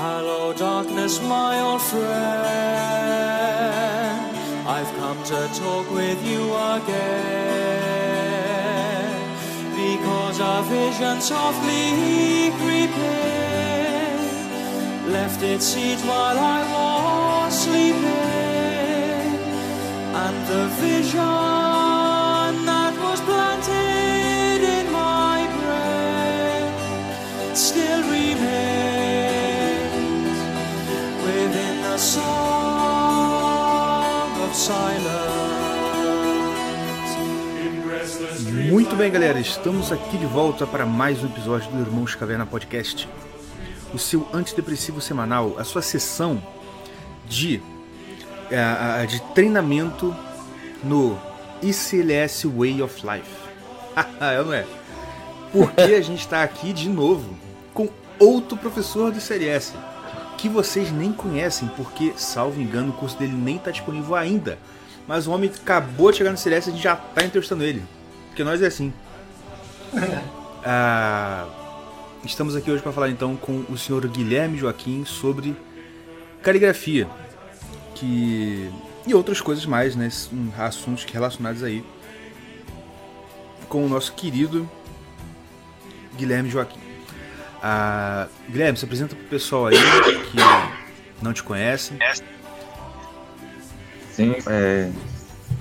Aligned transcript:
Hello, 0.00 0.52
darkness, 0.52 1.20
my 1.20 1.58
old 1.58 1.82
friend. 1.82 2.06
I've 4.64 4.94
come 4.94 5.20
to 5.24 5.48
talk 5.58 5.90
with 5.90 6.24
you 6.24 6.54
again. 6.54 7.58
Because 9.74 10.38
a 10.38 10.62
vision 10.70 11.20
softly 11.20 12.52
creeping 12.60 13.02
left 15.10 15.42
its 15.42 15.64
seat 15.64 15.98
while 16.06 16.38
I 16.38 16.62
was 16.74 17.58
sleeping. 17.64 18.06
And 20.14 20.46
the 20.46 20.68
vision 20.78 21.57
Muito 38.70 38.94
bem, 38.96 39.10
galera, 39.10 39.40
estamos 39.40 39.90
aqui 39.90 40.18
de 40.18 40.26
volta 40.26 40.66
para 40.66 40.84
mais 40.84 41.22
um 41.24 41.26
episódio 41.26 41.70
do 41.70 41.80
Irmãos 41.80 42.14
Caverna 42.14 42.44
Podcast. 42.44 43.08
O 43.94 43.98
seu 43.98 44.28
antidepressivo 44.30 45.00
semanal, 45.00 45.54
a 45.58 45.64
sua 45.64 45.80
sessão 45.80 46.42
de, 47.26 47.62
a- 48.52 49.06
de 49.06 49.22
treinamento 49.32 50.14
no 50.84 51.18
ICLS 51.62 52.46
Way 52.46 52.82
of 52.82 53.00
Life. 53.06 53.30
é 54.20 54.42
não 54.44 54.52
é? 54.52 54.66
Porque 55.50 55.80
a 55.80 56.02
gente 56.02 56.20
está 56.20 56.42
aqui 56.42 56.74
de 56.74 56.90
novo 56.90 57.34
com 57.72 57.88
outro 58.18 58.54
professor 58.56 59.10
do 59.10 59.18
ICLS 59.18 59.72
que 60.38 60.48
vocês 60.48 60.90
nem 60.90 61.12
conhecem, 61.12 61.68
porque, 61.76 62.14
salvo 62.16 62.60
engano, 62.60 62.90
o 62.90 62.92
curso 62.94 63.18
dele 63.18 63.34
nem 63.34 63.56
está 63.56 63.70
disponível 63.70 64.14
ainda. 64.14 64.58
Mas 65.06 65.26
o 65.26 65.32
homem 65.32 65.50
acabou 65.50 66.10
de 66.10 66.18
chegar 66.18 66.30
no 66.30 66.38
ICLS 66.38 66.68
e 66.68 66.70
a 66.70 66.74
gente 66.74 66.82
já 66.82 66.94
está 66.94 67.24
entrevistando 67.24 67.64
ele. 67.64 67.82
Porque 68.28 68.44
nós 68.44 68.62
é 68.62 68.66
assim. 68.66 68.92
Ah, 70.70 71.46
estamos 72.24 72.54
aqui 72.54 72.70
hoje 72.70 72.82
para 72.82 72.92
falar 72.92 73.08
então 73.08 73.36
com 73.36 73.64
o 73.70 73.78
senhor 73.78 74.06
Guilherme 74.08 74.58
Joaquim 74.58 75.04
sobre 75.04 75.56
caligrafia 76.42 77.08
que 77.94 78.68
e 79.06 79.14
outras 79.14 79.40
coisas 79.40 79.64
mais, 79.64 79.96
né? 79.96 80.10
Assuntos 80.58 81.04
relacionados 81.04 81.62
aí 81.62 81.82
com 83.68 83.86
o 83.86 83.88
nosso 83.88 84.12
querido 84.12 84.68
Guilherme 86.16 86.50
Joaquim. 86.50 86.87
Ah, 87.62 88.28
Guilherme, 88.48 88.78
se 88.78 88.84
apresenta 88.84 89.16
pro 89.16 89.24
pessoal 89.26 89.66
aí 89.66 89.76
que 89.76 90.36
não 91.22 91.32
te 91.32 91.42
conhece. 91.42 91.94
Sim, 94.12 94.34
é, 94.46 94.90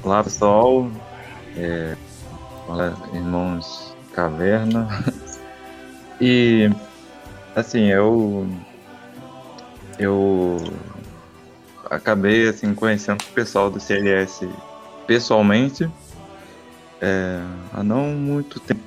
olá 0.04 0.24
pessoal, 0.24 0.90
é, 1.56 1.96
olá 2.68 2.96
irmãos 3.14 3.96
Caverna. 4.14 4.88
E 6.20 6.68
assim, 7.56 7.92
eu 7.92 8.50
eu 10.00 10.58
acabei 11.92 12.50
assim 12.50 12.74
conhecendo 12.74 13.22
o 13.22 13.34
pessoal 13.34 13.70
do 13.70 13.80
CLS 13.80 14.50
pessoalmente 15.06 15.88
é, 17.00 17.40
há 17.72 17.84
não 17.84 18.06
muito 18.08 18.60
tempo, 18.60 18.82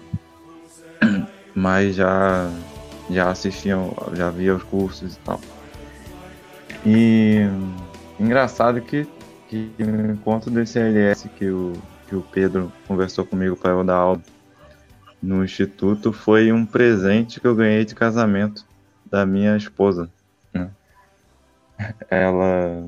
mas 1.55 1.95
já 1.95 2.51
já 3.11 3.31
assistiam, 3.31 3.93
já 4.15 4.31
via 4.31 4.55
os 4.55 4.63
cursos 4.63 5.15
e 5.15 5.19
tal. 5.21 5.41
E 6.85 7.41
engraçado 8.19 8.81
que 8.81 9.07
que 9.49 9.73
no 9.81 10.13
encontro 10.13 10.49
do 10.49 10.65
CLS 10.65 11.29
que 11.31 11.51
o, 11.51 11.73
que 12.09 12.15
o 12.15 12.23
Pedro 12.23 12.73
conversou 12.87 13.27
comigo 13.27 13.57
para 13.57 13.71
eu 13.73 13.83
dar 13.83 13.97
aula 13.97 14.21
no 15.21 15.45
instituto 15.45 16.13
foi 16.13 16.53
um 16.53 16.65
presente 16.65 17.41
que 17.41 17.47
eu 17.49 17.55
ganhei 17.57 17.85
de 17.85 17.95
casamento 17.95 18.65
da 19.05 19.27
minha 19.27 19.57
esposa. 19.57 20.09
né? 20.55 20.71
Ela 22.09 22.85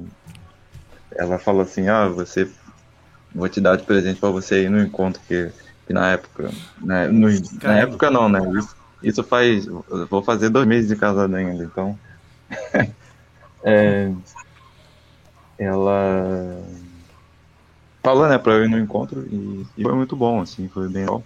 ela 1.16 1.38
falou 1.38 1.62
assim, 1.62 1.88
ah, 1.88 2.08
você 2.08 2.48
vou 3.34 3.48
te 3.48 3.60
dar 3.60 3.76
de 3.76 3.82
presente 3.82 4.20
para 4.20 4.30
você 4.30 4.64
ir 4.64 4.70
no 4.70 4.80
encontro 4.80 5.20
que, 5.26 5.50
que 5.86 5.92
na 5.92 6.12
época, 6.12 6.50
né, 6.80 7.08
no- 7.08 7.28
na 7.62 7.78
época 7.78 8.10
não, 8.10 8.28
né? 8.28 8.38
Isso, 8.56 8.74
isso 9.02 9.22
faz, 9.22 9.66
vou 10.08 10.22
fazer 10.22 10.48
dois 10.48 10.66
meses 10.66 10.88
de 10.88 10.96
casado 10.96 11.34
ainda, 11.34 11.64
então 11.64 11.98
é, 13.62 14.12
ela 15.58 16.62
falou, 18.02 18.28
né, 18.28 18.38
pra 18.38 18.54
eu 18.54 18.64
ir 18.64 18.68
no 18.68 18.78
encontro 18.78 19.26
e, 19.30 19.66
e 19.76 19.82
foi 19.82 19.94
muito 19.94 20.16
bom, 20.16 20.41
assim, 20.41 20.68
foi 20.68 20.88
bem 20.88 21.02
legal. 21.02 21.22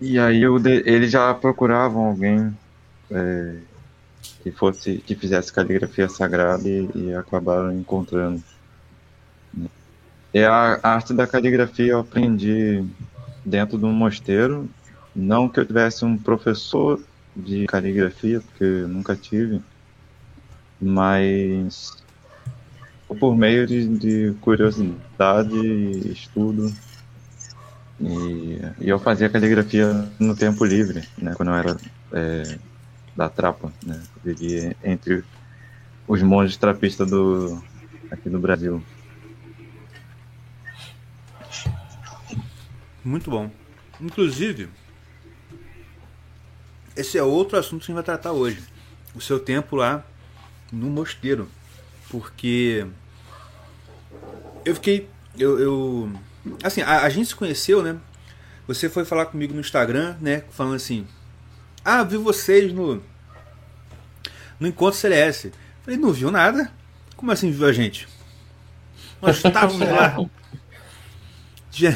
E 0.00 0.18
aí 0.18 0.42
eu 0.42 0.56
eles 0.66 1.10
já 1.10 1.32
procuravam 1.32 2.06
alguém 2.06 2.56
é, 3.10 3.56
que 4.42 4.50
fosse, 4.50 4.98
que 4.98 5.14
fizesse 5.14 5.52
caligrafia 5.52 6.08
sagrada 6.08 6.68
e, 6.68 6.88
e 6.94 7.14
acabaram 7.14 7.72
encontrando. 7.72 8.42
E 10.34 10.44
a, 10.44 10.78
a 10.82 10.94
arte 10.94 11.14
da 11.14 11.26
caligrafia 11.26 11.92
eu 11.92 12.00
aprendi 12.00 12.84
dentro 13.44 13.78
de 13.78 13.84
um 13.84 13.92
mosteiro, 13.92 14.68
não 15.16 15.48
que 15.48 15.58
eu 15.58 15.66
tivesse 15.66 16.04
um 16.04 16.18
professor 16.18 17.02
de 17.34 17.66
caligrafia, 17.66 18.40
porque 18.40 18.62
eu 18.62 18.88
nunca 18.88 19.16
tive, 19.16 19.62
mas 20.80 22.04
por 23.18 23.34
meio 23.34 23.66
de, 23.66 23.88
de 23.96 24.34
curiosidade 24.42 25.56
e 25.56 26.12
estudo. 26.12 26.70
E, 27.98 28.58
e 28.78 28.88
eu 28.90 28.98
fazia 28.98 29.30
caligrafia 29.30 30.06
no 30.18 30.36
tempo 30.36 30.64
livre, 30.66 31.02
né, 31.16 31.34
quando 31.34 31.48
eu 31.48 31.54
era 31.54 31.76
é, 32.12 32.58
da 33.16 33.30
trapa, 33.30 33.72
né, 33.82 34.02
vivia 34.22 34.76
entre 34.84 35.24
os 36.06 36.22
monges 36.22 36.58
trapistas 36.58 37.08
do, 37.08 37.62
aqui 38.10 38.28
do 38.28 38.38
Brasil. 38.38 38.82
Muito 43.02 43.30
bom. 43.30 43.50
Inclusive, 43.98 44.68
esse 46.96 47.18
é 47.18 47.22
outro 47.22 47.58
assunto 47.58 47.80
que 47.80 47.84
a 47.84 47.86
gente 47.88 47.94
vai 47.94 48.02
tratar 48.02 48.32
hoje. 48.32 48.62
O 49.14 49.20
seu 49.20 49.38
tempo 49.38 49.76
lá 49.76 50.04
no 50.72 50.88
mosteiro. 50.90 51.48
Porque 52.08 52.86
eu 54.64 54.74
fiquei. 54.74 55.08
Eu. 55.38 55.58
eu- 55.58 56.12
assim, 56.62 56.80
a, 56.82 57.02
a 57.02 57.08
gente 57.08 57.28
se 57.28 57.34
conheceu, 57.34 57.82
né? 57.82 57.96
Você 58.66 58.88
foi 58.88 59.04
falar 59.04 59.26
comigo 59.26 59.54
no 59.54 59.60
Instagram, 59.60 60.16
né? 60.20 60.42
Falando 60.50 60.74
assim. 60.76 61.06
Ah, 61.84 62.02
vi 62.02 62.16
vocês 62.16 62.72
no. 62.72 63.02
No 64.58 64.66
encontro 64.66 64.98
CLS. 64.98 65.52
Falei, 65.82 65.98
não 65.98 66.12
viu 66.12 66.30
nada? 66.30 66.72
Como 67.16 67.30
assim 67.30 67.50
viu 67.50 67.66
a 67.66 67.72
gente? 67.72 68.08
Nós 69.20 69.36
estávamos 69.36 69.80
lá 69.88 70.16
já 71.70 71.90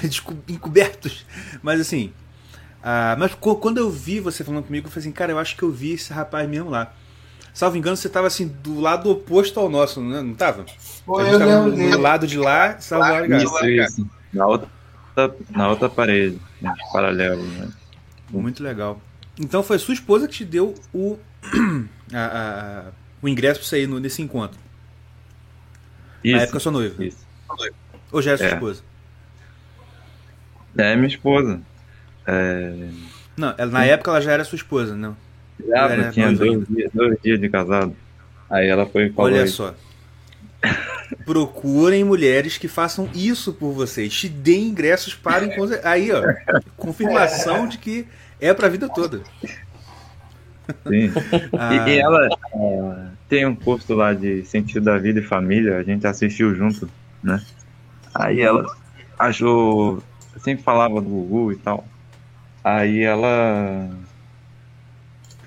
encobertos. 0.48 1.24
Mas 1.62 1.80
assim. 1.80 2.12
Ah, 2.82 3.16
mas 3.18 3.34
quando 3.34 3.78
eu 3.78 3.90
vi 3.90 4.20
você 4.20 4.42
falando 4.44 4.64
comigo, 4.64 4.86
eu 4.86 4.90
falei 4.90 5.02
assim, 5.04 5.12
cara, 5.12 5.32
eu 5.32 5.38
acho 5.38 5.56
que 5.56 5.62
eu 5.62 5.70
vi 5.70 5.92
esse 5.92 6.12
rapaz 6.12 6.48
mesmo 6.48 6.70
lá. 6.70 6.92
Salvo 7.52 7.76
engano, 7.76 7.96
você 7.96 8.08
tava 8.08 8.26
assim, 8.28 8.46
do 8.46 8.80
lado 8.80 9.10
oposto 9.10 9.58
ao 9.58 9.68
nosso, 9.68 10.00
não, 10.00 10.22
não 10.22 10.34
tava? 10.34 10.64
Pô, 11.04 11.18
a 11.18 11.24
gente 11.24 11.32
eu 11.34 11.38
tava 11.40 11.66
no, 11.66 11.76
no 11.76 11.98
lado 12.00 12.26
de 12.26 12.38
lá, 12.38 12.78
salvo 12.80 13.08
lá 13.10 13.20
ligado. 13.20 13.42
Isso, 13.42 13.66
isso. 13.66 14.10
Na 14.32 14.46
outra, 14.46 14.68
na 15.50 15.68
outra 15.68 15.88
parede, 15.88 16.40
né, 16.62 16.72
paralelo. 16.92 17.42
Né? 17.42 17.68
Muito 18.30 18.62
legal. 18.62 19.00
Então 19.38 19.62
foi 19.62 19.78
sua 19.78 19.94
esposa 19.94 20.28
que 20.28 20.34
te 20.34 20.44
deu 20.44 20.74
o, 20.94 21.18
a- 22.14 22.84
a- 22.86 22.92
o 23.20 23.28
ingresso 23.28 23.60
pra 23.60 23.68
você 23.68 23.82
ir 23.82 23.86
no- 23.88 23.98
nesse 23.98 24.22
encontro. 24.22 24.58
Isso, 26.22 26.36
Na 26.36 26.42
época 26.42 26.60
sua 26.60 26.72
noiva. 26.72 27.04
isso. 27.04 27.18
Ou 28.12 28.22
já 28.22 28.32
é 28.32 28.36
sua 28.36 28.46
É. 28.46 28.52
esposa? 28.54 28.82
É 30.78 30.94
minha 30.94 31.08
esposa. 31.08 31.60
É, 32.26 32.88
Não, 33.36 33.54
ela- 33.56 33.70
na 33.72 33.84
época 33.84 34.10
ela 34.10 34.20
já 34.20 34.32
era 34.32 34.44
sua 34.44 34.56
esposa, 34.56 34.94
não. 34.96 35.16
já 35.66 35.76
Ela 35.78 35.92
era 35.92 36.10
tinha 36.10 36.32
dois, 36.32 36.66
dias- 36.68 36.90
dois 36.92 37.16
dias 37.22 37.40
de 37.40 37.48
casado. 37.48 37.94
Aí 38.48 38.68
ela 38.68 38.86
foi 38.86 39.06
e 39.06 39.10
falou 39.10 39.30
Olha 39.32 39.44
isso. 39.44 39.56
só. 39.56 39.74
Procurem 41.24 42.04
mulheres 42.04 42.58
que 42.58 42.68
façam 42.68 43.08
isso 43.14 43.52
por 43.52 43.72
vocês. 43.72 44.12
Te 44.12 44.28
deem 44.28 44.68
ingressos 44.68 45.14
para 45.14 45.44
o 45.44 45.46
encontro. 45.46 45.78
Aí, 45.84 46.10
ó. 46.12 46.22
Confirmação 46.76 47.66
de 47.66 47.78
que 47.78 48.06
é 48.40 48.52
pra 48.54 48.68
vida 48.68 48.88
toda. 48.88 49.20
Sim. 50.86 51.10
Ah, 51.58 51.74
E, 51.88 51.90
e 51.90 51.98
ela 51.98 52.26
é, 52.54 53.06
tem 53.28 53.46
um 53.46 53.54
curso 53.56 53.94
lá 53.94 54.12
de 54.12 54.44
sentido 54.44 54.84
da 54.84 54.98
vida 54.98 55.20
e 55.20 55.22
família, 55.24 55.78
a 55.78 55.82
gente 55.82 56.06
assistiu 56.06 56.54
junto, 56.54 56.88
né? 57.22 57.42
Aí 58.14 58.40
ela 58.40 58.64
achou. 59.18 60.02
Eu 60.34 60.40
sempre 60.40 60.62
falava 60.62 61.00
do 61.00 61.08
Gugu 61.08 61.52
e 61.52 61.56
tal. 61.56 61.84
Aí 62.62 63.02
ela 63.02 63.88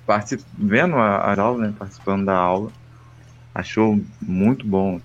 particip... 0.05 0.43
vendo 0.57 0.95
a, 0.95 1.17
a 1.17 1.39
aula, 1.41 1.67
né, 1.67 1.73
participando 1.77 2.25
da 2.25 2.35
aula, 2.35 2.71
achou 3.53 3.99
muito 4.21 4.65
bom. 4.65 4.99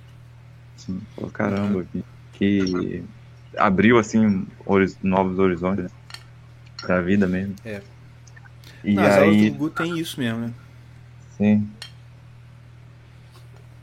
Assim, 0.77 1.01
falou, 1.15 1.31
caramba, 1.31 1.85
que, 1.93 2.05
que 2.33 3.05
abriu 3.57 3.99
assim 3.99 4.47
horiz- 4.65 4.99
novos 5.03 5.39
horizontes 5.39 5.85
né, 5.85 5.91
pra 6.81 7.01
vida 7.01 7.27
mesmo. 7.27 7.55
É. 7.65 7.81
E 8.85 8.95
Não, 8.95 9.03
as 9.05 9.19
aulas 9.19 9.37
aí, 9.37 9.51
do 9.51 9.53
Gugu 9.59 9.71
tem 9.71 9.99
isso 9.99 10.21
mesmo, 10.21 10.41
né? 10.41 10.53
sim. 11.37 11.69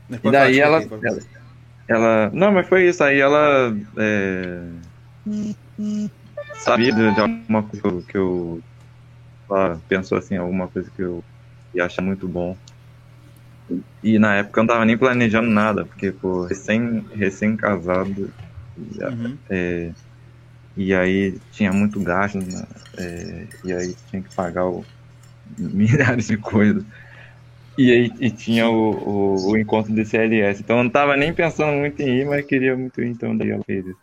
Mas 0.08 0.24
E 0.24 0.30
daí 0.30 0.60
ela, 0.60 0.78
aí, 0.78 0.88
ela, 1.02 1.18
ela- 1.88 2.30
Não, 2.32 2.52
mas 2.52 2.68
foi 2.68 2.88
isso. 2.88 3.02
Aí 3.02 3.20
ela 3.20 3.76
é, 3.98 4.62
sabia 6.56 6.92
de, 6.92 7.20
alguma 7.20 7.66
coisa 7.68 7.82
que 7.82 7.88
eu, 7.88 8.04
que 8.04 8.16
eu- 8.18 8.64
Ela 9.50 9.80
pensou 9.88 10.18
assim, 10.18 10.36
alguma 10.36 10.68
coisa 10.70 10.90
que 10.90 11.02
eu 11.02 11.24
ia 11.74 11.86
achar 11.86 12.02
muito 12.02 12.28
bom. 12.28 12.58
E 14.02 14.18
na 14.18 14.36
época 14.36 14.60
eu 14.60 14.64
não 14.64 14.68
tava 14.74 14.84
nem 14.84 14.98
planejando 14.98 15.48
nada, 15.48 15.84
porque, 15.86 16.12
pô, 16.12 16.44
recém, 16.46 17.06
recém-casado. 17.10 18.34
falar. 18.98 19.12
Uhum. 19.12 19.38
é, 19.50 19.94
e 20.76 20.94
aí 20.94 21.40
tinha 21.50 21.72
muito 21.72 22.00
gasto, 22.02 22.40
né, 22.40 22.66
é, 22.98 23.48
e 23.64 23.72
aí 23.72 23.96
tinha 24.06 24.22
que 24.22 24.30
pagar 24.30 24.66
o- 24.68 24.88
milhares 25.58 26.28
de 26.28 26.38
coisas. 26.38 26.84
E 27.78 27.92
aí 27.92 28.10
e 28.20 28.30
tinha 28.32 28.68
o, 28.70 28.74
o, 29.48 29.50
o 29.52 29.58
encontro 29.58 29.94
do 29.94 30.04
CLS. 30.04 30.62
Então 30.62 30.78
eu 30.78 30.84
não 30.84 30.90
tava 30.92 31.16
nem 31.16 31.34
pensando 31.34 31.72
muito 31.78 32.00
em 32.02 32.20
ir, 32.20 32.26
mas 32.26 32.46
queria 32.46 32.76
muito 32.76 33.00
ir, 33.02 33.08
então 33.10 33.36
daí 33.36 33.50
ela 33.50 33.64
fez 33.64 33.86
isso. 33.86 34.00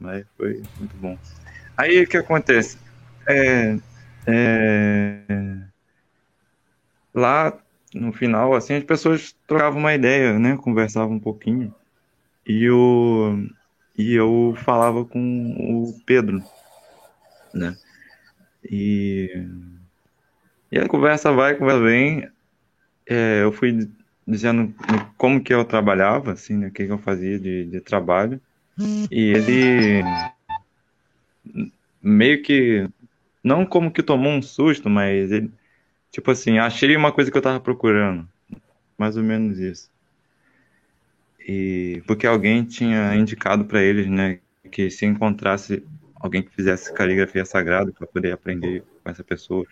Mas 0.00 0.26
foi 0.36 0.68
muito 0.78 0.96
bom. 0.98 1.18
Aí 1.80 2.02
o 2.02 2.06
que 2.06 2.18
acontece? 2.18 2.76
É, 3.26 3.74
é, 4.26 5.22
lá 7.14 7.58
no 7.94 8.12
final, 8.12 8.54
assim, 8.54 8.74
as 8.74 8.84
pessoas 8.84 9.34
trocavam 9.46 9.78
uma 9.80 9.94
ideia, 9.94 10.38
né? 10.38 10.58
Conversavam 10.58 11.16
um 11.16 11.20
pouquinho. 11.20 11.74
E, 12.46 12.68
o, 12.68 13.46
e 13.96 14.14
eu 14.14 14.54
falava 14.58 15.06
com 15.06 15.20
o 15.58 15.98
Pedro, 16.04 16.44
né? 17.54 17.74
E, 18.62 19.46
e 20.70 20.78
a 20.78 20.86
conversa 20.86 21.32
vai, 21.32 21.52
a 21.52 21.56
conversa 21.56 21.82
vem. 21.82 22.28
É, 23.06 23.42
eu 23.42 23.52
fui 23.52 23.88
dizendo 24.28 24.74
como 25.16 25.42
que 25.42 25.54
eu 25.54 25.64
trabalhava, 25.64 26.32
assim, 26.32 26.58
né? 26.58 26.66
O 26.66 26.72
que 26.72 26.84
que 26.84 26.92
eu 26.92 26.98
fazia 26.98 27.38
de, 27.38 27.64
de 27.64 27.80
trabalho. 27.80 28.38
E 29.10 29.32
ele 29.32 30.02
meio 32.02 32.42
que 32.42 32.88
não 33.42 33.64
como 33.64 33.90
que 33.90 34.02
tomou 34.02 34.32
um 34.32 34.42
susto, 34.42 34.88
mas 34.88 35.30
ele 35.30 35.50
tipo 36.10 36.30
assim, 36.30 36.58
achei 36.58 36.94
uma 36.96 37.12
coisa 37.12 37.30
que 37.30 37.36
eu 37.38 37.42
tava 37.42 37.60
procurando. 37.60 38.28
Mais 38.98 39.16
ou 39.16 39.22
menos 39.22 39.58
isso. 39.58 39.90
E 41.46 42.02
porque 42.06 42.26
alguém 42.26 42.64
tinha 42.64 43.14
indicado 43.14 43.64
para 43.64 43.82
eles, 43.82 44.06
né, 44.06 44.40
que 44.70 44.90
se 44.90 45.06
encontrasse 45.06 45.82
alguém 46.16 46.42
que 46.42 46.54
fizesse 46.54 46.92
caligrafia 46.92 47.44
sagrada 47.44 47.92
para 47.92 48.06
poder 48.06 48.32
aprender 48.32 48.84
com 49.02 49.10
essa 49.10 49.24
pessoa. 49.24 49.66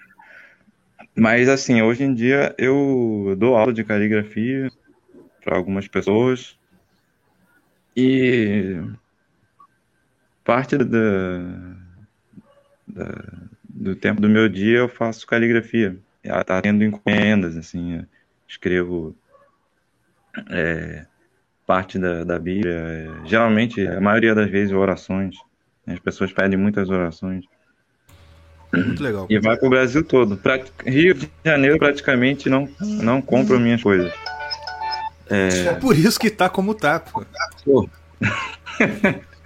Mas 1.15 1.49
assim, 1.49 1.83
hoje 1.83 2.05
em 2.05 2.15
dia 2.15 2.55
eu 2.57 3.37
dou 3.39 3.57
aula 3.57 3.73
de 3.73 3.85
caligrafia 3.85 4.71
para 5.45 5.57
algumas 5.57 5.87
pessoas 5.87 6.57
e 7.95 8.77
parte 10.49 10.79
da, 10.79 10.85
da- 12.87 13.25
do 13.69 13.95
tempo 13.95 14.19
do 14.19 14.31
meu 14.31 14.49
dia 14.49 14.79
eu 14.79 14.89
faço 14.89 15.27
caligrafia. 15.27 15.99
Ela 16.25 16.43
tá 16.43 16.63
tendo 16.63 16.83
encomendas, 16.83 17.55
assim, 17.55 18.03
escrevo 18.49 19.15
é, 20.49 21.05
parte 21.67 21.99
da, 21.99 22.25
da 22.25 22.39
Bíblia. 22.39 22.73
é, 22.73 23.11
geralmente, 23.27 23.87
a 23.87 24.01
maioria 24.01 24.35
das 24.35 24.51
vezes, 24.51 24.73
orações. 24.75 25.37
As 25.87 25.99
pessoas 25.99 26.33
pedem 26.33 26.59
muitas 26.59 26.89
orações. 26.89 27.45
Muito 28.73 29.03
legal. 29.03 29.27
E 29.29 29.39
vai 29.39 29.55
pro 29.59 29.69
Brasil 29.69 30.03
todo. 30.03 30.39
Pra- 30.39 30.65
Rio 30.87 31.13
de 31.13 31.31
Janeiro 31.45 31.79
praticamente 31.79 32.49
não, 32.49 32.67
não 32.81 33.21
compram 33.21 33.61
minhas 33.61 33.83
coisas. 33.83 34.11
É 35.29 35.75
por 35.75 35.95
isso 35.95 36.19
que 36.19 36.31
tá 36.31 36.49
como 36.49 36.75
tá, 36.75 37.01
pô. 37.01 37.23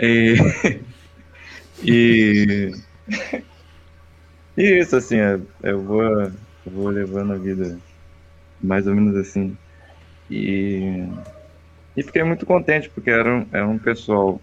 E, 0.00 0.34
e, 1.84 2.72
e 4.56 4.78
isso, 4.80 4.96
assim, 4.96 5.16
é- 5.16 5.40
eu 5.62 5.82
vou, 5.82 6.02
eu 6.02 6.32
vou 6.66 6.88
levando 6.88 7.32
a 7.32 7.36
vida 7.36 7.78
mais 8.62 8.86
ou 8.86 8.94
menos 8.94 9.16
assim. 9.16 9.56
E, 10.30 11.06
e 11.96 12.02
fiquei 12.02 12.22
muito 12.22 12.46
contente, 12.46 12.88
porque 12.90 13.10
era, 13.10 13.36
um- 13.38 13.46
era 13.52 13.66
um 13.66 13.78
pessoal 13.78 14.40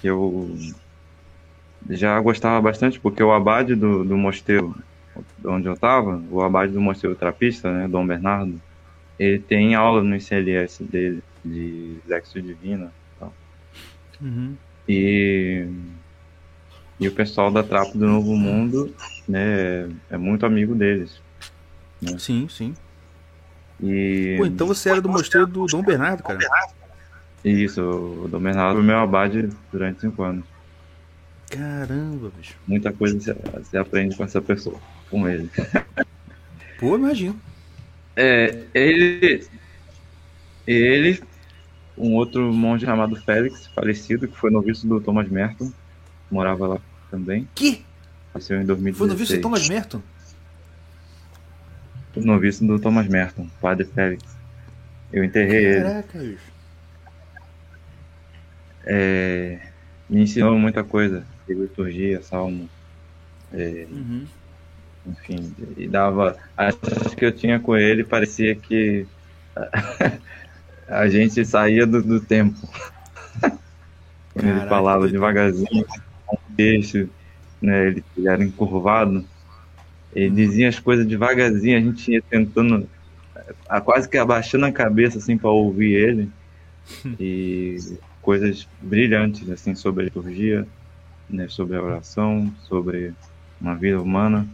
que 0.00 0.08
eu 0.08 0.56
já 1.90 2.18
gostava 2.20 2.60
bastante, 2.60 2.98
porque 3.00 3.22
o 3.22 3.32
abade 3.32 3.74
do, 3.74 4.04
do 4.04 4.16
mosteiro 4.16 4.74
onde 5.44 5.66
eu 5.68 5.74
estava, 5.74 6.22
o 6.30 6.40
abade 6.40 6.72
do 6.72 6.80
mosteiro 6.80 7.14
trapista, 7.16 7.70
né, 7.70 7.86
Dom 7.88 8.06
Bernardo, 8.06 8.60
ele 9.18 9.38
tem 9.38 9.74
aula 9.74 10.02
no 10.02 10.16
ICLS 10.16 10.84
dele, 10.84 11.22
de 11.44 11.98
Lexo 12.06 12.40
Divina 12.40 12.92
e 13.16 13.20
tal. 13.20 13.34
Uhum. 14.20 14.56
E, 14.88 15.66
e 16.98 17.08
o 17.08 17.12
pessoal 17.12 17.50
da 17.50 17.62
Trapo 17.62 17.96
do 17.96 18.06
Novo 18.06 18.36
Mundo 18.36 18.94
né, 19.28 19.90
é 20.10 20.16
muito 20.16 20.44
amigo 20.44 20.74
deles. 20.74 21.20
Sim, 22.18 22.48
sim. 22.48 22.74
E 23.80 24.36
Pô, 24.38 24.46
então 24.46 24.66
você 24.66 24.90
era 24.90 25.00
do 25.00 25.08
mosteiro 25.08 25.46
do 25.46 25.66
Dom 25.66 25.82
Bernardo, 25.82 26.22
cara. 26.22 26.38
isso, 27.44 27.82
o 27.82 28.28
Dom 28.28 28.40
Bernardo 28.40 28.76
foi 28.76 28.84
meu 28.84 28.98
abade 28.98 29.48
durante 29.70 30.00
cinco 30.00 30.22
anos. 30.22 30.44
Caramba, 31.50 32.30
bicho. 32.36 32.56
Muita 32.66 32.92
coisa 32.92 33.36
você 33.54 33.76
aprende 33.76 34.16
com 34.16 34.24
essa 34.24 34.40
pessoa, 34.40 34.80
com 35.10 35.28
ele. 35.28 35.50
Pô, 36.78 36.96
imagino. 36.96 37.38
É, 38.16 38.64
ele, 38.72 39.46
ele, 40.66 41.22
um 42.02 42.14
outro 42.14 42.52
monge 42.52 42.84
chamado 42.84 43.14
Félix, 43.16 43.66
falecido, 43.68 44.26
que 44.28 44.36
foi 44.36 44.50
noviço 44.50 44.86
do 44.86 45.00
Thomas 45.00 45.28
Merton, 45.28 45.72
morava 46.30 46.66
lá 46.66 46.78
também, 47.10 47.48
Que? 47.54 47.84
faleceu 48.32 48.56
em 48.56 48.66
Foi 48.66 48.76
2016. 48.76 49.10
no 49.10 49.16
visto 49.16 49.34
do 49.36 49.40
Thomas 49.40 49.68
Merton? 49.68 50.02
Foi 52.12 52.24
noviço 52.24 52.66
do 52.66 52.78
Thomas 52.78 53.06
Merton, 53.06 53.46
padre 53.60 53.86
Félix. 53.86 54.24
Eu 55.12 55.22
enterrei 55.24 55.64
ele. 55.64 55.82
Caraca. 55.84 56.18
É, 58.84 59.60
me 60.08 60.22
ensinou 60.22 60.58
muita 60.58 60.82
coisa, 60.82 61.24
liturgia, 61.48 62.20
salmo, 62.22 62.68
é, 63.52 63.86
Uhum. 63.90 64.26
enfim, 65.06 65.54
e 65.76 65.86
dava. 65.86 66.36
As 66.56 66.74
coisas 66.74 67.14
que 67.14 67.24
eu 67.24 67.32
tinha 67.32 67.60
com 67.60 67.76
ele 67.76 68.02
parecia 68.02 68.54
que 68.56 69.06
a 70.88 71.08
gente 71.08 71.44
saía 71.44 71.86
do, 71.86 72.02
do 72.02 72.20
tempo. 72.20 72.58
Quando 74.32 74.48
ele 74.48 74.68
falava 74.68 75.08
devagarzinho, 75.08 75.84
com 76.26 76.36
um 76.36 76.54
texto, 76.56 77.08
né, 77.60 77.88
ele, 77.88 78.04
ele 78.16 78.28
era 78.28 78.42
encurvado, 78.44 79.24
ele 80.12 80.30
dizia 80.30 80.68
as 80.68 80.78
coisas 80.78 81.06
devagarzinho, 81.06 81.78
a 81.78 81.80
gente 81.80 82.12
ia 82.12 82.22
tentando, 82.22 82.88
a- 83.68 83.80
quase 83.80 84.08
que 84.08 84.18
abaixando 84.18 84.66
a 84.66 84.72
cabeça 84.72 85.18
assim 85.18 85.38
para 85.38 85.50
ouvir 85.50 85.94
ele, 85.94 86.30
e 87.18 87.76
coisas 88.22 88.68
brilhantes 88.80 89.48
assim 89.50 89.74
sobre 89.74 90.02
a 90.02 90.04
liturgia, 90.06 90.66
né, 91.28 91.48
sobre 91.48 91.76
a 91.76 91.82
oração, 91.82 92.52
sobre 92.68 93.14
uma 93.60 93.76
vida 93.76 94.00
humana. 94.00 94.48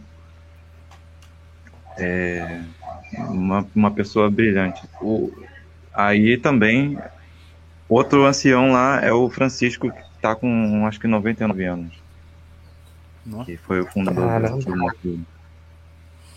É 1.97 2.61
uma, 3.29 3.67
uma 3.75 3.91
pessoa 3.91 4.29
brilhante. 4.29 4.81
O, 5.01 5.31
aí 5.93 6.37
também, 6.37 6.97
outro 7.87 8.25
ancião 8.25 8.71
lá 8.71 8.99
é 9.01 9.11
o 9.11 9.29
Francisco, 9.29 9.91
que 9.91 9.99
está 10.15 10.35
com 10.35 10.85
acho 10.87 10.99
que 10.99 11.07
99 11.07 11.63
anos, 11.65 11.93
Nossa. 13.25 13.45
que 13.45 13.57
foi 13.57 13.81
o 13.81 13.85
fundador 13.85 14.27
Caramba. 14.27 14.57
do 14.63 14.75
motivo. 14.77 15.25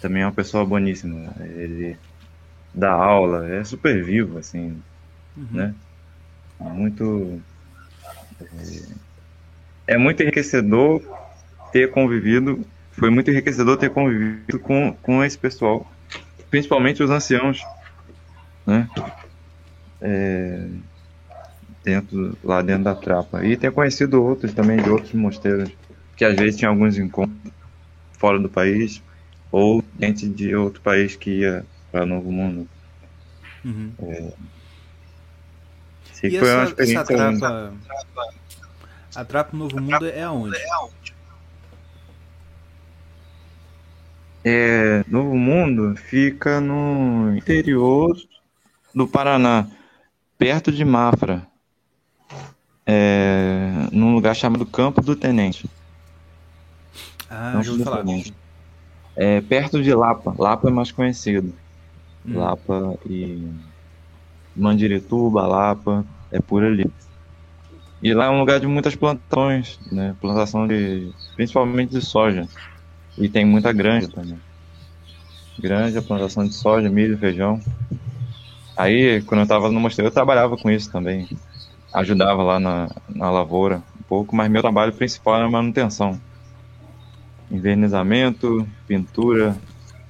Também 0.00 0.22
é 0.22 0.26
uma 0.26 0.32
pessoa 0.32 0.64
boníssima. 0.64 1.32
Ele 1.40 1.96
dá 2.74 2.90
aula, 2.92 3.48
é 3.48 3.62
super 3.64 4.02
vivo, 4.04 4.38
assim, 4.38 4.82
Uhum. 5.36 5.46
né? 5.52 5.74
É 6.60 6.64
muito. 6.64 7.40
É, 9.86 9.94
é 9.94 9.98
muito 9.98 10.22
enriquecedor 10.22 11.00
ter 11.72 11.90
convivido. 11.90 12.64
Foi 12.92 13.10
muito 13.10 13.30
enriquecedor 13.30 13.76
ter 13.78 13.90
convivido 13.90 14.58
com, 14.58 14.92
com 15.02 15.24
esse 15.24 15.38
pessoal, 15.38 15.90
principalmente 16.50 17.02
os 17.02 17.10
anciãos, 17.10 17.62
né? 18.66 18.88
É, 20.02 20.66
dentro, 21.84 22.36
lá 22.42 22.62
dentro 22.62 22.84
da 22.84 22.94
trapa. 22.94 23.44
E 23.44 23.56
ter 23.56 23.72
conhecido 23.72 24.22
outros 24.22 24.52
também 24.52 24.76
de 24.82 24.90
outros 24.90 25.12
mosteiros, 25.12 25.70
que 26.16 26.24
às 26.24 26.36
vezes 26.36 26.56
tinha 26.56 26.68
alguns 26.68 26.98
encontros 26.98 27.52
fora 28.18 28.38
do 28.38 28.48
país, 28.48 29.02
ou 29.50 29.82
gente 29.98 30.28
de 30.28 30.54
outro 30.54 30.80
país 30.80 31.16
que 31.16 31.40
ia 31.40 31.64
para 31.90 32.06
Novo 32.06 32.30
Mundo. 32.30 32.68
Uhum. 33.64 33.92
Sim, 36.12 36.26
E 36.28 36.38
foi 36.38 36.52
uma 36.52 36.62
essa, 36.64 36.82
essa 36.82 36.82
experiência 36.82 37.04
trapa. 37.04 37.74
A 39.14 39.24
trapa 39.24 39.56
Novo 39.56 39.80
Mundo 39.80 40.06
é 40.06 40.22
aonde? 40.22 40.56
É, 44.44 45.04
Novo 45.06 45.36
Mundo 45.36 45.94
fica 45.96 46.60
no 46.60 47.36
interior 47.36 48.16
do 48.94 49.06
Paraná, 49.06 49.68
perto 50.42 50.72
de 50.72 50.84
Mafra, 50.84 51.46
é, 52.84 53.70
num 53.92 54.12
lugar 54.14 54.34
chamado 54.34 54.66
Campo 54.66 55.00
do 55.00 55.14
Tenente. 55.14 55.70
Ah, 57.30 57.52
ouvi 57.56 57.68
sei 57.68 57.84
falar. 57.84 57.98
exatamente. 58.00 58.34
É 59.14 59.40
perto 59.40 59.82
de 59.82 59.94
Lapa. 59.94 60.34
Lapa 60.36 60.68
é 60.68 60.70
mais 60.72 60.90
conhecido. 60.90 61.54
Hum. 62.26 62.38
Lapa 62.38 62.98
e 63.06 63.48
Mandirituba, 64.56 65.46
Lapa, 65.46 66.04
é 66.30 66.40
por 66.40 66.64
ali. 66.64 66.90
E 68.02 68.12
lá 68.12 68.26
é 68.26 68.30
um 68.30 68.40
lugar 68.40 68.58
de 68.58 68.66
muitas 68.66 68.96
plantações, 68.96 69.78
né? 69.92 70.16
Plantação 70.20 70.66
de, 70.66 71.12
principalmente 71.36 71.90
de 71.90 72.00
soja. 72.00 72.48
E 73.16 73.28
tem 73.28 73.44
muita 73.44 73.72
granja 73.72 74.08
também. 74.08 74.40
Granja, 75.58 76.02
plantação 76.02 76.44
de 76.44 76.52
soja, 76.52 76.90
milho, 76.90 77.16
feijão. 77.16 77.60
Aí, 78.76 79.22
quando 79.22 79.40
eu 79.42 79.46
tava 79.46 79.70
no 79.70 79.80
mosteiro, 79.80 80.08
eu 80.08 80.12
trabalhava 80.12 80.56
com 80.56 80.70
isso 80.70 80.90
também. 80.90 81.28
Ajudava 81.92 82.42
lá 82.42 82.58
na, 82.58 82.88
na 83.08 83.30
lavoura 83.30 83.82
um 83.98 84.02
pouco, 84.02 84.34
mas 84.34 84.50
meu 84.50 84.62
trabalho 84.62 84.92
principal 84.92 85.36
era 85.36 85.50
manutenção. 85.50 86.20
Invernizamento, 87.50 88.66
pintura, 88.86 89.56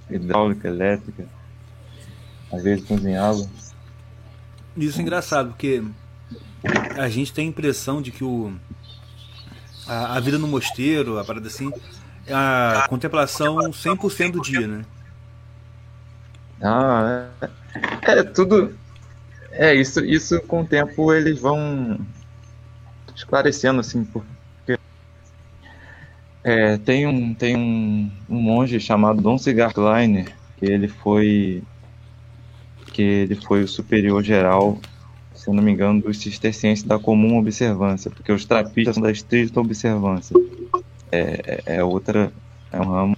hidráulica, 0.08 0.68
elétrica. 0.68 1.26
Às 2.52 2.62
vezes 2.62 2.84
cozinhava. 2.86 3.48
Isso 4.76 4.98
é 4.98 5.02
engraçado, 5.02 5.48
porque 5.48 5.82
a 6.96 7.08
gente 7.08 7.32
tem 7.32 7.46
a 7.46 7.48
impressão 7.48 8.00
de 8.00 8.12
que 8.12 8.22
o, 8.22 8.52
a, 9.86 10.16
a 10.16 10.20
vida 10.20 10.38
no 10.38 10.46
mosteiro, 10.46 11.18
a 11.18 11.24
parada 11.24 11.48
assim, 11.48 11.72
é 12.26 12.32
a 12.32 12.86
contemplação 12.88 13.56
100% 13.56 14.30
do 14.32 14.40
dia, 14.40 14.66
né? 14.66 14.84
Ah, 16.62 17.28
é, 18.06 18.18
é 18.20 18.22
tudo. 18.22 18.76
É 19.52 19.74
isso, 19.74 20.04
isso 20.04 20.40
com 20.42 20.62
o 20.62 20.66
tempo 20.66 21.12
eles 21.12 21.38
vão 21.40 21.98
esclarecendo 23.14 23.80
assim, 23.80 24.04
porque 24.04 24.78
é, 26.44 26.78
tem 26.78 27.06
um 27.06 27.34
tem 27.34 27.56
um, 27.56 28.10
um 28.28 28.40
monge 28.40 28.80
chamado 28.80 29.20
Dom 29.20 29.38
Cigar 29.38 29.72
Kleiner 29.72 30.34
que 30.56 30.66
ele 30.66 30.88
foi 30.88 31.62
que 32.92 33.02
ele 33.02 33.34
foi 33.36 33.62
o 33.62 33.68
superior 33.68 34.22
geral, 34.22 34.78
se 35.34 35.50
não 35.50 35.62
me 35.62 35.72
engano, 35.72 36.02
dos 36.02 36.18
cistercienses 36.18 36.84
da 36.84 36.98
comum 36.98 37.38
observância, 37.38 38.10
porque 38.10 38.32
os 38.32 38.44
trapistas 38.44 38.94
são 38.96 39.02
da 39.02 39.10
estrita 39.10 39.60
observância. 39.60 40.34
É, 41.10 41.62
é 41.66 41.76
é 41.76 41.84
outra 41.84 42.32
é 42.72 42.80
um 42.80 42.84
ramo 42.84 43.16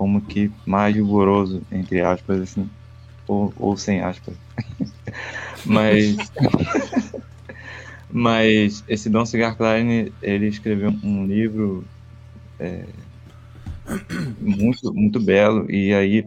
como 0.00 0.18
que 0.22 0.50
mais 0.64 0.96
rigoroso, 0.96 1.60
entre 1.70 2.00
aspas, 2.00 2.40
assim, 2.40 2.66
ou, 3.28 3.52
ou 3.58 3.76
sem 3.76 4.00
aspas. 4.00 4.34
mas, 5.66 6.16
mas 8.10 8.82
esse 8.88 9.10
Dom 9.10 9.26
Cigar 9.26 9.58
Klein, 9.58 10.10
ele 10.22 10.46
escreveu 10.46 10.90
um 11.04 11.26
livro 11.26 11.84
é, 12.58 12.86
muito, 14.40 14.90
muito 14.94 15.20
belo, 15.20 15.70
e 15.70 15.92
aí 15.92 16.26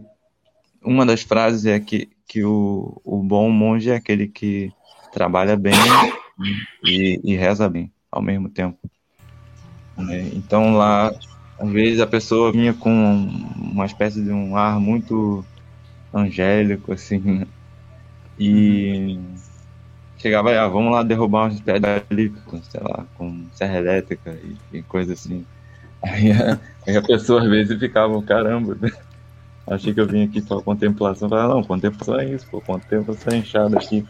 uma 0.80 1.04
das 1.04 1.22
frases 1.22 1.66
é 1.66 1.80
que, 1.80 2.08
que 2.28 2.44
o, 2.44 3.02
o 3.04 3.24
bom 3.24 3.50
monge 3.50 3.90
é 3.90 3.96
aquele 3.96 4.28
que 4.28 4.72
trabalha 5.12 5.56
bem 5.56 5.74
e, 6.84 7.20
e 7.24 7.34
reza 7.34 7.68
bem 7.68 7.90
ao 8.08 8.22
mesmo 8.22 8.48
tempo. 8.48 8.78
né? 9.96 10.30
Então 10.32 10.76
lá 10.76 11.12
às 11.58 11.70
vezes 11.70 12.00
a 12.00 12.06
pessoa 12.06 12.52
vinha 12.52 12.74
com 12.74 12.90
uma 13.56 13.86
espécie 13.86 14.22
de 14.22 14.30
um 14.30 14.56
ar 14.56 14.78
muito 14.80 15.44
angélico, 16.12 16.92
assim, 16.92 17.18
né? 17.18 17.46
e 18.38 19.18
chegava 20.18 20.50
aí, 20.50 20.56
ah, 20.56 20.68
vamos 20.68 20.92
lá 20.92 21.02
derrubar 21.02 21.44
umas 21.44 21.60
pedras 21.60 22.02
ali, 22.10 22.32
sei 22.70 22.80
lá, 22.82 23.06
com 23.14 23.46
serra 23.52 23.78
elétrica 23.78 24.36
e, 24.42 24.78
e 24.78 24.82
coisa 24.82 25.12
assim. 25.12 25.44
Aí 26.04 26.30
a, 26.32 26.60
aí 26.86 26.98
a 26.98 27.02
pessoa 27.02 27.42
às 27.42 27.48
vezes 27.48 27.78
ficava, 27.78 28.22
caramba, 28.22 28.76
achei 29.66 29.94
que 29.94 29.98
eu 29.98 30.06
vim 30.06 30.24
aqui 30.24 30.42
para 30.42 30.60
contemplação, 30.60 31.30
falava, 31.30 31.54
não, 31.54 31.64
contemplação 31.64 32.20
é 32.20 32.26
isso, 32.26 32.46
pô, 32.50 32.60
contempla 32.60 33.14
essa 33.14 33.34
enxada 33.34 33.78
aqui. 33.78 34.06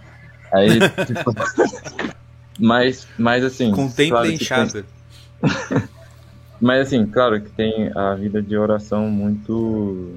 Aí, 0.53 0.81
tipo, 1.07 1.33
mas, 2.59 3.07
mas 3.17 3.45
assim, 3.45 3.71
Contempla 3.71 4.09
claro 4.09 4.29
a 4.29 4.33
que 4.33 4.39
tem- 4.39 4.45
enxada. 4.45 4.85
Mas 6.61 6.87
assim, 6.87 7.07
claro 7.07 7.41
que 7.41 7.51
tem 7.51 7.91
a 7.95 8.15
vida 8.15 8.43
de 8.43 8.57
oração 8.57 9.09
muito. 9.11 10.15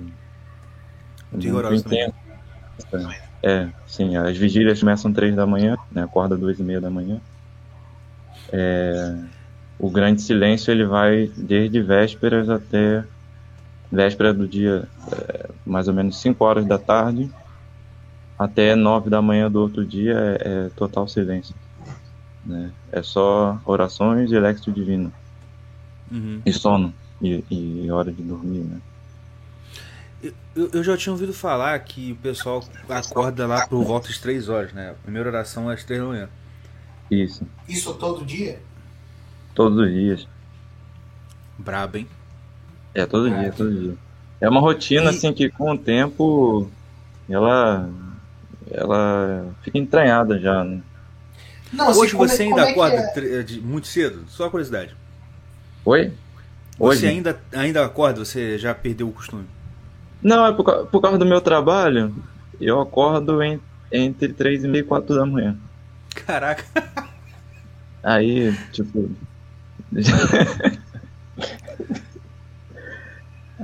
muito 1.31 1.43
Rigorosa 1.43 1.83
também. 1.83 2.03
intensa. 2.03 3.27
É, 3.43 3.69
sim, 3.85 4.15
as 4.15 4.37
vigílias 4.37 4.79
começam 4.79 5.11
três 5.13 5.35
da 5.35 5.45
manhã, 5.45 5.77
né? 5.91 6.03
Acorda 6.03 6.37
duas 6.37 6.59
e 6.59 6.63
meia 6.63 6.81
da 6.81 6.89
manhã. 6.89 7.19
É, 8.51 9.15
o 9.79 9.89
grande 9.89 10.21
silêncio 10.21 10.71
ele 10.71 10.85
vai 10.85 11.31
desde 11.35 11.81
vésperas 11.81 12.49
até 12.49 13.03
véspera 13.91 14.33
do 14.33 14.47
dia, 14.47 14.87
é, 15.11 15.49
mais 15.65 15.87
ou 15.87 15.93
menos 15.93 16.19
5 16.19 16.43
horas 16.43 16.65
da 16.65 16.77
tarde, 16.77 17.31
até 18.37 18.75
9 18.75 19.09
da 19.09 19.21
manhã 19.21 19.49
do 19.49 19.61
outro 19.61 19.85
dia 19.85 20.13
é, 20.13 20.65
é 20.65 20.69
total 20.75 21.07
silêncio. 21.07 21.55
Né? 22.45 22.71
É 22.91 23.01
só 23.01 23.59
orações 23.65 24.31
e 24.31 24.39
lexo 24.39 24.71
divino 24.71 25.11
Uhum. 26.11 26.41
e 26.45 26.53
sono 26.53 26.93
e, 27.21 27.43
e 27.49 27.91
hora 27.91 28.11
de 28.11 28.21
dormir, 28.23 28.59
né? 28.59 28.79
Eu, 30.55 30.69
eu 30.73 30.83
já 30.83 30.97
tinha 30.97 31.13
ouvido 31.13 31.33
falar 31.33 31.77
que 31.79 32.13
o 32.13 32.15
pessoal 32.15 32.63
acorda 32.89 33.45
lá 33.45 33.67
por 33.67 33.83
volta 33.83 34.07
das 34.07 34.17
3 34.17 34.49
horas, 34.49 34.73
né? 34.73 34.91
A 34.91 34.93
primeira 34.95 35.29
oração 35.29 35.69
é 35.69 35.75
às 35.75 35.83
3 35.83 36.01
da 36.01 36.07
manhã. 36.07 36.29
Isso, 37.11 37.45
Isso 37.67 37.93
todo 37.93 38.25
dia? 38.25 38.59
todos 39.53 39.77
os 39.79 39.91
dias. 39.91 40.27
Brabo, 41.57 41.97
hein? 41.97 42.07
É, 42.93 43.05
todo 43.05 43.29
dia, 43.29 43.51
todo 43.51 43.71
dia. 43.73 43.95
É 44.41 44.49
uma 44.49 44.59
rotina, 44.59 45.05
E- 45.05 45.09
assim, 45.09 45.31
que 45.33 45.49
com 45.49 45.71
o 45.71 45.77
tempo 45.77 46.69
ela, 47.29 47.89
ela 48.69 49.55
fica 49.63 49.77
entranhada 49.77 50.39
já, 50.39 50.63
né? 50.63 50.81
Não, 51.71 51.89
assim, 51.89 51.99
Hoje 51.99 52.15
é- 52.15 52.17
você 52.17 52.43
ainda 52.43 52.61
é 52.61 52.65
que 52.65 52.71
acorda 52.71 52.95
é? 52.97 53.45
muito 53.61 53.87
cedo? 53.87 54.25
Só 54.29 54.49
curiosidade. 54.49 54.95
Oi? 55.87 56.11
Hoje? 56.77 56.99
Você 56.99 57.07
ainda, 57.07 57.39
ainda 57.53 57.85
acorda? 57.85 58.19
Você 58.25 58.57
já 58.57 58.75
perdeu 58.75 59.07
o 59.07 59.13
costume? 59.13 59.45
Não, 60.21 60.45
é 60.45 60.51
por, 60.51 60.65
por 60.87 60.99
causa 61.01 61.17
do 61.17 61.25
meu 61.25 61.39
trabalho, 61.39 62.13
eu 62.59 62.81
acordo 62.81 63.41
em- 63.41 63.61
entre 63.89 64.33
3 64.33 64.65
e 64.65 64.67
meia 64.67 64.81
e 64.81 64.83
4 64.83 65.15
da 65.15 65.25
manhã. 65.25 65.57
Caraca. 66.13 66.65
Aí, 68.03 68.53
tipo. 68.73 69.09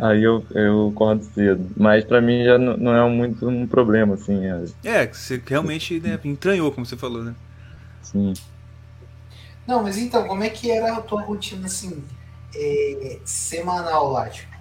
Aí 0.02 0.24
eu, 0.24 0.46
eu 0.52 0.92
acordo 0.96 1.26
cedo. 1.26 1.70
Mas 1.76 2.06
pra 2.06 2.22
mim 2.22 2.46
já 2.46 2.58
não, 2.58 2.78
não 2.78 2.96
é 2.96 3.10
muito 3.10 3.46
um 3.50 3.68
problema, 3.68 4.14
assim. 4.14 4.46
é- 4.46 4.64
É, 4.86 5.08
você 5.08 5.42
realmente 5.46 6.00
né, 6.00 6.18
entranhou, 6.24 6.72
como 6.72 6.86
você 6.86 6.96
falou, 6.96 7.22
né? 7.22 7.36
Assim, 8.02 8.32
Não, 9.68 9.82
mas 9.82 9.98
então, 9.98 10.28
como 10.28 10.44
é 10.44 10.50
que 10.50 10.70
era 10.72 10.98
a 10.98 11.02
tua 11.02 11.22
rotina 11.22 11.68
assim, 11.68 12.04
é, 12.56 13.20
semanal 13.24 14.12
lá? 14.12 14.30
Tipo, 14.30 14.52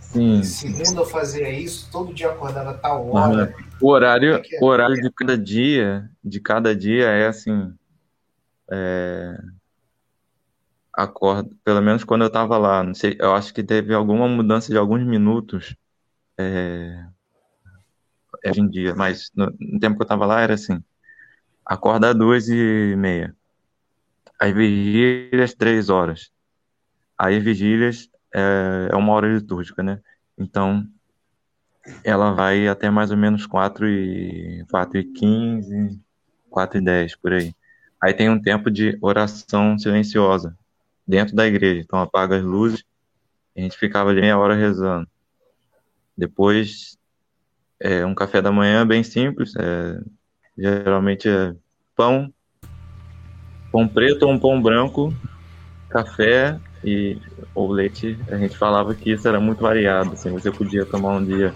sim. 0.00 0.42
segunda 0.42 1.00
eu 1.00 1.06
fazia 1.06 1.50
isso, 1.50 1.88
todo 1.90 2.12
dia 2.12 2.30
acordava 2.30 2.74
tal 2.74 3.08
hora. 3.10 3.54
O 3.80 3.88
horário, 3.88 4.34
é 4.34 4.56
é? 4.56 4.58
o 4.60 4.66
horário 4.66 5.00
de 5.00 5.10
cada 5.12 5.38
dia, 5.38 6.10
de 6.22 6.40
cada 6.40 6.74
dia 6.74 7.06
é 7.06 7.28
assim. 7.28 7.72
É, 8.70 9.38
acordo, 10.92 11.56
pelo 11.64 11.80
menos 11.80 12.02
quando 12.02 12.22
eu 12.24 12.30
tava 12.30 12.58
lá, 12.58 12.82
não 12.82 12.92
sei, 12.92 13.16
eu 13.20 13.32
acho 13.32 13.54
que 13.54 13.62
teve 13.62 13.94
alguma 13.94 14.28
mudança 14.28 14.72
de 14.72 14.76
alguns 14.76 15.04
minutos 15.04 15.76
é, 16.36 17.06
hoje 18.44 18.60
em 18.60 18.68
dia, 18.68 18.94
mas 18.96 19.30
no, 19.34 19.46
no 19.58 19.78
tempo 19.78 19.96
que 19.96 20.02
eu 20.02 20.06
tava 20.06 20.26
lá 20.26 20.40
era 20.40 20.54
assim, 20.54 20.82
acorda 21.64 22.10
às 22.10 22.16
duas 22.16 22.48
e 22.48 22.96
meia, 22.96 23.34
aí 24.40 24.52
vigílias 24.52 25.54
três 25.54 25.88
horas, 25.88 26.30
aí 27.16 27.40
vigílias 27.40 28.08
é, 28.34 28.88
é 28.92 28.96
uma 28.96 29.12
hora 29.12 29.26
litúrgica, 29.26 29.82
né? 29.82 30.00
Então 30.36 30.86
ela 32.04 32.32
vai 32.32 32.68
até 32.68 32.90
mais 32.90 33.10
ou 33.10 33.16
menos 33.16 33.46
4 33.46 33.88
e, 33.88 34.64
4 34.70 34.98
e 34.98 35.04
15, 35.04 36.00
4 36.50 36.78
e 36.78 36.80
10, 36.84 37.16
por 37.16 37.32
aí. 37.32 37.54
Aí 38.00 38.12
tem 38.14 38.28
um 38.28 38.40
tempo 38.40 38.70
de 38.70 38.96
oração 39.00 39.78
silenciosa 39.78 40.56
dentro 41.06 41.34
da 41.34 41.46
igreja. 41.46 41.80
Então 41.80 41.98
apaga 41.98 42.36
as 42.36 42.44
luzes 42.44 42.84
a 43.58 43.60
gente 43.60 43.76
ficava 43.76 44.10
ali 44.10 44.20
meia 44.20 44.38
hora 44.38 44.54
rezando. 44.54 45.08
Depois, 46.16 46.96
é 47.80 48.06
um 48.06 48.14
café 48.14 48.40
da 48.40 48.52
manhã 48.52 48.86
bem 48.86 49.02
simples, 49.02 49.52
é, 49.56 50.00
geralmente 50.56 51.28
é 51.28 51.54
pão, 51.96 52.32
pão 53.70 53.88
preto 53.88 54.24
ou 54.24 54.32
um 54.32 54.38
pão 54.38 54.60
branco, 54.60 55.14
café 55.88 56.58
e 56.84 57.18
ou 57.54 57.70
leite. 57.70 58.18
A 58.28 58.36
gente 58.36 58.56
falava 58.56 58.94
que 58.94 59.12
isso 59.12 59.26
era 59.28 59.40
muito 59.40 59.62
variado, 59.62 60.12
assim, 60.12 60.30
você 60.30 60.50
podia 60.50 60.84
tomar 60.86 61.16
um 61.16 61.24
dia 61.24 61.54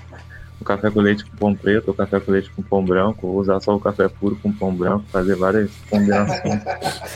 um 0.60 0.64
café 0.64 0.90
com 0.90 1.00
leite 1.00 1.24
com 1.28 1.36
pão 1.36 1.56
preto, 1.56 1.88
ou 1.88 1.94
café 1.94 2.20
com 2.20 2.30
leite 2.30 2.52
com 2.54 2.62
pão 2.62 2.84
branco, 2.84 3.26
ou 3.26 3.40
usar 3.40 3.58
só 3.60 3.74
o 3.74 3.80
café 3.80 4.08
puro 4.08 4.38
com 4.40 4.52
pão 4.52 4.74
branco, 4.74 5.06
fazer 5.10 5.36
várias 5.36 5.72
combinações. 5.90 6.62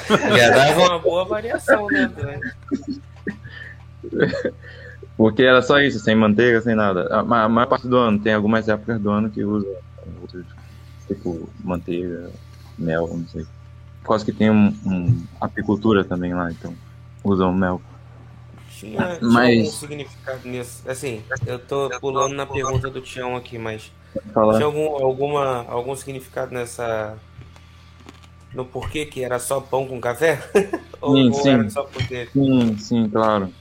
Já 0.36 0.50
dava 0.50 0.80
uma 0.80 0.98
boa 0.98 1.24
variação, 1.24 1.88
né? 1.88 2.12
Porque 5.16 5.42
era 5.42 5.62
só 5.62 5.78
isso, 5.80 5.98
sem 6.00 6.14
manteiga, 6.14 6.60
sem 6.60 6.74
nada. 6.74 7.06
A 7.10 7.22
ma- 7.22 7.44
a 7.44 7.48
maior 7.48 7.68
parte 7.68 7.88
do 7.88 7.96
ano, 7.96 8.20
tem 8.20 8.34
algumas 8.34 8.68
épocas 8.68 9.00
do 9.00 9.10
ano 9.10 9.30
que 9.30 9.44
usa 9.44 9.66
tipo 11.06 11.52
manteiga, 11.62 12.32
mel, 12.76 13.06
não 13.08 13.26
sei. 13.26 13.46
Por 14.06 14.10
causa 14.10 14.24
que 14.24 14.32
tem 14.32 14.48
um, 14.48 14.68
um 14.86 15.26
apicultura 15.40 16.04
também 16.04 16.32
lá, 16.32 16.48
então 16.48 16.72
usam 17.24 17.52
mel. 17.52 17.82
Tinha, 18.70 19.16
tinha 19.16 19.28
Mas- 19.32 19.58
algum 19.58 19.70
significado 19.72 20.48
nisso. 20.48 20.88
Assim, 20.88 21.24
eu 21.44 21.58
tô 21.58 21.90
pulando 21.98 22.36
na 22.36 22.46
pergunta 22.46 22.88
do 22.88 23.00
Tião 23.00 23.34
aqui, 23.34 23.58
mas 23.58 23.90
Falar. 24.32 24.54
tinha 24.58 24.66
algum, 24.66 24.86
alguma, 25.04 25.64
algum 25.68 25.96
significado 25.96 26.54
nessa. 26.54 27.18
No 28.54 28.64
porquê 28.64 29.06
que 29.06 29.24
era 29.24 29.40
só 29.40 29.60
pão 29.60 29.88
com 29.88 30.00
café? 30.00 30.38
ou 31.02 31.16
Sim, 31.16 31.26
ou 31.26 31.34
sim. 31.34 31.50
era 31.50 31.68
só 31.70 31.82
porque. 31.82 32.26
Sim, 32.26 32.78
sim, 32.78 33.08
claro. 33.10 33.52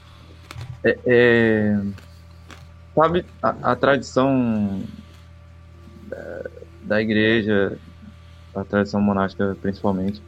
É, 0.84 0.96
é, 1.06 1.76
sabe, 2.94 3.26
a, 3.42 3.72
a 3.72 3.76
tradição 3.76 4.80
da, 6.08 6.42
da 6.84 7.02
igreja, 7.02 7.76
a 8.54 8.64
tradição 8.64 9.00
monástica 9.00 9.56
principalmente, 9.60 10.22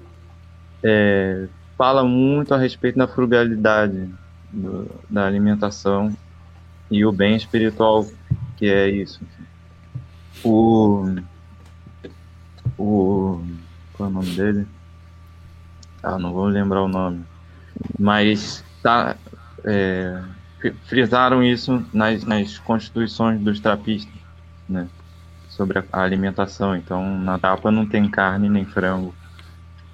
é, 0.82 1.48
fala 1.76 2.04
muito 2.04 2.54
a 2.54 2.58
respeito 2.58 2.98
da 2.98 3.08
frugalidade 3.08 4.08
do- 4.50 4.90
da 5.08 5.26
alimentação 5.26 6.14
e 6.90 7.04
o 7.04 7.12
bem 7.12 7.36
espiritual 7.36 8.06
que 8.56 8.66
é 8.66 8.88
isso. 8.88 9.20
O, 10.44 11.04
o 12.76 13.42
qual 13.92 14.08
é 14.08 14.12
o 14.12 14.14
nome 14.14 14.30
dele? 14.34 14.66
Ah, 16.02 16.18
não 16.18 16.32
vou 16.32 16.46
lembrar 16.46 16.82
o 16.82 16.88
nome. 16.88 17.24
Mas 17.98 18.64
tá, 18.82 19.16
é, 19.64 20.22
fri- 20.60 20.74
frisaram 20.86 21.42
isso 21.42 21.84
nas, 21.92 22.24
nas 22.24 22.58
constituições 22.58 23.40
dos 23.40 23.60
trapistas, 23.60 24.14
né? 24.68 24.88
Sobre 25.48 25.78
a 25.92 26.00
alimentação. 26.02 26.76
Então, 26.76 27.18
na 27.18 27.38
tapa 27.38 27.70
não 27.70 27.84
tem 27.84 28.08
carne 28.08 28.48
nem 28.48 28.64
frango. 28.64 29.14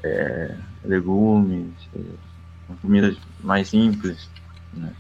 É, 0.03 0.55
legumes, 0.85 1.73
é, 1.97 2.01
comidas 2.81 3.17
mais 3.43 3.69
simples. 3.69 4.29
né? 4.73 4.93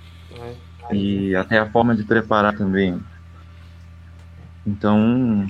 E 0.92 1.34
até 1.34 1.58
a 1.58 1.70
forma 1.70 1.94
de 1.94 2.04
preparar 2.04 2.56
também. 2.56 3.00
Então, 4.66 5.46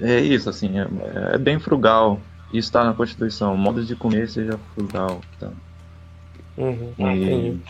é 0.00 0.20
isso, 0.20 0.48
assim, 0.48 0.78
é, 0.78 0.86
é 1.34 1.38
bem 1.38 1.58
frugal. 1.58 2.20
Isso 2.48 2.68
está 2.68 2.84
na 2.84 2.92
Constituição. 2.92 3.54
O 3.54 3.58
modo 3.58 3.84
de 3.84 3.96
comer 3.96 4.28
seja 4.28 4.58
frugal. 4.74 5.20
Tá? 5.38 5.50
Uhum, 6.56 6.92
E, 6.98 7.02
entendi. 7.02 7.62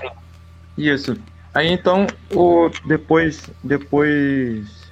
isso. 0.77 1.17
Aí 1.55 1.69
então, 1.69 2.07
o, 2.35 2.71
depois, 2.87 3.49
depois 3.63 4.91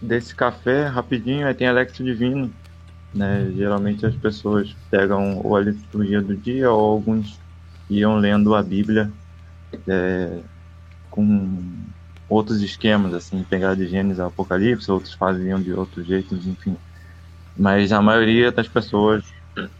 desse 0.00 0.34
café, 0.34 0.86
rapidinho, 0.86 1.46
aí 1.46 1.54
tem 1.54 1.66
a 1.66 1.72
Lectio 1.72 2.04
Divino. 2.04 2.52
Né? 3.14 3.52
Geralmente 3.56 4.04
as 4.04 4.14
pessoas 4.14 4.74
pegam 4.90 5.40
ou 5.42 5.56
a 5.56 5.60
liturgia 5.60 6.20
do 6.20 6.36
dia 6.36 6.70
ou 6.70 6.92
alguns 6.92 7.38
iam 7.88 8.16
lendo 8.16 8.54
a 8.54 8.62
Bíblia 8.62 9.10
é, 9.86 10.40
com 11.10 11.58
outros 12.28 12.60
esquemas, 12.62 13.14
assim, 13.14 13.42
pegar 13.42 13.74
de 13.74 13.88
Gênesis 13.88 14.20
a 14.20 14.26
Apocalipse, 14.26 14.90
outros 14.90 15.14
faziam 15.14 15.60
de 15.60 15.72
outros 15.72 16.06
jeitos, 16.06 16.46
enfim. 16.46 16.76
Mas 17.56 17.90
a 17.92 18.02
maioria 18.02 18.52
das 18.52 18.68
pessoas 18.68 19.24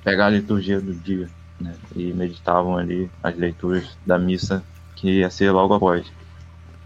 pegar 0.02 0.26
a 0.26 0.30
liturgia 0.30 0.80
do 0.80 0.94
dia 0.94 1.28
né, 1.60 1.74
e 1.94 2.12
meditavam 2.12 2.76
ali 2.76 3.10
as 3.22 3.36
leituras 3.36 3.96
da 4.04 4.18
missa 4.18 4.62
que 4.96 5.18
ia 5.18 5.30
ser 5.30 5.50
logo 5.50 5.74
após. 5.74 6.10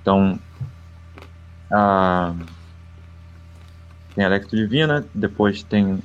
Então, 0.00 0.38
a... 1.70 2.34
tem 4.14 4.24
a 4.24 4.28
Lectio 4.28 4.58
Divina, 4.58 5.06
depois 5.14 5.62
tem 5.62 6.02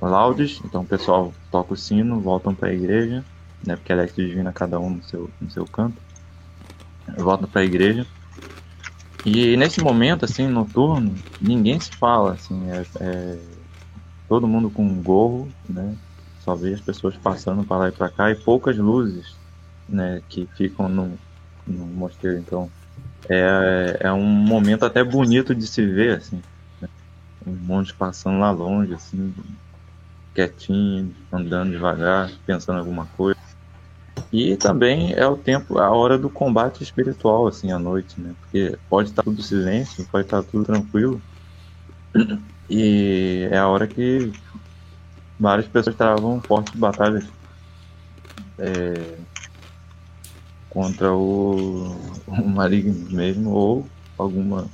laudes, 0.00 0.60
então 0.64 0.82
o 0.82 0.86
pessoal 0.86 1.32
toca 1.50 1.74
o 1.74 1.76
sino, 1.76 2.20
voltam 2.20 2.54
para 2.54 2.68
a 2.68 2.72
igreja, 2.72 3.24
né, 3.66 3.76
porque 3.76 3.92
a 3.92 3.96
Lectio 3.96 4.26
Divina 4.26 4.52
cada 4.52 4.78
um 4.78 4.90
no 4.90 5.02
seu, 5.02 5.30
no 5.40 5.50
seu 5.50 5.66
canto, 5.66 6.00
voltam 7.16 7.48
para 7.48 7.60
a 7.60 7.64
igreja. 7.64 8.06
E 9.24 9.56
nesse 9.56 9.80
momento, 9.80 10.24
assim, 10.24 10.48
noturno, 10.48 11.18
ninguém 11.40 11.78
se 11.78 11.90
fala, 11.96 12.32
assim, 12.32 12.70
é, 12.70 12.86
é 13.00 13.38
todo 14.28 14.48
mundo 14.48 14.70
com 14.70 14.82
um 14.82 15.02
gorro, 15.02 15.52
né, 15.68 15.94
só 16.40 16.54
vê 16.54 16.72
as 16.72 16.80
pessoas 16.80 17.16
passando 17.16 17.64
para 17.64 17.76
lá 17.76 17.88
e 17.88 17.92
para 17.92 18.08
cá 18.08 18.30
e 18.30 18.34
poucas 18.34 18.76
luzes, 18.78 19.36
né, 19.88 20.22
que 20.28 20.46
ficam 20.56 20.88
no, 20.88 21.18
no 21.66 21.84
mosteiro. 21.86 22.38
Então, 22.38 22.70
é, 23.28 23.98
é 24.00 24.12
um 24.12 24.24
momento 24.24 24.84
até 24.84 25.04
bonito 25.04 25.54
de 25.54 25.66
se 25.66 25.84
ver, 25.84 26.18
assim, 26.18 26.42
né? 26.80 26.88
um 27.46 27.52
monte 27.52 27.94
passando 27.94 28.38
lá 28.38 28.50
longe, 28.50 28.94
assim, 28.94 29.34
quietinho, 30.34 31.14
andando 31.32 31.72
devagar, 31.72 32.30
pensando 32.46 32.76
em 32.76 32.80
alguma 32.80 33.06
coisa. 33.06 33.38
E 34.32 34.56
também 34.56 35.12
é 35.12 35.26
o 35.26 35.36
tempo, 35.36 35.78
a 35.78 35.90
hora 35.90 36.16
do 36.16 36.30
combate 36.30 36.82
espiritual, 36.82 37.46
assim, 37.46 37.72
à 37.72 37.78
noite, 37.78 38.20
né? 38.20 38.34
Porque 38.38 38.78
pode 38.88 39.10
estar 39.10 39.22
tudo 39.22 39.42
silêncio, 39.42 40.06
pode 40.06 40.26
estar 40.26 40.42
tudo 40.42 40.64
tranquilo. 40.64 41.20
E 42.72 43.48
é 43.50 43.58
a 43.58 43.66
hora 43.66 43.84
que 43.84 44.30
várias 45.36 45.66
pessoas 45.66 45.96
travam 45.96 46.40
fortes 46.40 46.78
batalhas 46.78 47.24
é, 48.60 49.18
contra 50.68 51.12
o, 51.12 51.96
o 52.28 52.48
maligno 52.48 53.10
mesmo, 53.10 53.50
ou 53.50 53.90
algum 54.16 54.68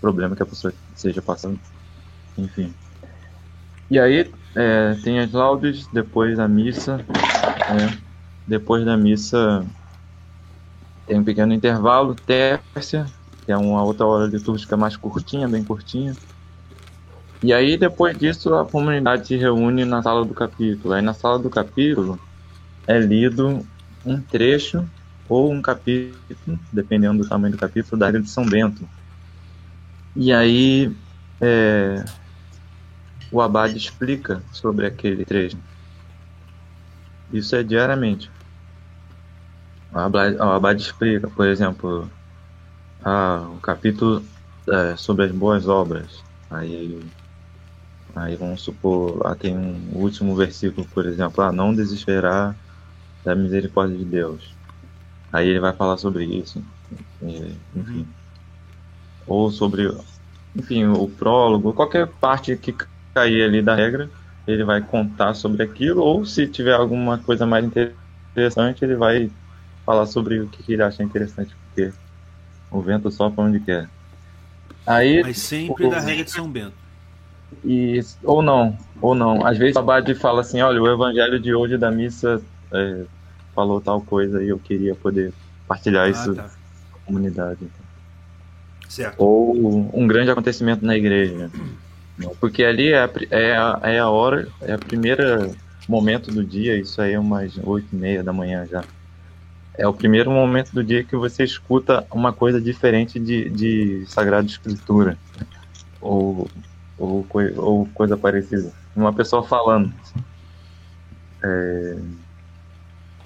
problema 0.00 0.36
que 0.36 0.42
a 0.42 0.46
pessoa 0.46 0.72
esteja 0.94 1.22
passando. 1.22 1.58
Enfim. 2.36 2.74
E 3.90 3.98
aí 3.98 4.30
é, 4.54 4.94
tem 5.02 5.18
as 5.20 5.32
laudes, 5.32 5.86
depois 5.92 6.38
a 6.38 6.48
missa. 6.48 6.96
né? 6.96 7.98
Depois 8.46 8.84
da 8.84 8.96
missa 8.96 9.64
tem 11.06 11.18
um 11.18 11.24
pequeno 11.24 11.52
intervalo, 11.52 12.14
tércia, 12.14 13.06
que 13.44 13.52
é 13.52 13.56
uma 13.56 13.82
outra 13.82 14.06
hora 14.06 14.26
litúrgica 14.26 14.76
mais 14.76 14.96
curtinha, 14.96 15.48
bem 15.48 15.62
curtinha. 15.62 16.14
E 17.42 17.52
aí 17.52 17.76
depois 17.76 18.16
disso 18.18 18.54
a 18.54 18.66
comunidade 18.66 19.26
se 19.26 19.36
reúne 19.36 19.84
na 19.84 20.02
sala 20.02 20.24
do 20.24 20.34
capítulo. 20.34 20.94
Aí 20.94 21.02
na 21.02 21.14
sala 21.14 21.38
do 21.38 21.48
capítulo 21.48 22.18
é 22.86 22.98
lido 22.98 23.64
um 24.04 24.20
trecho 24.20 24.84
ou 25.28 25.50
um 25.50 25.62
capítulo, 25.62 26.58
dependendo 26.72 27.22
do 27.22 27.28
tamanho 27.28 27.52
do 27.52 27.58
capítulo, 27.58 27.98
da 27.98 28.08
Ilha 28.08 28.20
de 28.20 28.28
São 28.28 28.44
Bento. 28.44 28.86
E 30.14 30.32
aí 30.32 30.92
é, 31.40 32.04
o 33.30 33.40
abade 33.40 33.76
explica 33.76 34.42
sobre 34.52 34.86
aquele 34.86 35.24
trecho. 35.24 35.56
Isso 37.32 37.54
é 37.54 37.62
diariamente. 37.62 38.30
O 39.92 39.98
abade, 39.98 40.36
o 40.36 40.42
abade 40.42 40.82
explica, 40.82 41.28
por 41.28 41.46
exemplo, 41.46 42.10
ah, 43.04 43.46
o 43.56 43.60
capítulo 43.60 44.22
é, 44.68 44.96
sobre 44.96 45.26
as 45.26 45.32
boas 45.32 45.68
obras. 45.68 46.22
Aí, 46.50 47.00
aí 48.14 48.36
vamos 48.36 48.62
supor, 48.62 49.18
lá 49.22 49.34
tem 49.34 49.56
um 49.56 49.92
último 49.94 50.34
versículo, 50.34 50.86
por 50.88 51.06
exemplo, 51.06 51.42
ah, 51.42 51.52
não 51.52 51.74
desesperar 51.74 52.56
da 53.24 53.34
misericórdia 53.34 53.96
de 53.96 54.04
Deus. 54.04 54.54
Aí 55.32 55.48
ele 55.48 55.60
vai 55.60 55.72
falar 55.72 55.96
sobre 55.96 56.24
isso, 56.24 56.62
e, 57.22 57.56
enfim. 57.74 58.06
Ou 59.26 59.50
sobre, 59.50 59.88
enfim, 60.56 60.86
o 60.86 61.08
prólogo, 61.08 61.72
qualquer 61.72 62.08
parte 62.08 62.56
que 62.56 62.74
cair 63.14 63.42
ali 63.44 63.62
da 63.62 63.74
regra, 63.74 64.08
ele 64.46 64.64
vai 64.64 64.80
contar 64.80 65.34
sobre 65.34 65.62
aquilo, 65.62 66.02
ou 66.02 66.24
se 66.24 66.46
tiver 66.46 66.74
alguma 66.74 67.18
coisa 67.18 67.46
mais 67.46 67.64
interessante, 67.64 68.84
ele 68.84 68.96
vai 68.96 69.30
falar 69.84 70.06
sobre 70.06 70.40
o 70.40 70.48
que 70.48 70.72
ele 70.72 70.82
acha 70.82 71.02
interessante, 71.02 71.54
porque 71.66 71.92
o 72.70 72.80
vento 72.80 73.10
sopra 73.10 73.44
onde 73.44 73.60
quer. 73.60 73.88
Aí, 74.86 75.22
Mas 75.22 75.38
sempre 75.38 75.88
da 75.88 76.00
regra 76.00 76.24
de 76.24 76.30
São 76.30 76.48
Bento. 76.50 76.72
e, 77.64 78.00
ou 78.24 78.42
não, 78.42 78.76
ou 79.00 79.14
não. 79.14 79.44
Às 79.46 79.58
vezes 79.58 79.76
o 79.76 79.80
Abade 79.80 80.14
fala 80.14 80.40
assim, 80.40 80.60
olha, 80.62 80.80
o 80.80 80.88
evangelho 80.92 81.38
de 81.38 81.54
hoje 81.54 81.76
da 81.76 81.90
missa 81.90 82.40
é, 82.72 83.04
falou 83.54 83.80
tal 83.80 84.00
coisa 84.00 84.42
e 84.42 84.48
eu 84.48 84.58
queria 84.58 84.94
poder 84.94 85.32
partilhar 85.68 86.08
isso 86.08 86.32
Ah, 86.32 86.34
tá. 86.34 86.50
com 86.92 86.98
a 86.98 87.00
comunidade. 87.06 87.58
Certo. 88.88 89.14
ou 89.18 89.88
um 89.96 90.04
grande 90.08 90.32
acontecimento 90.32 90.84
na 90.84 90.96
igreja. 90.96 91.48
Porque 92.40 92.64
ali 92.64 92.92
é 92.92 93.04
a, 93.04 93.10
é 93.30 93.56
a, 93.56 93.80
é 93.84 93.98
a 93.98 94.08
hora, 94.08 94.48
é 94.60 94.72
a 94.72 94.78
primeira 94.78 95.50
momento 95.90 96.30
do 96.30 96.44
dia, 96.44 96.76
isso 96.78 97.02
aí 97.02 97.14
é 97.14 97.18
umas 97.18 97.58
oito 97.58 97.88
e 97.92 97.96
meia 97.96 98.22
da 98.22 98.32
manhã 98.32 98.64
já. 98.66 98.84
É 99.76 99.86
o 99.86 99.92
primeiro 99.92 100.30
momento 100.30 100.72
do 100.72 100.84
dia 100.84 101.02
que 101.02 101.16
você 101.16 101.42
escuta 101.42 102.06
uma 102.10 102.32
coisa 102.32 102.60
diferente 102.60 103.18
de, 103.18 103.48
de 103.50 104.04
Sagrada 104.06 104.46
Escritura. 104.46 105.18
Ou, 106.00 106.48
ou, 106.98 107.26
ou 107.56 107.86
coisa 107.94 108.16
parecida. 108.16 108.72
Uma 108.94 109.12
pessoa 109.12 109.42
falando. 109.42 109.92
É, 111.42 111.96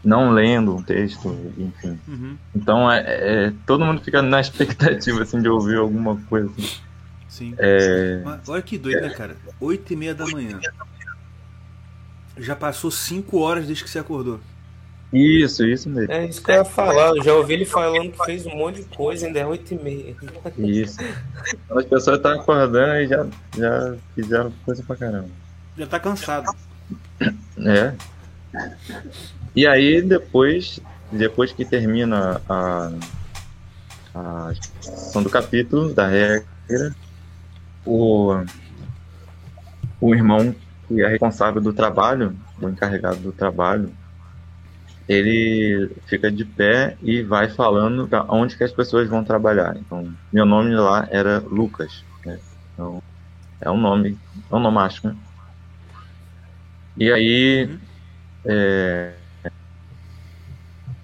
não 0.04 0.30
lendo 0.30 0.76
um 0.76 0.82
texto, 0.82 1.36
enfim. 1.58 1.98
Uhum. 2.06 2.36
Então 2.54 2.90
é, 2.90 3.02
é- 3.46 3.52
todo 3.66 3.84
mundo 3.84 4.00
fica 4.02 4.22
na 4.22 4.40
expectativa 4.40 5.22
assim, 5.22 5.42
de 5.42 5.48
ouvir 5.48 5.76
alguma 5.76 6.16
coisa 6.28 6.50
assim. 6.50 6.83
Sim. 7.34 7.52
É, 7.58 8.22
Mas 8.24 8.48
olha 8.48 8.62
que 8.62 8.78
doido, 8.78 9.00
né, 9.00 9.10
cara? 9.10 9.36
8 9.60 9.92
e 9.92 9.96
meia 9.96 10.14
da 10.14 10.24
manhã. 10.24 10.60
Já 12.38 12.54
passou 12.54 12.92
5 12.92 13.36
horas 13.40 13.66
desde 13.66 13.82
que 13.82 13.90
você 13.90 13.98
acordou. 13.98 14.38
isso, 15.12 15.66
isso 15.66 15.90
mesmo. 15.90 16.12
É 16.12 16.26
isso 16.26 16.40
que 16.40 16.52
eu 16.52 16.54
ia 16.54 16.64
falar. 16.64 17.08
Eu 17.16 17.24
já 17.24 17.34
ouvi 17.34 17.54
ele 17.54 17.64
falando 17.64 18.12
que 18.12 18.24
fez 18.24 18.46
um 18.46 18.54
monte 18.54 18.82
de 18.82 18.96
coisa, 18.96 19.26
ainda 19.26 19.40
é 19.40 19.46
8 19.46 19.74
e 19.74 19.78
meia. 19.82 20.16
Isso. 20.56 20.98
As 21.70 21.84
pessoas 21.86 22.18
estão 22.18 22.38
acordando 22.38 23.00
e 23.00 23.08
já, 23.08 23.26
já 23.58 23.96
fizeram 24.14 24.52
coisa 24.64 24.84
pra 24.84 24.94
caramba. 24.94 25.28
Já 25.76 25.86
tá 25.88 25.98
cansado. 25.98 26.54
É. 27.58 27.94
E 29.56 29.66
aí 29.66 30.00
depois, 30.02 30.78
depois 31.10 31.50
que 31.50 31.64
termina 31.64 32.40
a, 32.48 32.92
a 34.14 34.52
exposição 34.52 35.20
do 35.20 35.30
capítulo, 35.30 35.92
da 35.92 36.06
regra, 36.06 36.94
o, 37.84 38.44
o 40.00 40.14
irmão 40.14 40.54
que 40.86 41.02
é 41.02 41.08
responsável 41.08 41.60
do 41.60 41.72
trabalho, 41.72 42.36
o 42.60 42.68
encarregado 42.68 43.16
do 43.20 43.32
trabalho, 43.32 43.90
ele 45.08 45.90
fica 46.06 46.30
de 46.30 46.44
pé 46.44 46.96
e 47.02 47.22
vai 47.22 47.48
falando 47.48 48.08
onde 48.28 48.56
que 48.56 48.64
as 48.64 48.72
pessoas 48.72 49.08
vão 49.08 49.22
trabalhar. 49.22 49.76
Então, 49.76 50.12
meu 50.32 50.46
nome 50.46 50.74
lá 50.74 51.06
era 51.10 51.40
Lucas. 51.40 52.04
Né? 52.24 52.38
Então, 52.72 53.02
é 53.60 53.70
um 53.70 53.78
nome, 53.78 54.18
é 54.50 54.54
um 54.54 54.60
nomástico, 54.60 55.08
né? 55.08 55.16
E 56.96 57.10
aí, 57.10 57.78
é, 58.44 59.14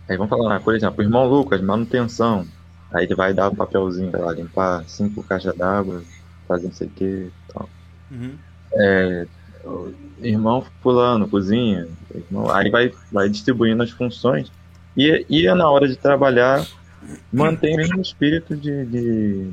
aí 0.08 0.16
vamos 0.16 0.30
falar, 0.30 0.60
por 0.60 0.74
exemplo, 0.74 1.02
irmão 1.02 1.26
Lucas, 1.26 1.60
manutenção. 1.60 2.46
Aí 2.92 3.04
ele 3.04 3.14
vai 3.14 3.34
dar 3.34 3.48
o 3.48 3.56
papelzinho, 3.56 4.10
sei 4.10 4.20
lá, 4.20 4.32
limpar 4.32 4.84
cinco 4.88 5.22
caixas 5.22 5.56
d'água, 5.56 6.02
fazer 6.50 6.66
não 6.66 6.72
sei 6.74 6.88
o 6.88 6.90
que 6.90 7.30
tal. 7.52 7.68
Uhum. 8.10 8.34
É, 8.74 9.26
irmão 10.20 10.66
fulano, 10.82 11.28
cozinha. 11.28 11.86
irmão- 12.12 12.50
aí 12.50 12.70
vai, 12.70 12.92
vai 13.12 13.28
distribuindo 13.28 13.82
as 13.82 13.90
funções. 13.90 14.50
E, 14.96 15.24
e 15.28 15.46
na 15.54 15.70
hora 15.70 15.86
de 15.86 15.94
trabalhar, 15.94 16.66
mantém 17.32 17.74
o 17.74 17.76
mesmo 17.76 18.00
espírito 18.00 18.56
de, 18.56 18.84
de, 18.86 19.50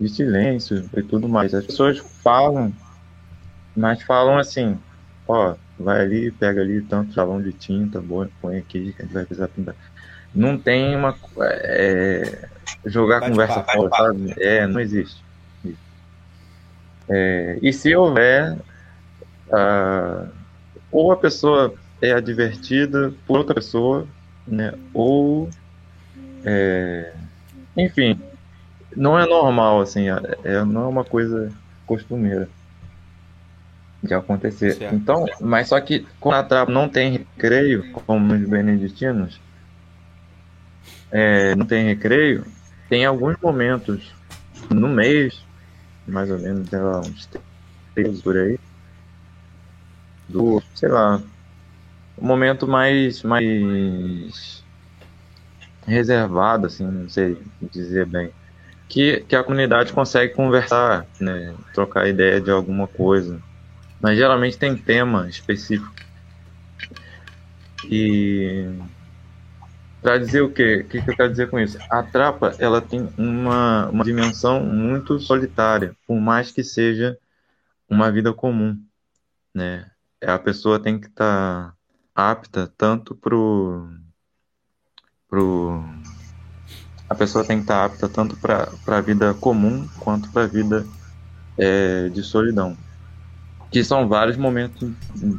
de 0.00 0.08
silêncio 0.08 0.88
e 0.96 1.02
tudo 1.02 1.28
mais. 1.28 1.52
As 1.54 1.66
pessoas 1.66 1.98
falam, 2.22 2.72
mas 3.76 4.00
falam 4.02 4.38
assim, 4.38 4.78
ó, 5.26 5.56
vai 5.76 6.02
ali, 6.02 6.30
pega 6.30 6.60
ali 6.60 6.80
tanto 6.82 7.12
salão 7.12 7.42
de 7.42 7.52
tinta, 7.52 8.00
boa, 8.00 8.30
põe 8.40 8.58
aqui 8.58 8.92
que 8.92 9.02
a 9.02 9.04
gente 9.04 9.14
vai 9.14 9.24
precisar 9.24 9.48
pintar. 9.48 9.74
Não 10.32 10.56
tem 10.56 10.94
uma. 10.94 11.14
é, 11.40 12.48
jogar 12.86 13.20
Bate 13.20 13.32
conversa 13.32 13.64
fora, 13.64 13.90
sabe? 13.90 14.34
É, 14.38 14.66
não 14.66 14.80
existe. 14.80 15.22
É, 17.08 17.58
e 17.60 17.72
se 17.72 17.94
houver, 17.94 18.56
ah, 19.52 20.26
ou 20.90 21.12
a 21.12 21.16
pessoa 21.16 21.74
é 22.00 22.12
advertida 22.12 23.12
por 23.26 23.38
outra 23.38 23.54
pessoa, 23.54 24.06
né? 24.46 24.74
Ou, 24.92 25.48
é, 26.44 27.12
enfim, 27.76 28.20
não 28.96 29.18
é 29.18 29.26
normal 29.26 29.80
assim, 29.80 30.10
é, 30.10 30.20
é- 30.44 30.64
não 30.64 30.82
é 30.82 30.86
uma 30.86 31.04
coisa 31.04 31.52
costumeira 31.86 32.48
de 34.02 34.14
acontecer. 34.14 34.74
Certo. 34.74 34.94
Então, 34.94 35.24
mas 35.40 35.68
só 35.68 35.80
que 35.80 36.06
quando 36.18 36.34
a 36.34 36.42
trapa 36.42 36.72
não 36.72 36.88
tem 36.88 37.12
recreio, 37.12 37.90
como 37.92 38.34
os 38.34 38.48
beneditinos, 38.48 39.40
é, 41.10 41.54
não 41.54 41.64
tem 41.64 41.84
recreio, 41.86 42.44
tem 42.88 43.04
alguns 43.04 43.36
momentos 43.40 44.12
no 44.68 44.88
mês, 44.88 45.44
mais 46.06 46.30
ou 46.30 46.38
menos, 46.38 46.68
sei 46.68 46.78
lá, 46.80 47.00
uns 47.00 47.28
três 47.94 48.22
por 48.22 48.36
aí, 48.36 48.58
do, 50.28 50.62
sei 50.74 50.88
lá, 50.88 51.22
um 52.18 52.26
momento 52.26 52.66
mais, 52.66 53.22
mais 53.22 54.64
reservado, 55.86 56.66
assim, 56.66 56.84
não 56.84 57.08
sei 57.08 57.36
dizer 57.72 58.06
bem, 58.06 58.32
que, 58.88 59.20
que 59.20 59.36
a 59.36 59.44
comunidade 59.44 59.92
consegue 59.92 60.34
conversar, 60.34 61.06
né, 61.20 61.54
trocar 61.74 62.08
ideia 62.08 62.40
de 62.40 62.50
alguma 62.50 62.86
coisa, 62.86 63.40
mas 64.00 64.16
geralmente 64.16 64.58
tem 64.58 64.76
tema 64.76 65.28
específico. 65.28 65.94
E 67.88 68.64
para 70.02 70.18
dizer 70.18 70.40
o 70.42 70.50
quê? 70.50 70.82
O 70.84 70.88
que, 70.88 71.00
que 71.00 71.10
eu 71.10 71.16
quero 71.16 71.30
dizer 71.30 71.48
com 71.48 71.58
isso? 71.60 71.78
A 71.88 72.02
trapa 72.02 72.54
ela 72.58 72.80
tem 72.80 73.08
uma, 73.16 73.88
uma 73.88 74.04
dimensão 74.04 74.60
muito 74.64 75.20
solitária, 75.20 75.96
por 76.06 76.20
mais 76.20 76.50
que 76.50 76.64
seja 76.64 77.16
uma 77.88 78.10
vida 78.10 78.32
comum, 78.32 78.76
né? 79.54 79.88
A 80.20 80.38
pessoa 80.38 80.80
tem 80.80 80.98
que 80.98 81.06
estar 81.06 81.74
apta 82.14 82.70
tanto 82.76 83.14
pro 83.14 83.88
pro 85.28 85.82
a 87.08 87.14
pessoa 87.14 87.44
tem 87.44 87.58
que 87.58 87.64
estar 87.64 87.84
apta 87.84 88.08
tanto 88.08 88.36
para 88.36 88.68
a 88.86 89.00
vida 89.00 89.32
comum 89.34 89.88
quanto 89.98 90.30
para 90.30 90.44
a 90.44 90.46
vida 90.46 90.86
é, 91.56 92.08
de 92.10 92.22
solidão 92.22 92.76
que 93.70 93.82
são 93.82 94.06
vários 94.06 94.36
momentos 94.36 94.90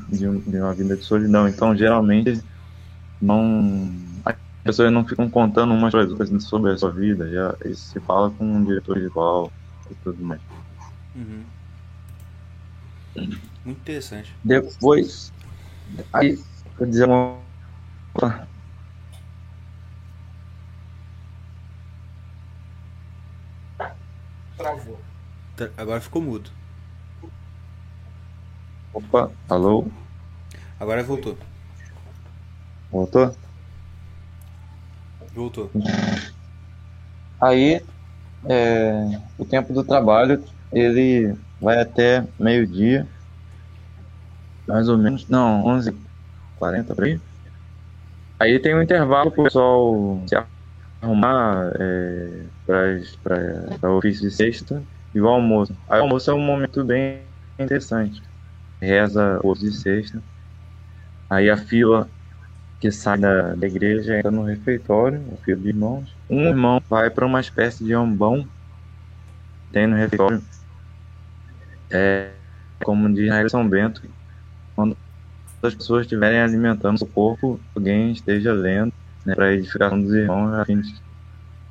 de, 0.10 0.40
de 0.40 0.58
uma 0.58 0.74
vida 0.74 0.98
de 0.98 1.04
solidão 1.04 1.48
então 1.48 1.76
geralmente 1.76 2.44
não 3.22 3.92
pessoas 4.64 4.92
não 4.92 5.06
ficam 5.06 5.30
contando 5.30 5.74
umas 5.74 5.92
para 5.92 6.04
as 6.04 6.10
outras 6.12 6.44
sobre 6.44 6.72
a 6.72 6.78
sua 6.78 6.92
vida 6.92 7.30
já 7.30 7.56
se 7.74 8.00
fala 8.02 8.30
com 8.32 8.46
um 8.46 8.64
diretor 8.64 8.98
igual 8.98 9.52
e 9.90 9.96
tudo 9.96 10.24
mais 10.24 10.42
Uhum. 11.16 11.44
Muito 13.66 13.80
interessante. 13.82 14.34
depois 14.44 15.32
aí 16.14 16.40
vou 16.78 16.88
dizer 16.88 17.06
uma 17.08 17.40
Travou. 24.58 25.00
Tá- 25.58 25.70
Agora 25.78 26.00
ficou 26.00 26.22
mudo. 26.22 26.50
opa 28.94 29.32
alô 29.50 29.86
Agora 30.80 31.04
voltou. 31.04 31.38
voltou 32.92 33.36
Voltou. 35.34 35.72
Aí, 37.42 37.82
é, 38.50 38.94
o 39.38 39.46
tempo 39.46 39.74
do 39.74 39.84
trabalho, 39.84 40.44
ele 40.72 41.36
vai 41.60 41.80
até 41.82 42.26
meio-dia, 42.40 43.08
mais 44.68 44.88
ou 44.88 44.98
menos, 44.98 45.28
não, 45.28 45.64
11h40 45.66 46.96
por 46.96 47.04
aí. 47.04 47.20
Aí 48.40 48.60
tem 48.60 48.76
um 48.76 48.82
intervalo 48.82 49.32
para 49.32 49.42
o 49.42 49.44
pessoal 49.46 50.24
se 50.28 50.36
arrumar 51.02 51.72
é, 51.80 52.46
para 52.66 53.92
o 53.92 53.98
ofício 53.98 54.30
de 54.30 54.36
sexta 54.36 54.84
e 55.14 55.20
o 55.20 55.28
almoço. 55.28 55.76
Aí 55.90 56.00
o 56.00 56.04
almoço 56.04 56.30
é 56.30 56.34
um 56.34 56.42
momento 56.42 56.84
bem 56.84 57.24
interessante. 57.60 58.22
Reza 58.82 59.40
o 59.44 59.50
ofício 59.52 59.72
de 59.72 59.78
sexta. 59.78 60.24
Aí 61.30 61.50
a 61.50 61.58
fila 61.58 62.10
que 62.84 62.92
sai 62.92 63.18
da, 63.18 63.56
da 63.56 63.66
igreja 63.66 64.20
entra 64.20 64.30
no 64.30 64.44
refeitório, 64.44 65.24
o 65.32 65.38
filho 65.38 65.58
de 65.58 65.70
irmãos. 65.70 66.14
Um 66.30 66.42
irmão 66.50 66.84
vai 66.90 67.10
para 67.10 67.26
uma 67.26 67.40
espécie 67.40 67.82
de 67.82 67.94
ambão, 67.94 68.46
tem 69.72 69.88
no 69.88 69.96
refeitório. 69.96 70.44
É, 71.90 72.32
como 72.84 73.08
diz 73.14 73.30
na 73.30 73.48
São 73.48 73.66
Bento, 73.66 74.04
quando 74.76 74.98
as 75.62 75.74
pessoas 75.74 76.02
estiverem 76.02 76.42
alimentando 76.42 77.02
o 77.02 77.06
corpo, 77.06 77.58
alguém 77.74 78.12
esteja 78.12 78.52
lendo 78.52 78.92
né, 79.26 79.34
para 79.34 79.54
edificação 79.54 80.02
dos 80.02 80.14
irmãos, 80.14 80.54
a 80.54 80.66
fim 80.66 80.82
de 80.82 80.94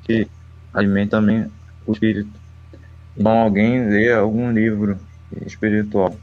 que 0.05 0.27
alimente 0.73 1.11
também 1.11 1.45
o 1.85 1.91
espírito. 1.91 2.31
Então 3.15 3.37
alguém 3.37 3.87
lê 3.87 4.11
algum 4.11 4.51
livro 4.51 4.97
espiritual. 5.45 6.17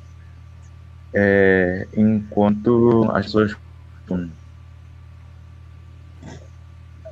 É, 1.14 1.86
enquanto 1.96 3.08
as 3.12 3.26
pessoas 3.26 3.54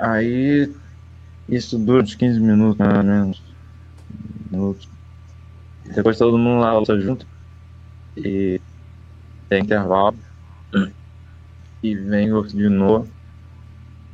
Aí 0.01 0.73
isso 1.49 1.79
dura 1.79 2.03
uns 2.03 2.15
15 2.15 2.41
minutos 2.41 2.77
mais 2.79 2.97
ou 2.99 3.05
menos. 3.05 3.57
minutos. 4.51 4.89
Depois 5.95 6.19
todo 6.19 6.39
mundo 6.39 6.61
lá 6.61 6.79
luta 6.79 6.99
junto. 7.01 7.27
E 8.17 8.61
tem 9.49 9.63
intervalo. 9.63 10.19
E 11.83 11.95
vem 11.95 12.33
outro 12.33 12.57
de 12.57 12.69
novo. 12.69 13.13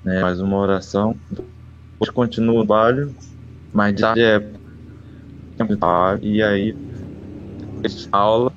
Né, 0.02 0.20
mais 0.20 0.40
uma 0.40 0.58
oração. 0.58 1.18
Depois 1.30 2.10
continua 2.12 2.62
o 2.62 2.66
baile. 2.66 3.14
Mas 3.72 3.94
de 3.94 4.02
tarde 4.02 4.22
é 4.22 4.64
E 6.22 6.42
aí 6.42 6.76
aula. 8.12 8.52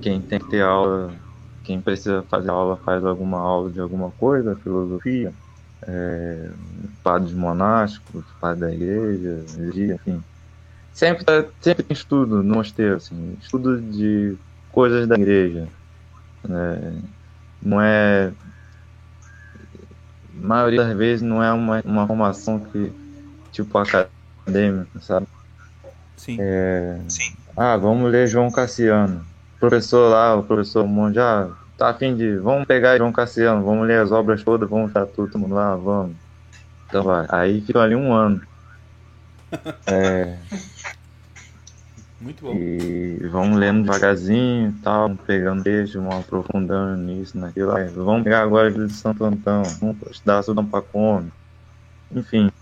Quem 0.00 0.22
tem 0.22 0.38
que 0.38 0.48
ter 0.48 0.62
aula, 0.62 1.20
quem 1.62 1.80
precisa 1.80 2.22
fazer 2.22 2.50
aula 2.50 2.78
faz 2.78 3.04
alguma 3.04 3.38
aula 3.38 3.70
de 3.70 3.80
alguma 3.80 4.10
coisa, 4.10 4.56
filosofia, 4.56 5.34
é, 5.86 6.50
padres 7.02 7.32
monásticos, 7.32 8.24
padres 8.40 8.60
da 8.60 8.72
igreja, 8.72 9.44
enfim. 9.94 10.22
Sempre, 10.92 11.24
tá, 11.24 11.44
sempre 11.60 11.82
tem 11.82 11.94
estudo 11.94 12.42
no 12.42 12.56
mosteiro, 12.56 12.96
assim, 12.96 13.36
estudo 13.40 13.80
de 13.80 14.36
coisas 14.70 15.06
da 15.06 15.14
igreja. 15.14 15.68
Né? 16.46 17.02
Não 17.62 17.80
é. 17.80 18.32
A 20.42 20.46
maioria 20.46 20.84
das 20.84 20.96
vezes 20.96 21.22
não 21.22 21.42
é 21.42 21.52
uma, 21.52 21.82
uma 21.84 22.06
formação 22.06 22.58
que, 22.58 22.92
tipo, 23.52 23.78
acadêmica, 23.78 25.00
sabe? 25.00 25.26
Sim. 26.16 26.36
É, 26.40 26.98
Sim. 27.08 27.34
ah, 27.56 27.76
vamos 27.76 28.10
ler 28.10 28.26
João 28.26 28.50
Cassiano. 28.50 29.24
O 29.56 29.60
professor 29.60 30.10
lá, 30.10 30.36
o 30.36 30.42
professor 30.42 30.86
Monte, 30.86 31.18
ah, 31.18 31.50
tá 31.80 31.88
afim 31.88 32.14
de. 32.14 32.36
Vamos 32.36 32.66
pegar 32.66 32.98
João 32.98 33.10
Cassiano, 33.10 33.64
vamos 33.64 33.86
ler 33.88 34.00
as 34.00 34.12
obras 34.12 34.44
todas, 34.44 34.68
vamos 34.68 34.88
estar 34.88 35.06
tudo, 35.06 35.32
todo 35.32 35.40
mundo 35.40 35.54
lá, 35.54 35.74
vamos. 35.74 36.14
Então 36.86 37.02
vai. 37.02 37.26
Aí 37.30 37.62
ficam 37.62 37.80
ali 37.80 37.96
um 37.96 38.12
ano. 38.12 38.40
É, 39.84 40.38
Muito 42.20 42.44
bom. 42.44 42.54
e 42.54 43.18
vamos 43.32 43.58
lendo 43.58 43.82
devagarzinho 43.82 44.68
e 44.70 44.72
tal, 44.80 45.08
vamos 45.08 45.24
pegando 45.26 45.64
texto, 45.64 45.94
vamos 46.00 46.20
aprofundando 46.20 47.02
nisso, 47.02 47.36
naquilo. 47.36 47.72
Aí, 47.74 47.88
vamos 47.88 48.22
pegar 48.22 48.42
agora 48.42 48.68
a 48.68 48.70
vida 48.70 48.86
de 48.86 48.92
Santo 48.92 49.24
Antão, 49.24 49.64
vamos 49.80 49.96
estudar 50.08 50.44
Sudão 50.44 50.64
Pacome. 50.64 51.32
Enfim. 52.14 52.52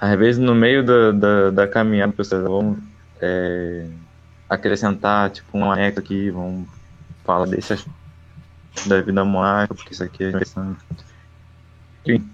Às 0.00 0.16
vezes 0.16 0.38
no 0.38 0.54
meio 0.54 0.86
da, 0.86 1.10
da, 1.10 1.50
da 1.50 1.66
caminhada, 1.66 2.12
pessoal, 2.12 2.42
vamos 2.42 2.78
é, 3.20 3.88
acrescentar 4.48 5.30
tipo 5.30 5.58
um 5.58 5.72
anexo 5.72 5.98
aqui, 5.98 6.30
vamos 6.30 6.68
falar 7.24 7.46
desse 7.46 7.72
aspecto 7.72 8.00
da 8.86 9.00
vida 9.00 9.24
monástica, 9.24 9.74
porque 9.74 9.92
isso 9.92 10.04
aqui 10.04 10.24
é 10.24 10.28
interessante. 10.28 10.84
Enfim, 12.06 12.28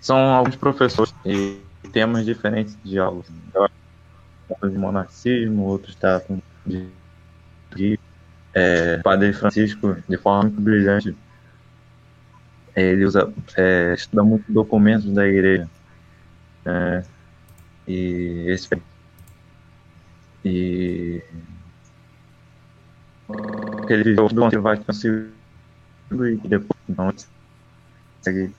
são 0.00 0.16
alguns 0.16 0.56
professores 0.56 1.14
e 1.24 1.60
temas 1.92 2.24
diferentes 2.24 2.76
de 2.84 2.98
aula. 2.98 3.22
Outros 4.48 4.72
de 4.72 4.78
monacismo, 4.78 5.64
outros 5.64 5.94
tratam 5.94 6.42
de, 6.64 6.88
de 7.74 7.98
é, 8.54 8.98
Padre 8.98 9.32
Francisco 9.32 9.96
de 10.08 10.16
forma 10.16 10.44
muito 10.44 10.60
brilhante. 10.60 11.16
Ele 12.74 13.04
usa, 13.04 13.32
é, 13.56 13.94
estuda 13.94 14.22
muito 14.22 14.50
documentos 14.52 15.12
da 15.12 15.26
igreja. 15.26 15.68
É, 16.64 17.02
e 17.86 18.44
esse 18.48 18.68
e 20.44 21.22
ele 23.88 24.04
viveu 24.04 24.28
do 24.28 24.60
Vaticano 24.60 25.32
e 26.12 26.36
depois 26.48 26.68
não 26.88 27.12
consegue 28.16 28.54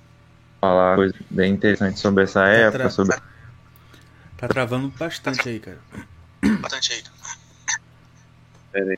falar 0.62 0.95
coisas 0.95 1.19
bem 1.31 1.53
interessantes 1.53 2.01
sobre 2.01 2.23
essa 2.23 2.45
época, 2.47 2.79
tra- 2.79 2.89
sobre 2.89 3.15
Tá 4.38 4.47
travando 4.47 4.89
bastante 4.97 5.49
aí, 5.49 5.59
cara. 5.59 5.79
Bastante 6.62 6.93
aí. 6.93 7.03
Pera 8.71 8.91
aí, 8.91 8.97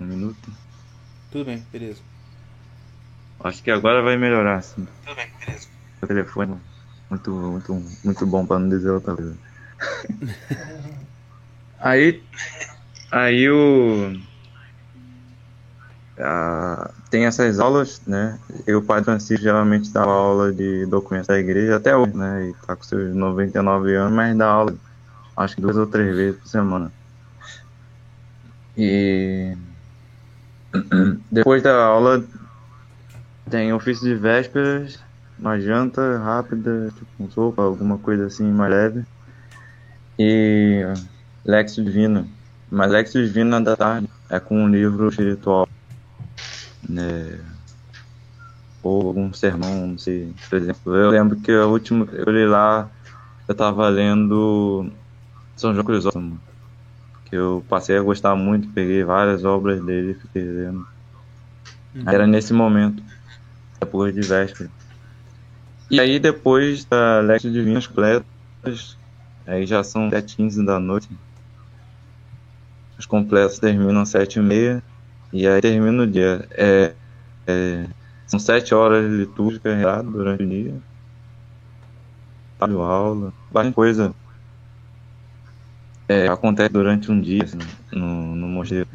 um 0.00 0.04
minuto. 0.04 0.50
Tudo 1.30 1.44
bem, 1.44 1.64
beleza. 1.72 2.02
Acho 3.40 3.62
que 3.62 3.70
agora 3.70 4.02
vai 4.02 4.16
melhorar, 4.16 4.56
assim. 4.56 4.84
Tudo 4.84 5.16
bem, 5.16 5.28
beleza. 5.38 5.68
O 6.02 6.06
telefone 6.06 6.60
muito, 7.10 7.30
muito, 7.30 7.82
muito 8.04 8.26
bom 8.26 8.44
pra 8.44 8.58
não 8.58 8.68
dizer 8.68 8.90
outra 8.90 9.14
coisa. 9.14 9.38
aí, 11.78 12.22
aí 13.12 13.48
o 13.48 14.12
ah, 16.18 16.92
tem 17.10 17.26
essas 17.26 17.58
aulas, 17.58 18.00
né? 18.06 18.38
E 18.66 18.74
o 18.74 18.82
Padre 18.82 19.04
Francisco 19.04 19.42
geralmente 19.42 19.92
dá 19.92 20.02
aula 20.02 20.52
de 20.52 20.86
documentos 20.86 21.26
da 21.26 21.38
igreja 21.38 21.76
até 21.76 21.96
hoje, 21.96 22.16
né? 22.16 22.48
E 22.48 22.54
tá 22.66 22.76
com 22.76 22.84
seus 22.84 23.14
99 23.14 23.94
anos, 23.94 24.12
mas 24.14 24.36
dá 24.36 24.46
aula, 24.46 24.76
acho 25.36 25.56
que 25.56 25.60
duas 25.60 25.76
ou 25.76 25.86
três 25.86 26.14
vezes 26.14 26.40
por 26.40 26.48
semana. 26.48 26.92
E 28.76 29.56
depois 31.30 31.62
da 31.62 31.84
aula 31.84 32.24
tem 33.48 33.72
ofício 33.72 34.04
de 34.04 34.14
vésperas, 34.14 34.98
uma 35.38 35.60
janta 35.60 36.18
rápida, 36.18 36.92
tipo 36.96 37.10
um 37.20 37.30
sopa, 37.30 37.62
alguma 37.62 37.98
coisa 37.98 38.26
assim 38.26 38.50
mais 38.50 38.70
leve. 38.72 39.04
E 40.18 40.82
Lexo 41.44 41.84
Divino. 41.84 42.28
Mas 42.70 42.90
Lexo 42.90 43.22
Divino 43.22 43.62
da 43.62 43.76
tarde 43.76 44.08
é 44.30 44.40
com 44.40 44.64
um 44.64 44.68
livro 44.68 45.08
espiritual. 45.08 45.68
Né? 46.88 47.38
Ou 48.82 49.08
algum 49.08 49.32
sermão, 49.32 49.88
não 49.88 49.98
sei. 49.98 50.32
Por 50.48 50.58
exemplo, 50.58 50.96
eu 50.96 51.10
lembro 51.10 51.36
que 51.36 51.52
o 51.52 51.70
último 51.70 52.08
eu 52.12 52.32
li 52.32 52.46
lá, 52.46 52.90
eu 53.46 53.54
tava 53.54 53.88
lendo 53.88 54.90
São 55.56 55.72
João 55.72 55.84
Crisóstomo. 55.84 56.40
Eu 57.34 57.64
passei 57.68 57.98
a 57.98 58.02
gostar 58.02 58.36
muito, 58.36 58.68
peguei 58.68 59.02
várias 59.02 59.44
obras 59.44 59.84
dele 59.84 60.12
e 60.12 60.14
fiquei 60.14 60.44
lendo. 60.44 60.86
Era 62.06 62.28
nesse 62.28 62.52
momento, 62.52 63.02
depois 63.80 64.14
de 64.14 64.20
véspera. 64.20 64.70
E 65.90 65.98
aí 65.98 66.20
depois 66.20 66.84
da 66.84 67.18
Lexo 67.18 67.50
Divinas 67.50 67.88
completas, 67.88 68.96
aí 69.44 69.66
já 69.66 69.82
são 69.82 70.08
7h15 70.10 70.64
da 70.64 70.78
noite. 70.78 71.08
Os 72.96 73.04
completos 73.04 73.58
terminam 73.58 74.02
às 74.02 74.10
7h30 74.10 74.80
e 75.32 75.48
aí 75.48 75.60
termina 75.60 76.04
o 76.04 76.06
dia. 76.06 76.46
É, 76.52 76.94
é, 77.48 77.86
são 78.28 78.38
7 78.38 78.72
horas 78.76 79.10
litúrgicas 79.10 79.76
durante 80.04 80.44
o 80.44 80.48
dia. 80.48 80.74
Aula, 82.60 83.32
bastante 83.50 83.74
coisa 83.74 84.14
é, 86.08 86.28
acontece 86.28 86.72
durante 86.72 87.10
um 87.10 87.20
dia 87.20 87.44
assim, 87.44 87.58
no, 87.92 88.34
no 88.34 88.48
mosteiro. 88.48 88.88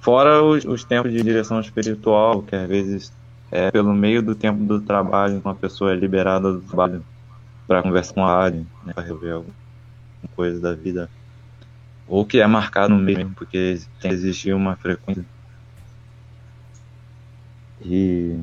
Fora 0.00 0.42
os, 0.42 0.64
os 0.64 0.84
tempos 0.84 1.12
de 1.12 1.22
direção 1.22 1.60
espiritual, 1.60 2.42
que 2.42 2.54
às 2.54 2.68
vezes 2.68 3.12
é 3.50 3.70
pelo 3.70 3.94
meio 3.94 4.22
do 4.22 4.34
tempo 4.34 4.62
do 4.64 4.80
trabalho, 4.80 5.40
uma 5.44 5.54
pessoa 5.54 5.92
é 5.92 5.94
liberada 5.94 6.52
do 6.52 6.60
trabalho 6.60 7.04
para 7.66 7.82
conversar 7.82 8.14
com 8.14 8.24
a 8.24 8.36
área, 8.36 8.64
né, 8.84 8.92
para 8.92 9.02
resolver 9.02 9.30
alguma 9.30 9.54
coisa 10.36 10.60
da 10.60 10.74
vida. 10.74 11.08
Ou 12.06 12.24
que 12.24 12.38
é 12.40 12.46
marcado 12.46 12.92
no 12.92 13.00
meio, 13.00 13.30
porque 13.34 13.80
tem 14.00 14.10
que 14.10 14.16
existir 14.16 14.52
uma 14.54 14.76
frequência. 14.76 15.24
E 17.80 18.38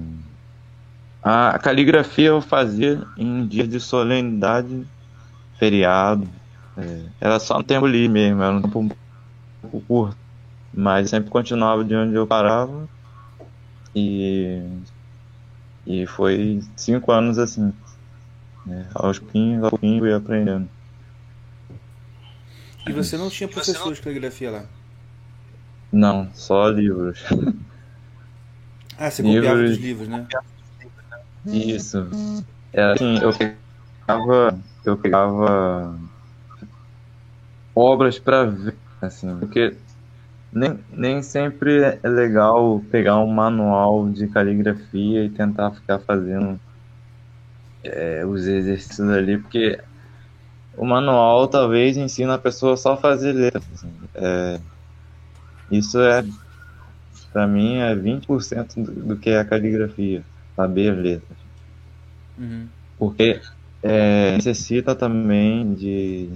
a 1.22 1.60
caligrafia 1.60 2.30
eu 2.30 2.42
fazia 2.42 3.04
em 3.16 3.46
dias 3.46 3.70
de 3.70 3.80
solenidade, 3.80 4.88
feriado. 5.60 6.28
É, 6.78 7.06
era 7.20 7.40
só 7.40 7.60
um 7.60 7.64
tempo 7.64 7.86
livre 7.86 8.10
mesmo, 8.10 8.42
era 8.42 8.56
um 8.56 8.62
tempo 8.62 8.80
um 8.80 8.90
pouco 9.62 9.82
curto. 9.88 10.18
Mas 10.74 11.10
sempre 11.10 11.30
continuava 11.30 11.84
de 11.84 11.96
onde 11.96 12.16
eu 12.16 12.26
parava. 12.26 12.88
E, 13.94 14.62
e 15.86 16.08
foi 16.08 16.62
cinco 16.78 17.12
anos 17.12 17.38
assim. 17.38 17.74
Né? 18.66 18.88
Aos 18.96 19.20
pouquinhos, 19.20 19.64
aos 19.64 19.70
pouquinhos 19.72 20.00
fui 20.00 20.14
aprendendo. 20.14 20.70
E 22.88 22.94
você 22.94 23.18
não 23.18 23.30
tinha 23.30 23.48
professor 23.48 23.94
de 23.94 24.02
caligrafia 24.02 24.52
lá? 24.52 24.66
Não, 25.92 26.30
só 26.34 26.70
livros. 26.70 27.20
Ah, 28.98 29.10
você 29.10 29.24
copiava 29.24 29.56
Livros. 29.56 29.72
dos 29.72 29.80
livros, 29.80 30.08
né? 30.08 30.28
Isso. 31.48 32.08
Era 32.72 32.94
assim, 32.94 33.18
eu 33.18 33.32
pegava, 33.34 34.60
eu 34.86 34.98
pegava 34.98 36.00
obras 37.76 38.20
para 38.20 38.46
ver, 38.46 38.76
assim, 39.02 39.38
porque 39.38 39.76
nem, 40.52 40.80
nem 40.92 41.22
sempre 41.22 41.98
é 42.04 42.08
legal 42.08 42.82
pegar 42.92 43.18
um 43.20 43.28
manual 43.28 44.10
de 44.10 44.28
caligrafia 44.28 45.24
e 45.24 45.30
tentar 45.30 45.72
ficar 45.72 46.00
fazendo 46.00 46.60
é, 47.84 48.26
os 48.26 48.46
exercícios 48.46 49.10
ali, 49.10 49.38
porque 49.38 49.80
o 50.78 50.86
manual 50.86 51.48
talvez 51.48 51.98
ensina 51.98 52.36
a 52.36 52.40
pessoa 52.40 52.76
só 52.78 52.94
a 52.94 52.98
fazer 52.98 53.34
letras. 53.34 53.64
assim. 53.74 53.92
É, 54.16 54.60
isso 55.72 56.00
é, 56.00 56.26
para 57.32 57.48
mim, 57.48 57.78
é 57.78 57.96
20% 57.96 58.76
do, 58.76 58.92
do 58.92 59.18
que 59.18 59.30
é 59.30 59.40
a 59.40 59.46
caligrafia, 59.46 60.24
saber 60.56 60.92
as 60.92 60.98
letras. 60.98 61.38
Uhum. 62.38 62.68
Porque 62.98 63.40
é, 63.82 64.34
necessita 64.36 64.94
também 64.94 65.74
de, 65.74 66.30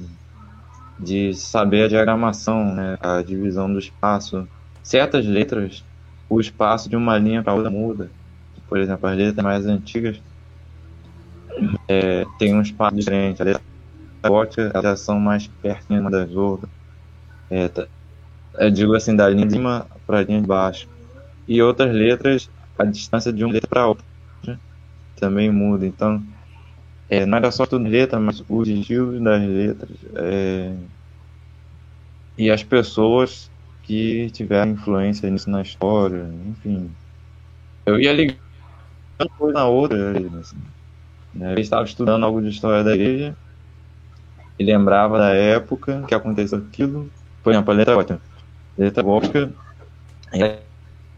de 0.99 1.33
saber 1.33 1.85
a 1.85 1.87
diagramação, 1.87 2.73
né, 2.73 2.97
a 3.01 3.21
divisão 3.21 3.71
do 3.71 3.79
espaço. 3.79 4.49
Certas 4.83 5.25
letras, 5.25 5.85
o 6.29 6.39
espaço 6.39 6.89
de 6.89 6.95
uma 6.95 7.17
linha 7.17 7.43
para 7.43 7.53
outra 7.55 7.71
muda. 7.71 8.13
Por 8.67 8.79
exemplo, 8.79 9.07
as 9.07 9.17
letras 9.17 9.43
mais 9.43 9.65
antigas 9.65 10.23
é, 11.89 12.25
tem 12.37 12.53
um 12.55 12.61
espaço 12.61 12.95
diferente. 12.95 13.41
A 13.41 13.45
letra 13.45 13.63
gótica 14.27 14.71
elas 14.75 15.01
são 15.01 15.19
mais 15.19 15.47
perto 15.47 15.93
uma 15.93 16.11
das 16.11 16.31
outras. 16.35 16.71
É, 17.49 17.69
tá- 17.69 17.89
eu 18.59 18.71
digo 18.71 18.95
assim, 18.95 19.15
da 19.15 19.29
linha 19.29 19.47
de 19.47 19.53
cima 19.53 19.89
para 20.05 20.19
a 20.19 20.23
linha 20.23 20.41
de 20.41 20.47
baixo. 20.47 20.87
E 21.47 21.61
outras 21.61 21.93
letras, 21.93 22.49
a 22.79 22.85
distância 22.85 23.33
de 23.33 23.43
uma 23.45 23.53
letra 23.53 23.69
para 23.69 23.87
outra 23.87 24.05
também 25.15 25.51
muda. 25.51 25.85
Então, 25.85 26.25
é, 27.09 27.25
não 27.25 27.37
era 27.37 27.51
só 27.51 27.65
tudo 27.65 27.87
letra, 27.87 28.19
mas 28.19 28.43
os 28.49 28.67
estilos 28.67 29.21
das 29.21 29.41
letras 29.41 29.97
é, 30.15 30.75
e 32.37 32.49
as 32.49 32.63
pessoas 32.63 33.49
que 33.83 34.29
tiveram 34.31 34.71
influência 34.71 35.29
nisso 35.29 35.49
na 35.49 35.61
história, 35.61 36.27
enfim. 36.47 36.89
Eu 37.85 37.99
ia 37.99 38.11
ligando 38.11 38.39
uma 39.19 39.29
coisa 39.29 39.53
na 39.53 39.65
outra, 39.67 40.11
assim, 40.39 40.57
né? 41.33 41.53
Eu 41.53 41.59
estava 41.59 41.83
estudando 41.83 42.23
algo 42.23 42.41
de 42.41 42.49
história 42.49 42.83
da 42.83 42.95
igreja 42.95 43.35
e 44.57 44.63
lembrava 44.63 45.19
da 45.19 45.29
época 45.33 46.03
que 46.07 46.15
aconteceu 46.15 46.57
aquilo. 46.57 47.11
Por 47.43 47.53
exemplo, 47.53 47.71
a 47.71 47.75
letra 47.75 47.93
gótica. 47.93 48.21
A 48.77 48.81
letra 48.81 49.03
gótica 49.03 49.51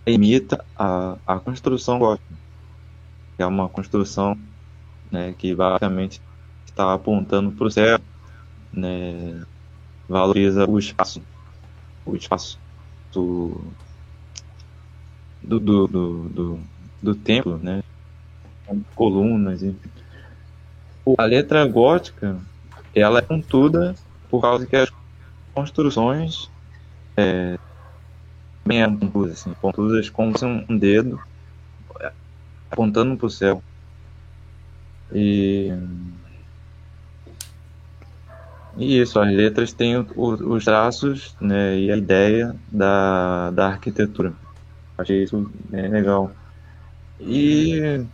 imita 0.05 0.63
a, 0.75 1.17
a 1.25 1.39
construção 1.39 1.99
gótica. 1.99 2.35
que 3.37 3.43
É 3.43 3.45
uma 3.45 3.69
construção 3.69 4.37
né, 5.11 5.33
que 5.37 5.53
basicamente 5.53 6.21
está 6.65 6.93
apontando 6.93 7.51
para 7.51 7.67
o 7.67 7.71
céu, 7.71 7.99
né, 8.71 9.43
valoriza 10.07 10.69
o 10.69 10.77
espaço, 10.77 11.21
o 12.05 12.15
espaço 12.15 12.59
do, 13.11 13.61
do, 15.41 15.59
do, 15.59 15.87
do, 15.87 16.59
do, 17.01 17.15
templo, 17.15 17.57
né, 17.57 17.83
colunas, 18.95 19.63
enfim. 19.63 19.89
A 21.17 21.23
letra 21.23 21.65
gótica, 21.65 22.37
ela 22.93 23.19
é 23.19 23.21
pontuda 23.21 23.95
por 24.29 24.41
causa 24.41 24.65
que 24.65 24.75
as 24.75 24.91
construções 25.53 26.49
é, 27.15 27.57
bem 28.65 28.97
pontudas, 28.97 29.31
assim, 29.31 29.53
pontudas 29.53 30.09
como 30.09 30.37
se 30.37 30.45
um 30.45 30.77
dedo 30.77 31.19
apontando 32.69 33.17
para 33.17 33.25
o 33.25 33.29
céu. 33.29 33.63
E, 35.11 35.71
e 38.75 38.99
isso, 39.01 39.19
as 39.19 39.31
letras 39.33 39.73
têm 39.73 39.97
o- 39.97 40.05
o- 40.15 40.53
os 40.55 40.63
traços 40.65 41.35
né, 41.41 41.77
e 41.79 41.91
a 41.91 41.97
ideia 41.97 42.55
da, 42.71 43.51
da 43.51 43.67
arquitetura. 43.67 44.33
Achei 44.97 45.23
isso 45.23 45.51
bem 45.69 45.89
legal. 45.89 46.31
E, 47.19 48.05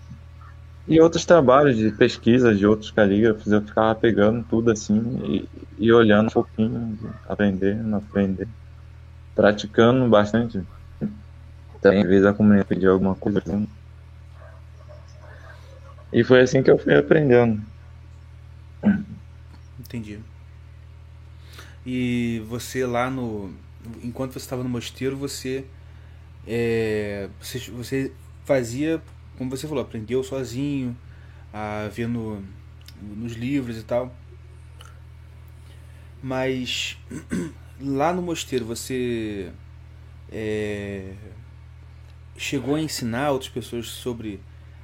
e 0.87 0.99
outros 1.01 1.25
trabalhos 1.25 1.77
de 1.77 1.91
pesquisa 1.91 2.53
de 2.55 2.65
outros 2.65 2.91
calígrafos, 2.91 3.51
eu 3.51 3.61
ficava 3.61 3.95
pegando 3.95 4.43
tudo 4.47 4.71
assim 4.71 4.99
e, 5.25 5.49
e 5.77 5.91
olhando 5.91 6.27
um 6.27 6.33
pouquinho, 6.33 6.97
aprendendo, 7.27 7.95
aprendendo, 7.95 8.51
praticando 9.35 10.09
bastante. 10.09 10.61
Também, 11.81 12.01
às 12.01 12.09
vezes, 12.09 12.25
a 12.25 12.33
comunidade 12.33 12.67
pedia 12.67 12.89
alguma 12.89 13.15
coisa. 13.15 13.37
assim. 13.39 13.67
E 16.13 16.23
foi 16.23 16.41
assim 16.41 16.61
que 16.61 16.69
eu 16.69 16.77
fui 16.77 16.95
aprendendo. 16.95 17.59
Entendi. 19.79 20.19
E 21.85 22.43
você 22.47 22.85
lá 22.85 23.09
no. 23.09 23.51
Enquanto 24.03 24.33
você 24.33 24.39
estava 24.39 24.63
no 24.63 24.69
mosteiro, 24.69 25.17
você. 25.17 25.65
é, 26.47 27.29
você, 27.41 27.59
você 27.71 28.11
fazia, 28.45 29.01
como 29.37 29.49
você 29.49 29.67
falou, 29.67 29.83
aprendeu 29.83 30.23
sozinho, 30.23 30.95
a 31.51 31.89
ver 31.91 32.07
no, 32.07 32.43
nos 33.01 33.33
livros 33.33 33.77
e 33.77 33.83
tal. 33.83 34.13
Mas 36.21 36.97
lá 37.81 38.13
no 38.13 38.21
mosteiro 38.21 38.65
você 38.65 39.51
é, 40.31 41.13
chegou 42.37 42.75
a 42.75 42.81
ensinar 42.81 43.31
outras 43.31 43.51
pessoas 43.51 43.87
sobre 43.87 44.39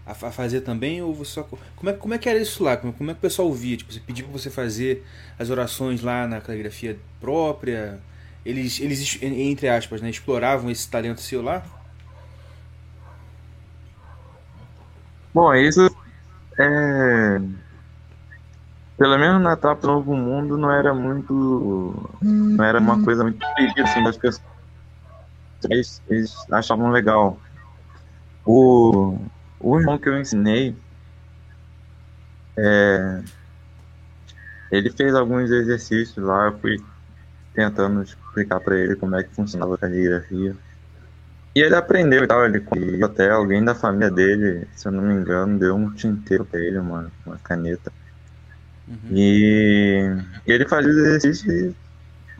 a, 0.10 0.28
a 0.28 0.32
fazer 0.32 0.62
também 0.62 1.02
ou 1.02 1.14
você 1.14 1.32
só 1.32 1.44
como 1.44 1.90
é, 1.90 1.94
como 1.94 2.14
é 2.14 2.18
que 2.18 2.28
era 2.28 2.40
isso 2.40 2.64
lá 2.64 2.76
como, 2.78 2.94
como 2.94 3.12
é 3.12 3.14
que 3.14 3.20
o 3.20 3.22
pessoal 3.22 3.52
via 3.54 3.78
tipo 3.78 3.92
você 3.92 4.00
pedia 4.00 4.24
para 4.24 4.34
você 4.34 4.50
fazer 4.50 5.06
as 5.38 5.50
orações 5.50 6.02
lá 6.02 6.28
na 6.28 6.42
caligrafia 6.42 6.98
própria 7.20 8.00
eles 8.46 8.80
eles 8.80 9.20
entre 9.22 9.70
aspas 9.70 10.02
né 10.02 10.10
exploravam 10.10 10.70
esse 10.72 10.90
talento 10.90 11.22
seu 11.22 11.42
lá 11.42 11.64
Bom, 15.34 15.54
isso 15.54 15.90
é. 16.60 17.42
Pelo 18.98 19.18
menos 19.18 19.42
na 19.42 19.54
etapa 19.54 19.82
do 19.82 19.88
Novo 19.88 20.16
Mundo 20.16 20.58
não 20.58 20.72
era 20.72 20.94
muito. 20.94 22.10
Não 22.22 22.66
era 22.66 22.80
uma 22.80 23.02
coisa 23.04 23.24
muito 23.24 23.40
pedida 23.56 23.84
assim 23.84 24.04
das 24.04 24.18
pessoas. 24.18 24.44
Eles, 25.70 26.02
eles 26.10 26.36
achavam 26.52 26.90
legal. 26.90 27.38
O, 28.46 29.18
o 29.60 29.80
irmão 29.80 29.98
que 29.98 30.10
eu 30.10 30.20
ensinei. 30.20 30.76
É, 32.58 33.22
ele 34.72 34.90
fez 34.92 35.16
alguns 35.16 35.50
exercícios 35.50 36.24
lá, 36.24 36.48
eu 36.48 36.60
fui 36.60 36.78
tentando 37.54 38.02
explicar 38.02 38.60
pra 38.60 38.78
ele 38.78 38.96
como 38.96 39.16
é 39.16 39.24
que 39.24 39.34
funcionava 39.34 39.76
a 39.76 39.78
caligrafia. 39.78 40.56
E 41.56 41.62
ele 41.62 41.76
aprendeu 41.76 42.24
e 42.24 42.28
tal, 42.28 42.46
ele 42.46 42.60
conseguiu 42.60 43.06
até 43.06 43.30
alguém 43.32 43.64
da 43.64 43.74
família 43.74 44.12
dele, 44.12 44.68
se 44.76 44.88
eu 44.88 44.92
não 44.92 45.04
me 45.04 45.14
engano, 45.14 45.58
deu 45.58 45.76
um 45.76 45.92
tinteiro 45.92 46.46
pra 46.46 46.60
ele, 46.60 46.78
uma, 46.78 47.12
uma 47.26 47.38
caneta. 47.38 47.92
Uhum. 48.88 48.98
E 49.12 50.16
ele 50.46 50.68
fazia 50.68 50.92
os 50.92 50.98
exercícios 50.98 51.54
e 51.54 51.76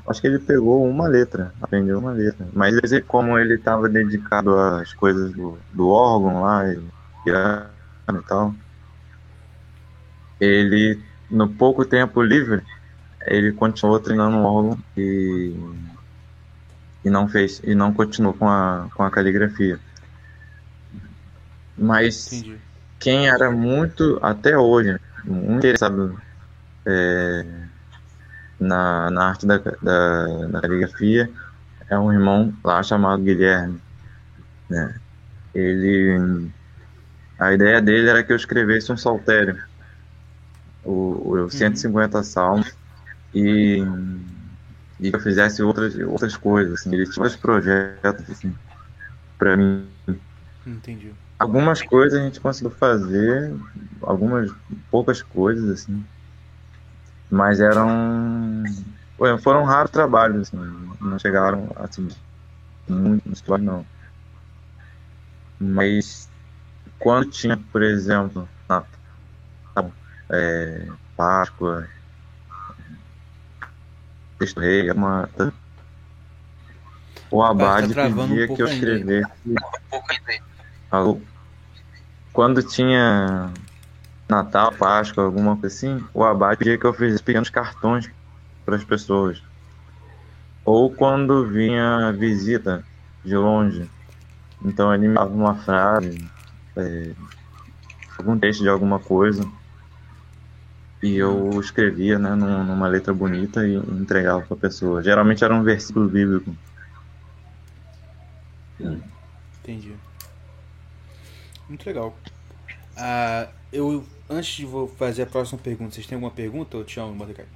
acho 0.08 0.22
que 0.22 0.28
ele 0.28 0.40
pegou 0.40 0.88
uma 0.88 1.08
letra, 1.08 1.54
aprendeu 1.62 2.00
uma 2.00 2.12
letra. 2.12 2.48
Mas 2.54 2.76
ele, 2.76 3.02
como 3.02 3.38
ele 3.38 3.56
estava 3.56 3.90
dedicado 3.90 4.56
às 4.58 4.94
coisas 4.94 5.32
do, 5.34 5.58
do 5.74 5.90
órgão 5.90 6.42
lá, 6.42 6.72
e, 6.72 6.80
piano 7.30 8.20
e 8.20 8.28
tal, 8.28 8.56
ele, 10.40 11.00
no 11.30 11.48
pouco 11.48 11.86
tempo 11.86 12.22
livre, 12.22 12.64
ele 13.26 13.52
continuou 13.52 14.00
treinando 14.00 14.38
o 14.38 14.44
órgão 14.44 14.80
e, 14.98 15.56
e 17.06 17.10
não 17.10 17.28
fez, 17.28 17.62
e 17.64 17.76
não 17.76 17.94
continuou 17.94 18.34
com 18.34 18.48
a, 18.48 18.88
com 18.94 19.04
a 19.04 19.12
caligrafia. 19.12 19.80
Mas 21.78 22.34
entendi 22.34 22.70
quem 23.00 23.30
era 23.30 23.50
muito, 23.50 24.20
até 24.22 24.58
hoje, 24.58 25.00
muito 25.24 25.58
interessado 25.58 26.22
é, 26.86 27.46
na, 28.60 29.10
na 29.10 29.30
arte 29.30 29.48
da, 29.48 29.58
da, 29.58 30.48
da 30.48 30.62
caligrafia 30.62 31.32
é 31.90 31.98
um 31.98 32.12
irmão 32.12 32.54
lá 32.64 32.84
chamado 32.84 33.24
Guilherme. 33.24 33.80
Né? 34.70 35.00
Ele, 35.56 36.52
a 37.40 37.54
ideia 37.54 37.82
dele 37.82 38.10
era 38.10 38.24
que 38.24 38.32
eu 38.32 38.36
escrevesse 38.36 38.92
um 38.92 38.98
saltério, 38.98 39.62
o, 40.84 41.46
o 41.46 41.50
150 41.50 42.22
salmos, 42.24 42.74
e, 43.34 43.84
e 45.00 45.10
que 45.10 45.16
eu 45.16 45.22
fizesse 45.22 45.62
outras, 45.64 45.96
outras 45.96 46.36
coisas. 46.36 46.82
Assim. 46.82 46.94
Ele 46.94 47.06
tinha 47.06 47.16
vários 47.18 47.36
projetos 47.36 48.30
assim, 48.30 48.54
para 49.38 49.56
mim 49.56 49.88
entendi 50.68 51.14
algumas 51.40 51.82
coisas 51.82 52.20
a 52.20 52.24
gente 52.24 52.42
conseguiu 52.42 52.72
fazer, 52.72 53.56
algumas 54.02 54.52
poucas 54.92 55.22
coisas 55.22 55.70
assim, 55.70 56.06
mas 57.32 57.62
eram 57.62 58.64
foram 59.42 59.64
raros 59.64 59.92
trabalhos, 59.92 60.50
assim, 60.50 60.58
não 61.00 61.18
chegaram 61.18 61.72
assim 61.78 62.10
muito 62.88 63.32
história 63.32 63.64
não. 63.64 63.86
Mas 65.60 66.29
quando 67.00 67.30
tinha, 67.30 67.58
por 67.58 67.82
exemplo, 67.82 68.48
Natal, 68.68 69.92
é, 70.30 70.88
Páscoa, 71.16 71.88
Cristo 74.38 74.60
Rei, 74.60 74.92
uma 74.92 75.30
o 77.32 77.44
Abade 77.44 77.94
travando 77.94 78.34
um 78.34 78.38
pedia 78.38 78.48
pouco 78.48 78.56
que 78.56 78.62
eu 78.64 78.68
escrevesse 78.68 79.32
Alô? 80.92 81.22
Quando 82.34 82.64
tinha 82.64 83.52
Natal, 84.28 84.72
Páscoa, 84.74 85.24
alguma 85.24 85.56
coisa 85.56 85.76
assim, 85.76 86.04
o 86.14 86.24
abate 86.24 86.60
pedia 86.60 86.78
que 86.78 86.86
eu 86.86 86.94
fizesse 86.94 87.22
pequenos 87.22 87.50
cartões 87.50 88.10
para 88.66 88.76
as 88.76 88.84
pessoas. 88.84 89.42
Ou 90.66 90.92
quando 90.92 91.48
vinha 91.48 92.12
visita 92.12 92.84
de 93.24 93.36
longe. 93.36 93.90
Então 94.64 94.94
ele 94.94 95.08
me 95.08 95.14
dava 95.14 95.32
uma 95.32 95.56
frase, 95.56 96.28
é, 96.82 97.14
algum 98.18 98.38
texto 98.40 98.62
de 98.62 98.70
alguma 98.70 99.00
coisa. 99.00 99.50
E 101.04 101.16
eu 101.18 101.60
escrevia 101.60 102.18
né, 102.20 102.36
num- 102.36 102.64
numa 102.64 102.88
letra 102.88 103.14
bonita 103.14 103.66
e 103.68 103.76
entregava 103.76 104.42
para 104.42 104.56
a 104.56 104.60
pessoa. 104.60 105.04
Geralmente 105.04 105.44
era 105.44 105.54
um 105.54 105.64
versículo 105.64 106.08
bíblico. 106.10 106.56
Entendi. 109.62 109.96
Muito 111.68 111.86
legal. 111.86 112.16
Ah, 112.98 113.50
eu, 113.72 114.06
antes 114.30 114.56
de 114.56 114.66
vou 114.66 114.88
fazer 114.88 115.24
a 115.24 115.28
próxima 115.28 115.60
pergunta, 115.60 115.96
vocês 115.96 116.08
têm 116.08 116.16
alguma 116.16 116.32
pergunta, 116.32 116.78
ou 116.78 116.84
Tião, 116.84 117.14
Mordecai? 117.14 117.48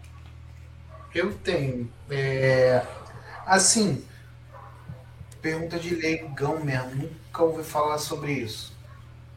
Eu 1.14 1.34
tenho. 1.38 1.90
É, 2.10 2.86
assim, 3.46 4.04
pergunta 5.42 5.78
de 5.80 5.94
leigão 5.96 6.64
mesmo. 6.64 6.96
Nunca 6.96 7.44
ouvi 7.44 7.64
falar 7.64 7.98
sobre 8.00 8.34
isso. 8.34 8.73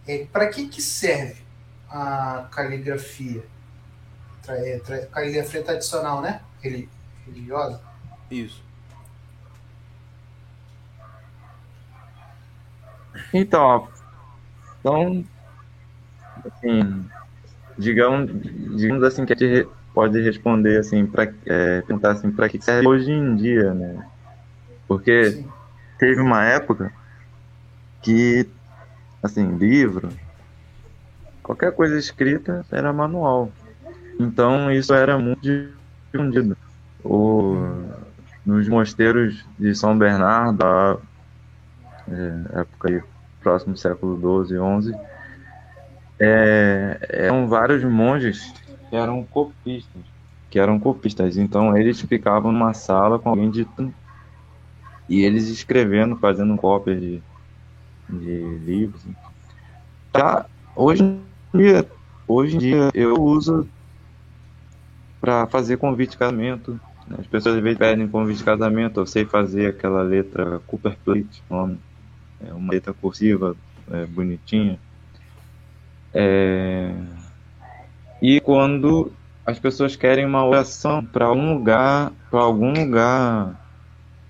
É, 0.07 0.25
para 0.27 0.49
que, 0.49 0.69
que 0.69 0.81
serve 0.81 1.43
a 1.89 2.49
caligrafia? 2.53 3.45
Tra- 4.43 4.59
é, 4.59 4.79
tra- 4.79 5.07
caligrafia 5.07 5.63
tradicional, 5.63 6.21
né? 6.23 6.41
Reli- 6.63 6.89
Religiosa? 7.27 7.81
Isso. 8.31 8.63
Então, 13.33 13.63
ó, 13.63 13.89
então, 14.81 15.25
assim, 16.45 17.09
digamos, 17.79 18.31
digamos 18.77 19.05
assim 19.05 19.27
que 19.27 19.33
a 19.33 19.37
gente 19.37 19.69
pode 19.95 20.21
responder 20.23 20.79
assim, 20.79 21.07
para 21.07 21.27
perguntar 21.27 22.13
assim, 22.13 22.31
para 22.31 22.49
que 22.49 22.61
serve 22.61 22.89
hoje 22.89 23.11
em 23.11 23.37
dia, 23.37 23.75
né? 23.75 24.11
Porque 24.89 25.31
Sim. 25.33 25.49
teve 25.99 26.21
uma 26.21 26.45
época 26.45 26.93
que, 28.03 28.47
assim, 29.27 29.57
livro, 29.57 30.09
qualquer 31.43 31.73
coisa 31.73 31.99
escrita 31.99 32.65
era 32.71 32.93
manual. 32.93 33.51
Então 34.19 34.71
isso 34.71 34.95
era 34.95 35.19
muito 35.19 35.41
difundido. 36.13 36.57
O, 37.05 37.57
nos 38.45 38.69
mosteiros 38.69 39.45
de 39.59 39.75
São 39.75 39.97
Bernardo, 39.97 40.65
a, 40.65 40.99
é, 42.09 42.61
época 42.61 42.89
aí, 42.89 43.03
próximo 43.41 43.77
século 43.77 44.45
XII, 44.47 44.59
XI, 44.83 44.99
é, 46.19 46.99
eram 47.11 47.47
vários 47.47 47.85
monges 47.85 48.53
que 48.89 48.97
eram 48.97 49.23
copistas, 49.25 50.03
que 50.51 50.59
eram 50.59 50.79
copistas. 50.79 51.37
Então 51.37 51.77
eles 51.77 52.01
ficavam 52.01 52.51
numa 52.51 52.73
sala 52.75 53.19
com 53.19 53.29
alguém 53.29 53.51
ditando 53.51 53.95
e 55.09 55.23
eles 55.23 55.49
escrevendo, 55.49 56.17
fazendo 56.17 56.57
cópias 56.57 57.01
de, 57.01 57.23
de 58.09 58.59
livros. 58.59 59.03
Já 60.17 60.47
hoje 60.75 61.03
em 61.03 61.59
dia, 61.59 61.91
hoje 62.27 62.57
em 62.57 62.59
dia 62.59 62.91
eu 62.95 63.21
uso 63.23 63.69
para 65.21 65.47
fazer 65.47 65.77
convite 65.77 66.11
de 66.13 66.19
casamento. 66.19 66.81
né? 67.07 67.17
As 67.21 67.27
pessoas 67.27 67.57
às 67.57 67.63
vezes 67.63 67.79
pedem 67.79 68.09
convite 68.09 68.39
de 68.39 68.45
casamento, 68.45 69.01
eu 69.01 69.07
sei 69.07 69.25
fazer 69.25 69.69
aquela 69.69 70.03
letra 70.03 70.61
Cooper 70.67 70.97
Plate, 71.05 71.43
nome. 71.51 71.79
É 72.41 72.53
uma 72.53 72.73
letra 72.73 72.93
cursiva, 72.93 73.57
é, 73.91 74.07
bonitinha. 74.07 74.79
É, 76.13 76.95
E 78.21 78.41
quando 78.41 79.13
as 79.45 79.59
pessoas 79.59 79.97
querem 79.97 80.25
uma 80.27 80.45
oração 80.45 81.05
para 81.05 81.27
algum 81.27 81.55
lugar, 81.55 82.13
para 82.31 82.41
algum 82.41 82.73
lugar 82.73 83.66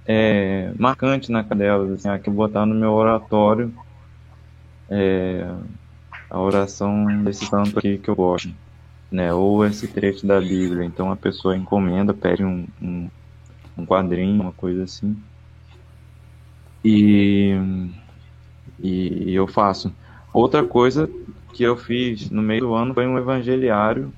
é, 0.06 0.72
marcante 0.78 1.32
na 1.32 1.42
delas, 1.42 1.90
assim, 1.90 2.08
ah, 2.08 2.18
que 2.18 2.28
eu 2.28 2.34
botar 2.34 2.64
no 2.64 2.74
meu 2.74 2.92
oratório 2.92 3.72
é, 4.88 5.48
a 6.30 6.40
oração 6.40 7.22
desse 7.22 7.46
santo 7.46 7.78
aqui 7.78 7.98
que 7.98 8.08
eu 8.08 8.14
gosto, 8.14 8.54
né? 9.10 9.32
Ou 9.32 9.64
esse 9.64 9.88
trecho 9.88 10.26
da 10.26 10.40
Bíblia. 10.40 10.84
Então 10.84 11.10
a 11.10 11.16
pessoa 11.16 11.56
encomenda, 11.56 12.14
pede 12.14 12.44
um, 12.44 12.66
um, 12.80 13.10
um 13.76 13.86
quadrinho, 13.86 14.40
uma 14.42 14.52
coisa 14.52 14.84
assim. 14.84 15.16
E, 16.84 17.52
e 18.80 19.34
eu 19.34 19.48
faço. 19.48 19.92
Outra 20.32 20.62
coisa 20.62 21.10
que 21.52 21.64
eu 21.64 21.76
fiz 21.76 22.30
no 22.30 22.42
meio 22.42 22.60
do 22.60 22.74
ano 22.74 22.94
foi 22.94 23.06
um 23.06 23.18
evangeliário 23.18 24.12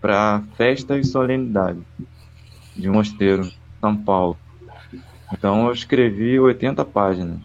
para 0.00 0.42
festa 0.56 0.98
e 0.98 1.04
solenidade 1.04 1.80
de 2.76 2.88
um 2.88 2.94
mosteiro, 2.94 3.50
São 3.80 3.96
Paulo. 3.96 4.36
Então 5.32 5.66
eu 5.66 5.72
escrevi 5.72 6.38
80 6.38 6.84
páginas. 6.84 7.38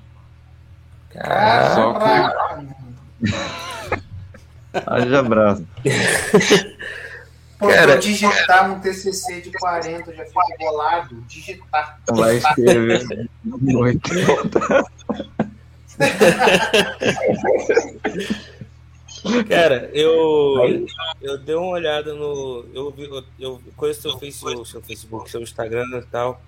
Só 1.76 1.94
que 1.94 2.06
haja 4.86 5.20
abraço. 5.20 5.66
Pô, 7.58 7.70
Cara- 7.70 7.96
digitar 7.98 8.70
um 8.70 8.80
TCC 8.82 9.40
de 9.42 9.52
40, 9.54 10.14
já 10.14 10.26
fico 10.26 10.42
bolado. 10.60 11.16
Digitar. 11.28 12.00
Vai 12.10 12.36
escrever 12.38 13.30
80. 13.74 14.86
Cara, 19.48 19.90
eu, 19.94 20.86
eu 21.22 21.38
dei 21.40 21.56
uma 21.56 21.68
olhada 21.68 22.14
no. 22.14 22.66
Eu, 22.74 22.92
vi, 22.92 23.06
eu, 23.06 23.24
eu 23.40 23.62
conheço 23.76 24.02
seu, 24.02 24.20
face, 24.20 24.46
o 24.46 24.66
seu 24.66 24.82
Facebook, 24.82 25.32
seu 25.32 25.42
Instagram 25.42 25.86
e 25.98 26.02
tal. 26.04 26.42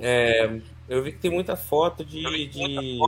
É, 0.00 0.60
eu 0.88 1.02
vi 1.02 1.12
que 1.12 1.18
tem 1.18 1.30
muita 1.30 1.56
foto 1.56 2.04
de, 2.04 2.46
de. 2.48 2.98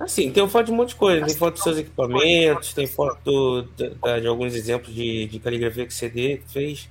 Assim, 0.00 0.32
tem 0.32 0.48
foto 0.48 0.66
de 0.66 0.72
um 0.72 0.76
monte 0.76 0.90
de 0.90 0.94
coisa. 0.96 1.24
Tem 1.24 1.34
foto 1.34 1.54
dos 1.54 1.62
seus 1.62 1.78
equipamentos, 1.78 2.74
tem 2.74 2.86
foto 2.86 3.62
de, 3.76 3.90
de- 3.90 4.20
de 4.20 4.26
alguns 4.26 4.54
exemplos 4.54 4.92
de, 4.92 5.26
de 5.26 5.38
caligrafia 5.38 5.86
que 5.86 5.94
CD 5.94 6.40
fez. 6.48 6.88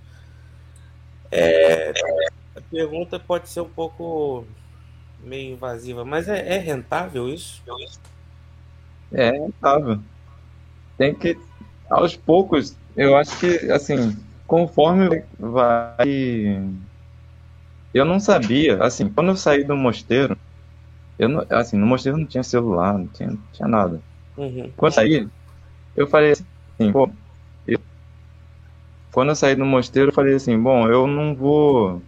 É, 1.32 1.92
a 2.56 2.62
pergunta 2.70 3.20
pode 3.20 3.50
ser 3.50 3.62
um 3.62 3.70
pouco 3.70 4.46
meio 5.24 5.54
invasiva, 5.54 6.04
mas 6.04 6.28
é, 6.28 6.56
é 6.56 6.58
rentável 6.58 7.30
isso? 7.30 7.62
É 9.14 9.32
rentável. 9.32 10.00
Tem 10.98 11.14
que, 11.14 11.38
aos 11.90 12.16
poucos, 12.16 12.76
eu 12.96 13.16
acho 13.16 13.38
que, 13.40 13.72
assim, 13.72 14.16
conforme 14.48 15.24
vai. 15.40 16.62
Eu 17.94 18.06
não 18.06 18.20
sabia, 18.20 18.82
assim, 18.84 19.10
quando 19.12 19.30
eu 19.30 19.36
saí 19.36 19.64
do 19.64 19.76
mosteiro, 19.76 20.38
eu 21.20 21.30
não, 21.30 21.46
assim, 21.52 21.78
no 21.78 21.88
mosteiro 21.88 22.18
não 22.18 22.28
tinha 22.28 22.44
celular, 22.44 22.98
não 22.98 23.08
tinha, 23.08 23.30
não 23.32 23.44
tinha 23.54 23.68
nada. 23.68 24.04
Uhum. 24.38 24.72
Quando 24.78 24.92
eu 24.94 24.96
saí, 24.96 25.30
eu 25.96 26.08
falei 26.08 26.32
assim, 26.34 26.92
pô, 26.94 27.10
eu- 27.68 27.80
quando 29.14 29.30
eu 29.30 29.36
saí 29.36 29.56
do 29.56 29.64
mosteiro, 29.66 30.10
eu 30.10 30.14
falei 30.14 30.36
assim, 30.36 30.60
bom, 30.62 30.88
eu 30.90 31.08
não 31.08 31.36
vou 31.36 32.02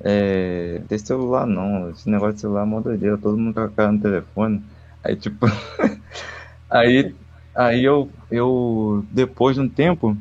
é, 0.00 0.80
ter 0.88 0.98
celular 0.98 1.46
não, 1.46 1.90
esse 1.90 2.08
negócio 2.10 2.34
de 2.34 2.40
celular 2.40 2.62
é 2.62 2.64
mó 2.66 2.80
doideira, 2.80 3.18
todo 3.18 3.36
mundo 3.38 3.54
com 3.54 3.60
a 3.60 3.68
cara 3.70 3.92
no 3.92 4.00
telefone. 4.00 4.64
Aí 5.02 5.16
tipo, 5.16 5.46
aí, 6.70 7.14
aí 7.54 7.84
eu, 7.84 8.12
eu, 8.30 9.06
depois 9.10 9.56
de 9.56 9.62
um 9.62 9.68
tempo, 9.68 10.16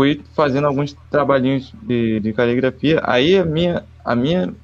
fui 0.00 0.24
fazendo 0.34 0.66
alguns 0.66 0.94
trabalhinhos 1.10 1.70
de, 1.74 2.20
de 2.20 2.32
caligrafia. 2.32 3.02
Aí 3.04 3.36
a 3.36 3.44
minha, 3.44 3.86
a 4.02 4.16
minha, 4.16 4.56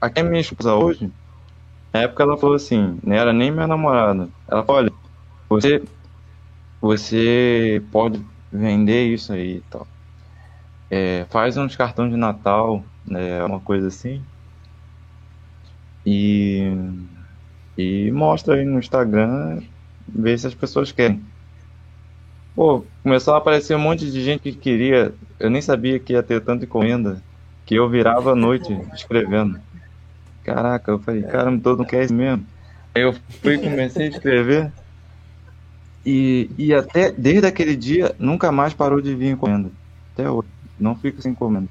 aqui 0.00 0.20
a 0.20 0.24
minha 0.24 0.40
esposa 0.40 0.74
hoje, 0.74 1.12
na 1.94 2.02
época 2.02 2.24
ela 2.24 2.36
falou 2.38 2.56
assim, 2.56 2.98
não 3.04 3.14
era 3.14 3.32
nem 3.32 3.52
minha 3.52 3.68
namorada. 3.68 4.28
Ela 4.48 4.64
falou, 4.64 4.82
olha, 4.82 4.92
você, 5.48 5.82
você 6.80 7.82
pode 7.92 8.24
vender 8.52 9.06
isso 9.14 9.32
aí 9.32 9.58
e 9.58 9.62
tal. 9.62 9.86
É, 10.90 11.24
faz 11.30 11.56
uns 11.56 11.74
cartões 11.76 12.10
de 12.10 12.16
Natal, 12.18 12.84
né, 13.04 13.42
uma 13.44 13.60
coisa 13.60 13.88
assim. 13.88 14.22
E, 16.04 16.60
e 17.76 18.10
mostra 18.12 18.54
aí 18.56 18.64
no 18.64 18.78
Instagram, 18.78 19.60
vê 20.08 20.36
se 20.36 20.46
as 20.46 20.54
pessoas 20.54 20.92
querem. 20.92 21.31
Pô, 22.54 22.84
começou 23.02 23.34
a 23.34 23.38
aparecer 23.38 23.74
um 23.74 23.80
monte 23.80 24.10
de 24.10 24.22
gente 24.22 24.40
que 24.42 24.52
queria. 24.52 25.14
Eu 25.40 25.48
nem 25.50 25.62
sabia 25.62 25.98
que 25.98 26.12
ia 26.12 26.22
ter 26.22 26.40
tanta 26.42 26.64
encomenda 26.64 27.22
que 27.64 27.74
eu 27.74 27.88
virava 27.88 28.32
a 28.32 28.36
noite 28.36 28.72
escrevendo. 28.94 29.58
Caraca, 30.44 30.90
eu 30.90 30.98
falei, 30.98 31.22
caramba, 31.22 31.62
todo 31.62 31.78
mundo 31.78 31.88
quer 31.88 32.04
isso 32.04 32.12
mesmo. 32.14 32.44
Aí 32.94 33.02
eu 33.02 33.14
fui 33.40 33.54
e 33.54 33.58
comecei 33.58 34.06
a 34.06 34.10
escrever. 34.10 34.72
E, 36.04 36.50
e 36.58 36.74
até 36.74 37.10
desde 37.12 37.46
aquele 37.46 37.76
dia 37.76 38.14
nunca 38.18 38.50
mais 38.50 38.74
parou 38.74 39.00
de 39.00 39.14
vir 39.14 39.30
encomenda. 39.30 39.70
Até 40.12 40.28
hoje. 40.28 40.48
Não 40.78 40.96
fica 40.96 41.22
sem 41.22 41.32
encomenda. 41.32 41.68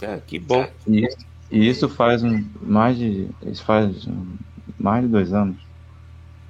Cara, 0.00 0.20
que 0.26 0.38
bom. 0.38 0.66
E, 0.86 1.04
isso- 1.04 1.26
e 1.50 1.68
isso 1.68 1.88
faz 1.88 2.22
um, 2.24 2.44
mais 2.62 2.96
de. 2.96 3.28
Isso 3.42 3.62
faz 3.62 4.06
um- 4.06 4.36
mais 4.78 5.02
de 5.04 5.08
dois 5.10 5.32
anos. 5.34 5.56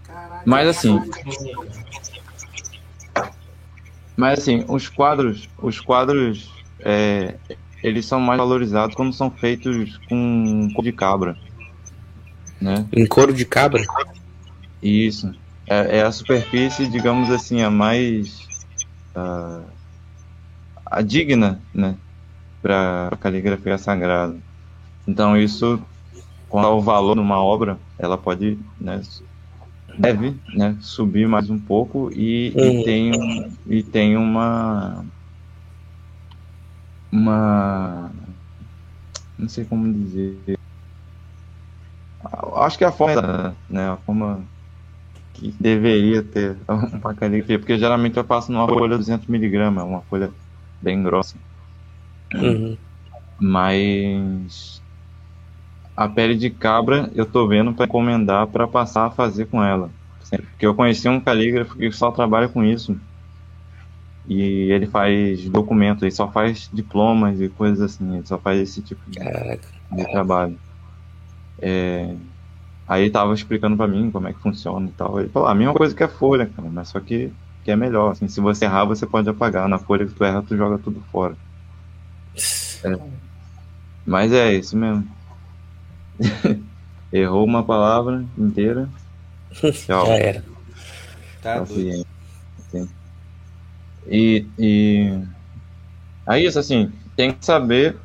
Caralho. 0.07 0.43
Mas 0.47 0.69
assim, 0.69 1.01
mas 4.17 4.41
assim, 4.41 4.65
os 4.69 4.89
quadros, 4.89 5.49
os 5.59 5.81
quadros, 5.81 6.51
é, 6.81 7.35
eles 7.83 8.07
são 8.07 8.21
mais 8.21 8.39
valorizados 8.39 8.95
quando 8.97 9.13
são 9.13 9.31
feitos 9.31 9.99
com 10.09 10.71
cor 10.75 10.85
de 10.85 10.93
cabra, 10.93 11.37
né? 12.61 12.87
Em 12.93 13.07
couro 13.07 13.33
de 13.33 13.45
cabra? 13.45 13.83
Isso. 14.83 15.35
É, 15.67 15.99
é 15.99 16.03
a 16.03 16.13
superfície, 16.13 16.89
digamos 16.89 17.31
assim, 17.31 17.61
a 17.63 17.71
mais 17.71 18.47
ah, 19.15 19.63
a 20.85 21.03
digna, 21.03 21.61
né, 21.75 21.97
para 22.63 23.09
a 23.11 23.17
caligrafia 23.17 23.79
sagrada. 23.79 24.37
Então 25.07 25.37
isso, 25.37 25.81
quando 26.49 26.67
há 26.67 26.75
o 26.75 26.81
valor 26.81 27.17
numa 27.17 27.43
obra, 27.43 27.79
ela 27.99 28.17
pode, 28.19 28.59
né, 28.81 29.01
deve, 29.99 30.41
né, 30.55 30.77
subir 30.81 31.29
mais 31.29 31.51
um 31.51 31.59
pouco 31.59 32.11
e, 32.13 32.49
e 32.49 32.71
Uhum. 32.71 32.83
tem 32.85 33.15
um- 33.15 33.57
e 33.67 33.83
tem 33.83 34.17
uma 34.17 35.05
uma 37.13 38.13
não 39.39 39.49
sei 39.49 39.65
como 39.65 39.93
dizer 39.93 40.57
acho 42.57 42.79
que 42.79 42.85
é 42.85 42.87
a 42.87 42.93
forma 42.93 43.57
né 43.69 43.89
a 43.91 43.97
forma 43.99 44.49
que 45.33 45.53
deveria 45.61 46.23
ter 46.23 46.59
uma 46.69 47.15
caligrafia 47.15 47.59
porque 47.59 47.79
geralmente 47.79 48.17
eu 48.17 48.25
passo 48.25 48.53
numa 48.53 48.67
folha 48.69 48.97
200 48.99 49.27
miligramas 49.29 49.85
uma 49.85 50.03
folha 50.03 50.33
bem 50.81 51.03
grossa 51.03 51.39
Uhum. 52.35 52.77
mas 53.41 54.83
a 55.97 56.09
pele 56.09 56.35
de 56.35 56.51
cabra 56.51 57.11
eu 57.15 57.25
tô 57.25 57.47
vendo 57.49 57.73
para 57.73 57.87
encomendar 57.87 58.47
para 58.49 58.69
passar 58.69 59.07
a 59.07 59.11
fazer 59.11 59.47
com 59.47 59.63
ela. 59.65 59.91
Porque 60.51 60.67
eu 60.67 60.75
conheci 60.75 61.09
um 61.09 61.21
calígrafo 61.21 61.77
que 61.77 61.91
só 61.93 62.11
trabalha 62.11 62.49
com 62.49 62.63
isso. 62.65 62.99
E 64.29 64.71
ele 64.73 64.87
faz 64.87 65.49
documentos, 65.49 66.03
ele 66.03 66.11
só 66.11 66.31
faz 66.31 66.69
diplomas 66.73 67.41
e 67.41 67.49
coisas 67.49 67.81
assim, 67.81 68.17
ele 68.17 68.27
só 68.27 68.37
faz 68.39 68.61
esse 68.61 68.83
tipo 68.83 69.01
de, 69.09 69.19
de 69.93 70.05
trabalho. 70.11 70.59
É, 71.61 72.15
aí 72.89 73.03
ele 73.05 73.11
tava 73.11 73.33
explicando 73.33 73.77
para 73.77 73.87
mim 73.89 74.11
como 74.11 74.27
é 74.29 74.33
que 74.33 74.41
funciona 74.41 74.89
e 74.89 74.93
tal. 74.93 75.21
Ele 75.21 75.29
falou, 75.29 75.49
"Ah, 75.49 75.53
a 75.53 75.55
mesma 75.55 75.75
coisa 75.75 75.95
que 75.95 76.03
a 76.03 76.09
folha, 76.09 76.47
cara, 76.47 76.69
mas 76.71 76.89
só 76.89 76.99
que, 77.01 77.31
que 77.65 77.71
é 77.71 77.77
melhor. 77.77 78.11
Assim, 78.13 78.29
se 78.29 78.41
você 78.41 78.65
errar, 78.65 78.85
você 78.85 79.07
pode 79.07 79.29
apagar. 79.29 79.69
Na 79.69 79.79
folha 79.79 80.07
que 80.07 80.13
tu 80.15 80.25
erra, 80.25 80.43
tu 80.43 80.57
joga 80.57 80.77
tudo 80.79 81.01
fora. 81.13 81.37
Mas 84.05 84.33
é 84.33 84.55
isso 84.55 84.77
mesmo. 84.77 85.16
Errou 87.13 87.45
uma 87.45 87.63
palavra 87.65 88.25
inteira. 88.39 88.89
Tchau. 89.61 90.07
Já 90.07 90.15
era. 90.15 90.45
Tá 91.43 91.59
doido. 91.61 91.69
Paciência. 91.69 92.07
Sim. 92.71 92.89
E, 94.09 94.47
e 94.59 95.23
é 96.29 96.41
isso, 96.41 96.59
assim, 96.59 96.93
tem 97.17 97.33
que 97.33 97.45
saber, 97.45 97.97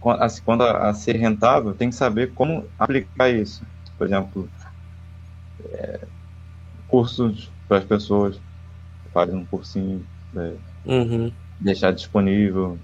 quan- 0.00 0.16
assim, 0.20 0.42
quando 0.44 0.62
a, 0.62 0.88
a 0.88 0.94
ser 0.94 1.16
rentável, 1.16 1.74
tem 1.74 1.90
que 1.90 1.94
saber 1.96 2.32
como 2.34 2.64
aplicar 2.78 3.30
isso. 3.30 3.62
Por 3.98 4.06
exemplo, 4.06 4.48
é, 5.72 6.00
cursos 6.88 7.50
para 7.68 7.78
as 7.78 7.84
pessoas, 7.84 8.38
faz 9.12 9.32
um 9.32 9.44
cursinho, 9.44 10.04
é, 10.36 10.52
Uhum. 10.84 11.32
deixar 11.60 11.92
disponível, 11.92 12.78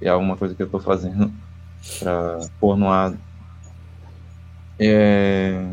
é 0.00 0.08
alguma 0.08 0.36
coisa 0.36 0.54
que 0.54 0.62
eu 0.62 0.66
estou 0.66 0.80
fazendo 0.80 1.32
para 1.98 2.38
pôr 2.60 2.76
no 2.76 2.88
ar. 2.88 3.14
É, 4.78 5.66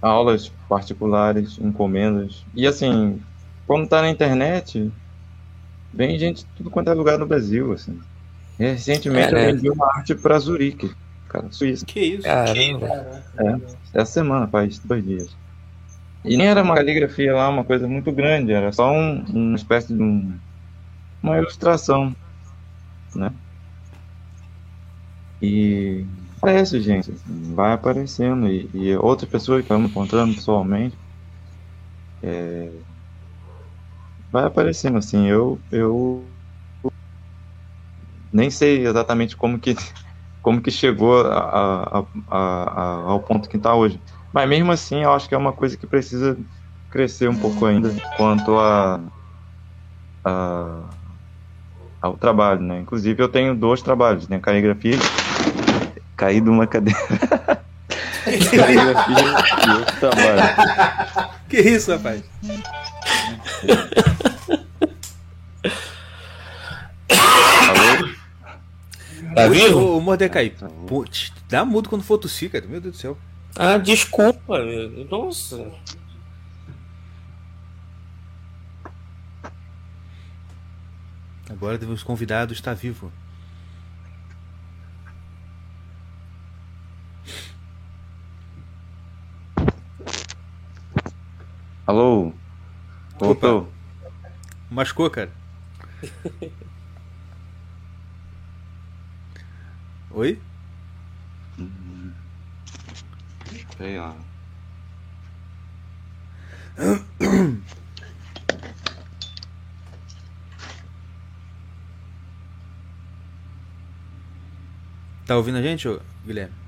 aulas 0.00 0.48
particulares, 0.68 1.58
encomendas. 1.58 2.44
E 2.54 2.66
assim, 2.66 3.20
quando 3.66 3.88
tá 3.88 4.02
na 4.02 4.10
internet, 4.10 4.90
vem 5.94 6.18
gente 6.18 6.44
de 6.44 6.50
tudo 6.56 6.70
quanto 6.70 6.90
é 6.90 6.94
lugar 6.94 7.18
no 7.18 7.26
Brasil, 7.26 7.72
assim. 7.72 8.00
Recentemente 8.58 9.32
eu 9.32 9.38
vendi 9.38 9.70
uma 9.70 9.86
arte 9.96 10.14
para 10.14 10.38
Zurique, 10.38 10.92
cara, 11.28 11.46
Suíça. 11.50 11.86
Que 11.86 12.00
isso? 12.00 12.22
Caramba. 12.22 12.88
Caraca. 13.36 13.62
Essa 13.94 14.12
semana, 14.12 14.46
faz 14.46 14.78
dois 14.80 15.04
dias. 15.04 15.36
E 16.24 16.36
nem 16.36 16.46
era 16.46 16.62
uma 16.62 16.74
caligrafia 16.74 17.34
lá, 17.34 17.48
uma 17.48 17.64
coisa 17.64 17.88
muito 17.88 18.12
grande, 18.12 18.52
era 18.52 18.70
só 18.72 18.92
um, 18.92 19.24
uma 19.28 19.56
espécie 19.56 19.92
de 19.92 20.00
um, 20.00 20.32
uma 21.22 21.36
ilustração, 21.38 22.14
né? 23.14 23.32
E 25.40 26.04
aparece, 26.42 26.78
gente, 26.82 27.10
vai 27.54 27.72
aparecendo. 27.72 28.46
E, 28.48 28.70
e 28.74 28.96
outras 28.98 29.30
pessoas 29.30 29.60
que 29.60 29.64
estamos 29.64 29.90
encontrando 29.90 30.34
pessoalmente, 30.34 30.98
é, 32.22 32.82
vai 34.30 34.44
aparecendo, 34.44 34.98
assim, 34.98 35.28
eu, 35.28 35.62
eu 35.70 36.36
nem 38.32 38.50
sei 38.50 38.86
exatamente 38.86 39.36
como 39.36 39.58
que, 39.60 39.74
como 40.40 40.62
que 40.62 40.70
chegou 40.70 41.20
a- 41.26 42.00
a- 42.00 42.06
a- 42.28 43.02
ao 43.12 43.22
ponto 43.22 43.48
que 43.48 43.56
está 43.56 43.74
hoje. 43.74 44.02
Mas 44.32 44.48
mesmo 44.48 44.72
assim, 44.72 45.02
eu 45.02 45.12
acho 45.12 45.28
que 45.28 45.34
é 45.34 45.38
uma 45.38 45.52
coisa 45.52 45.76
que 45.76 45.86
precisa 45.86 46.38
crescer 46.88 47.28
um 47.28 47.38
pouco 47.38 47.64
ainda 47.66 47.94
quanto 48.16 48.56
a, 48.58 49.10
a- 50.24 51.12
ao 52.00 52.16
trabalho, 52.18 52.60
né? 52.60 52.80
Inclusive 52.80 53.22
eu 53.22 53.28
tenho 53.30 53.56
dois 53.56 53.82
trabalhos, 53.82 54.28
né? 54.28 54.38
Caligrafia, 54.40 54.98
caí 56.22 56.40
de 56.40 56.48
uma 56.48 56.68
cadeira. 56.68 57.00
Trabalho. 59.98 61.32
Que 61.48 61.60
isso, 61.60 61.90
rapaz? 61.90 62.22
Alô? 67.68 68.14
Tá 69.34 69.48
vivo? 69.48 69.96
Ô, 69.96 70.00
Mordecai, 70.00 70.54
pô, 70.86 71.04
dá 71.50 71.62
mudo 71.62 71.90
quando 71.90 72.02
for 72.02 72.16
tossir, 72.16 72.50
cara. 72.50 72.64
Meu 72.66 72.80
Deus 72.80 72.94
do 72.94 72.98
céu. 72.98 73.18
Ah, 73.54 73.76
desculpa. 73.76 74.64
meu. 74.64 75.04
Nossa. 75.10 75.70
Agora 81.50 81.78
os 81.86 82.02
convidados 82.02 82.56
está 82.56 82.72
vivo. 82.72 83.12
Alô? 91.86 92.32
Voltou? 93.18 93.68
Machucou, 94.70 95.10
cara? 95.10 95.30
Oi? 100.12 100.38
Sei 103.76 103.98
lá. 103.98 104.14
Tá 115.26 115.36
ouvindo 115.36 115.58
a 115.58 115.62
gente, 115.62 115.88
Guilherme? 116.24 116.61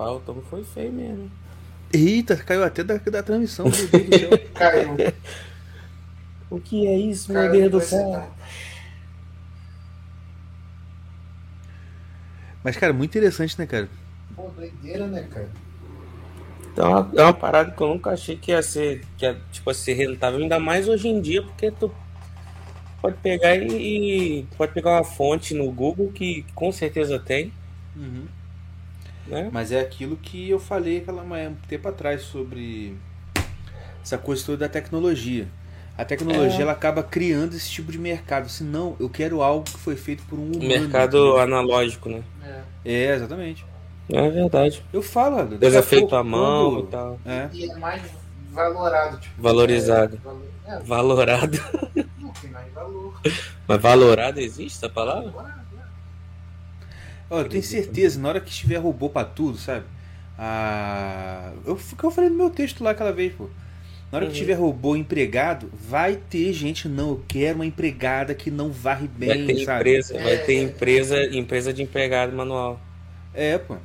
Rapaz, 0.00 0.16
o 0.16 0.20
tomo 0.20 0.40
foi 0.40 0.64
feio 0.64 0.90
mesmo. 0.90 1.30
Eita, 1.92 2.34
caiu 2.36 2.64
até 2.64 2.82
da, 2.82 2.96
da 2.96 3.22
transmissão. 3.22 3.66
Caiu. 4.54 4.96
O 6.48 6.58
que 6.58 6.86
é 6.86 6.96
isso, 6.96 7.32
Caiu 7.32 7.52
meu 7.52 7.70
Deus 7.70 7.72
do 7.72 7.80
céu? 7.88 8.32
Mas, 12.64 12.76
cara, 12.76 12.92
muito 12.94 13.10
interessante, 13.10 13.58
né, 13.58 13.66
cara? 13.66 13.88
Pô, 14.34 14.48
doideira, 14.56 15.06
né, 15.06 15.28
cara? 15.30 15.50
Então, 16.72 16.86
é 16.86 16.88
uma- 16.88 17.12
é 17.16 17.22
uma 17.24 17.34
parada 17.34 17.70
que 17.72 17.80
eu 17.82 17.88
nunca 17.88 18.10
achei 18.10 18.36
que 18.36 18.52
ia 18.52 18.62
ser, 18.62 19.04
que 19.18 19.26
ia, 19.26 19.38
tipo, 19.52 19.72
ser 19.74 19.92
rentável, 19.94 20.40
ainda 20.40 20.58
mais 20.58 20.88
hoje 20.88 21.08
em 21.08 21.20
dia, 21.20 21.42
porque 21.42 21.70
tu 21.70 21.92
pode 23.02 23.16
pegar 23.18 23.54
e, 23.56 24.40
e 24.40 24.46
pode 24.56 24.72
pegar 24.72 24.92
uma 24.92 25.04
fonte 25.04 25.52
no 25.52 25.70
Google 25.70 26.10
que 26.12 26.44
com 26.54 26.70
certeza 26.72 27.18
tem, 27.18 27.52
né? 29.26 29.48
Mas 29.52 29.72
é 29.72 29.80
aquilo 29.80 30.16
que 30.16 30.48
eu 30.50 30.58
falei 30.58 30.98
aquela 30.98 31.22
um 31.22 31.54
tempo 31.68 31.88
atrás 31.88 32.22
sobre 32.22 32.96
essa 34.02 34.18
coisa 34.18 34.44
toda 34.44 34.58
da 34.58 34.68
tecnologia. 34.68 35.46
A 35.98 36.04
tecnologia 36.04 36.60
É. 36.60 36.62
ela 36.62 36.72
acaba 36.72 37.02
criando 37.02 37.54
esse 37.54 37.68
tipo 37.70 37.92
de 37.92 37.98
mercado. 37.98 38.48
Se 38.48 38.64
não, 38.64 38.96
eu 38.98 39.08
quero 39.10 39.42
algo 39.42 39.64
que 39.64 39.76
foi 39.78 39.96
feito 39.96 40.22
por 40.24 40.38
um 40.38 40.46
humano. 40.46 40.66
Mercado 40.66 41.36
analógico, 41.36 42.08
né? 42.08 42.22
É. 42.42 42.60
É, 42.84 43.14
exatamente. 43.14 43.66
É 44.08 44.30
verdade. 44.30 44.82
Eu 44.92 45.02
falo. 45.02 45.58
Coisa 45.58 45.80
a 45.80 45.82
feita 45.82 46.00
pouco, 46.08 46.16
à 46.16 46.24
mão 46.24 46.70
quando- 46.72 46.84
e 46.84 46.90
tal. 46.90 47.20
É. 47.26 47.48
E 47.52 47.70
é 47.70 47.74
mais 47.76 48.02
valorado, 48.50 49.18
tipo. 49.18 49.40
Valorizado. 49.42 50.16
É, 50.16 50.18
valo- 50.18 50.42
é, 50.66 50.78
Valorado. 50.80 51.58
não 52.18 52.30
tem 52.32 52.50
mais 52.50 52.72
valor. 52.72 53.20
Mas 53.68 53.80
valorado 53.82 54.40
existe 54.40 54.78
essa 54.78 54.88
palavra? 54.88 55.30
Valorado, 55.30 55.59
Ó, 57.30 57.38
eu 57.40 57.44
tenho 57.48 57.62
certeza, 57.62 58.20
na 58.20 58.28
hora 58.28 58.40
que 58.40 58.50
tiver 58.52 58.76
robô 58.78 59.08
pra 59.10 59.24
tudo, 59.24 59.56
sabe? 59.58 59.86
Ah, 60.38 61.52
eu, 61.66 61.76
que 61.76 62.04
eu 62.04 62.10
falei 62.10 62.30
no 62.30 62.36
meu 62.36 62.50
texto 62.50 62.82
lá 62.82 62.90
aquela 62.90 63.12
vez, 63.12 63.32
pô. 63.34 63.48
Na 64.10 64.18
hora 64.18 64.26
que 64.26 64.32
Uhum. 64.32 64.38
tiver 64.38 64.54
robô 64.54 64.96
empregado, 64.96 65.70
vai 65.74 66.16
ter 66.16 66.52
gente, 66.52 66.88
não, 66.88 67.10
eu 67.10 67.24
quero 67.28 67.56
uma 67.56 67.66
empregada 67.66 68.34
que 68.34 68.50
não 68.50 68.72
varre 68.72 69.08
bem, 69.08 69.26
Vai 69.26 69.36
ter 69.36 69.52
sabe? 69.56 69.90
empresa, 69.92 70.18
vai 70.20 70.36
ter 70.38 70.54
empresa, 70.62 71.16
empresa 71.36 71.72
de 71.72 71.82
empregado 71.82 72.34
manual. 72.36 72.80
É, 73.32 73.58
pô. 73.58 73.76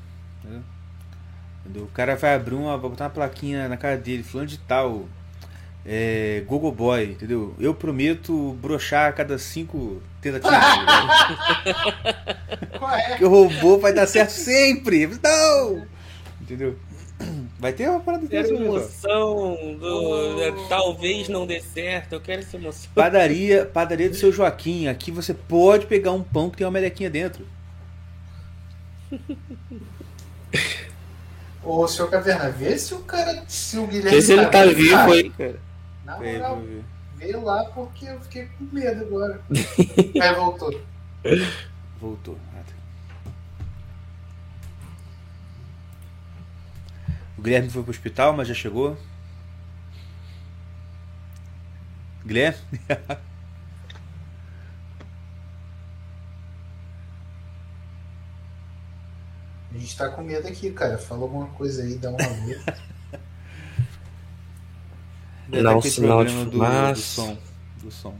Entendeu? 0.44 0.64
Entendeu? 1.62 1.84
O 1.86 1.88
cara 1.92 2.16
vai 2.16 2.34
abrir 2.36 2.56
uma, 2.56 2.78
vai 2.78 2.90
botar 2.90 3.06
uma 3.06 3.10
plaquinha 3.10 3.68
na 3.68 3.78
cara 3.78 3.98
dele, 3.98 4.24
fulano 4.24 4.48
de 4.50 4.58
tal, 4.60 5.10
é, 5.86 6.44
Gogo 6.48 6.72
Boy, 6.72 7.12
entendeu? 7.12 7.54
Eu 7.60 7.74
prometo 7.76 8.54
brochar 8.62 9.10
a 9.10 9.14
cada 9.14 9.38
cinco 9.38 10.02
tentativas. 10.20 10.58
entendeu? 10.58 11.76
Qual 12.80 12.96
é? 12.96 13.10
Porque 13.10 13.26
o 13.26 13.30
robô 13.30 13.78
vai 13.78 13.94
dar 13.94 14.08
certo 14.08 14.32
sempre. 14.32 15.08
Não! 15.24 15.86
Entendeu? 16.42 16.76
Vai 17.60 17.72
ter 17.72 17.90
uma 17.90 18.00
parada 18.00 18.28
dessa 18.28 18.50
Quero 18.50 18.60
mesmo. 18.60 18.78
emoção 18.78 19.78
do 19.80 20.42
é, 20.44 20.52
talvez 20.68 21.30
não 21.30 21.48
dê 21.48 21.62
certo, 21.62 22.14
eu 22.14 22.22
quero 22.22 22.42
essa 22.42 22.58
emoção. 22.58 22.90
Padaria, 22.94 23.66
padaria 23.66 24.10
do 24.10 24.16
seu 24.16 24.32
Joaquim. 24.32 24.88
Aqui 24.88 25.12
você 25.12 25.34
pode 25.34 25.86
pegar 25.86 26.12
um 26.12 26.22
pão 26.22 26.50
que 26.50 26.58
tem 26.58 26.66
uma 26.66 26.72
melequinha 26.72 27.10
dentro. 27.10 27.48
Ô, 31.64 31.88
seu 31.88 32.08
Caverna, 32.08 32.50
vê 32.52 32.78
se 32.78 32.94
o 32.94 33.00
cara. 33.00 33.44
Se 33.48 33.78
o 33.78 33.88
Guilherme. 33.88 34.12
Vê 34.12 34.22
se 34.22 34.34
ele 34.34 34.46
tá 34.48 34.62
aí, 34.62 34.74
vivo 34.74 35.12
aí, 35.12 35.30
cara. 35.32 35.60
Na 36.06 36.18
moral, 36.18 36.62
veio 37.16 37.44
lá 37.44 37.66
porque 37.66 38.06
eu 38.06 38.22
fiquei 38.22 38.46
com 38.46 38.66
medo 38.66 39.06
agora. 39.06 39.42
Aí 40.22 40.36
voltou. 40.36 40.82
Voltou. 42.00 42.38
O 47.38 47.42
Guilherme 47.42 47.70
foi 47.70 47.82
pro 47.84 47.92
hospital, 47.92 48.34
mas 48.34 48.48
já 48.48 48.54
chegou. 48.54 48.98
Guilherme? 52.26 52.60
A 59.74 59.78
gente 59.78 59.98
tá 59.98 60.08
com 60.08 60.24
medo 60.24 60.48
aqui, 60.48 60.72
cara. 60.72 60.98
Fala 60.98 61.24
alguma 61.24 61.48
coisa 61.48 61.84
aí, 61.84 61.96
dá 61.98 62.10
um 62.10 62.16
alô. 62.16 62.76
Deve 65.56 65.64
Não, 65.64 65.80
ter 65.80 65.90
sinal 65.90 66.26
de 66.26 66.34
problema 66.34 66.44
do, 66.44 66.52
do 66.52 66.58
fumaça. 66.58 67.02
som. 67.02 67.38
Do 67.82 67.92
som. 67.92 68.14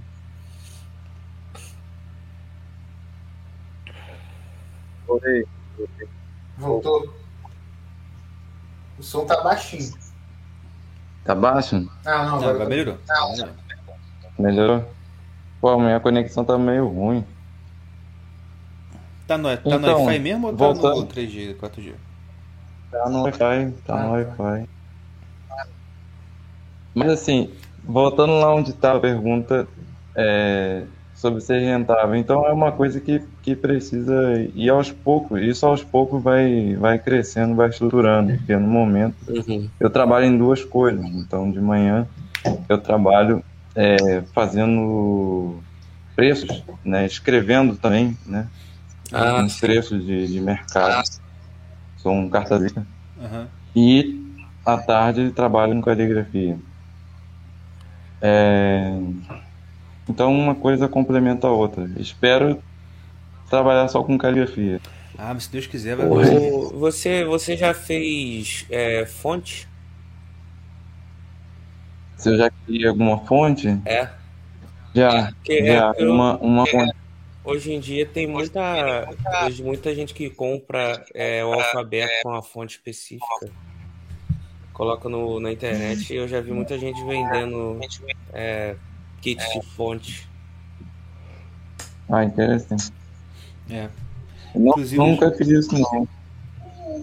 Oi. 5.08 5.46
Voltou. 6.58 7.14
O 8.98 9.04
som 9.04 9.26
tá 9.26 9.42
baixinho. 9.44 9.94
Tá 11.26 11.36
baixo? 11.36 11.76
Não, 11.76 11.90
não, 12.06 12.24
Não, 12.24 12.36
agora 12.36 12.50
agora 12.52 12.60
tá- 12.64 12.70
melhorou. 12.70 12.98
Não, 13.08 13.50
Melhorou. 14.40 14.92
Pô, 15.60 15.70
a 15.70 15.78
minha 15.80 16.00
conexão 16.00 16.46
tá 16.46 16.58
meio 16.58 16.88
ruim. 16.88 17.26
Tá 19.28 19.38
no, 19.38 19.50
tá 19.50 19.62
Então, 19.66 19.80
no 19.80 20.04
Wi-Fi 20.06 20.20
mesmo 20.20 20.48
ou 20.48 20.54
tá 20.56 20.66
voltando. 20.66 21.02
no 21.02 21.08
3G, 21.08 21.56
4G? 21.58 21.96
Tá 22.92 23.10
no 23.10 23.24
Wi-Fi, 23.24 23.72
tá 23.86 24.04
no 24.04 24.12
Wi-Fi. 24.12 24.70
Mas 26.96 27.10
assim, 27.12 27.50
voltando 27.84 28.34
lá 28.40 28.56
onde 28.56 28.74
tá 28.74 28.94
a 28.96 29.00
pergunta 29.00 29.68
é, 30.16 30.84
sobre 31.14 31.42
ser 31.42 31.60
rentável. 31.60 32.16
Então 32.16 32.46
é 32.48 32.54
uma 32.54 32.72
coisa 32.72 33.00
que, 33.02 33.22
que 33.44 33.56
precisa 33.56 34.14
ir 34.56 34.70
aos 34.70 34.92
poucos. 34.92 35.42
Isso 35.42 35.66
aos 35.66 35.84
poucos 35.84 36.24
vai, 36.24 36.76
vai 36.76 36.98
crescendo, 36.98 37.54
vai 37.56 37.70
estruturando. 37.70 38.34
Porque 38.38 38.56
no 38.56 38.68
momento 38.68 39.16
Uhum. 39.28 39.70
eu 39.80 39.90
trabalho 39.90 40.26
em 40.26 40.38
duas 40.38 40.64
coisas. 40.64 41.06
Então 41.06 41.52
de 41.52 41.60
manhã 41.60 42.08
eu 42.70 42.78
trabalho 42.78 43.44
é, 43.76 44.22
fazendo 44.34 45.60
preços, 46.16 46.64
né, 46.84 47.06
escrevendo 47.06 47.76
também, 47.76 48.18
né, 48.26 48.48
Ah, 49.12 49.42
uns 49.44 49.60
preços 49.60 50.06
de, 50.06 50.28
de 50.28 50.40
mercado. 50.40 51.04
Sou 51.98 52.14
um 52.14 52.30
cartazista. 52.30 52.86
Aham. 53.22 53.48
E 53.76 54.24
à 54.66 54.78
tarde 54.78 55.32
trabalho 55.32 55.74
com 55.76 55.82
caligrafia. 55.82 56.58
É, 58.22 58.92
Então 60.08 60.34
uma 60.34 60.56
coisa 60.56 60.88
complementa 60.88 61.48
a 61.48 61.52
outra. 61.52 61.90
Espero 61.98 62.62
trabalhar 63.50 63.88
só 63.88 64.04
com 64.04 64.18
caligrafia. 64.18 64.80
Ah, 65.18 65.34
mas 65.34 65.44
se 65.46 65.52
Deus 65.52 65.66
quiser, 65.68 65.96
vai 65.96 66.06
O- 66.08 66.10
conseguir. 66.10 66.78
Você, 66.80 67.26
você 67.26 67.56
já 67.58 67.74
fez 67.74 68.66
é, 68.70 69.06
fonte? 69.06 69.68
Se 72.18 72.30
eu 72.30 72.38
já 72.38 72.50
criei 72.50 72.88
alguma 72.88 73.20
fonte, 73.26 73.68
É. 73.86 74.10
já, 74.94 75.32
Que 75.44 75.66
já 75.66 75.94
é, 75.98 76.04
eu- 76.04 76.14
uma, 76.14 76.38
uma 76.38 76.66
fonte. 76.66 76.94
Hoje 77.44 77.74
em 77.74 77.80
dia 77.80 78.08
tem 78.08 78.26
muita, 78.26 79.08
hoje 79.46 79.64
muita 79.64 79.94
gente 79.94 80.16
que 80.16 80.32
compra 80.32 81.06
é, 81.14 81.46
o 81.46 81.54
alfabeto 81.54 82.12
com 82.24 82.34
a 82.34 82.42
fonte 82.42 82.72
específica. 82.78 83.26
Coloca 84.76 85.08
no, 85.08 85.40
na 85.40 85.54
internet 85.54 86.12
e 86.12 86.18
eu 86.18 86.28
já 86.28 86.42
vi 86.42 86.52
muita 86.52 86.78
gente 86.78 87.02
vendendo 87.06 87.80
é, 88.34 88.76
kits 89.22 89.46
de 89.54 89.66
fonte. 89.68 90.28
Ah, 92.10 92.26
interessante. 92.26 92.92
É. 93.70 93.88
Não, 94.54 94.72
Inclusive- 94.72 94.98
nunca 95.02 95.32
fiz 95.32 95.48
isso 95.48 95.74
não. 95.80 96.06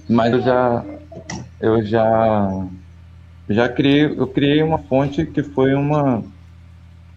Mas 0.07 0.33
eu 0.35 0.43
já 0.43 0.85
eu 1.61 1.83
já 1.83 2.67
já 3.49 3.69
criei, 3.71 4.05
eu 4.05 4.27
criei 4.27 4.63
uma 4.63 4.79
fonte 4.79 5.25
que 5.25 5.43
foi 5.43 5.73
uma 5.75 6.23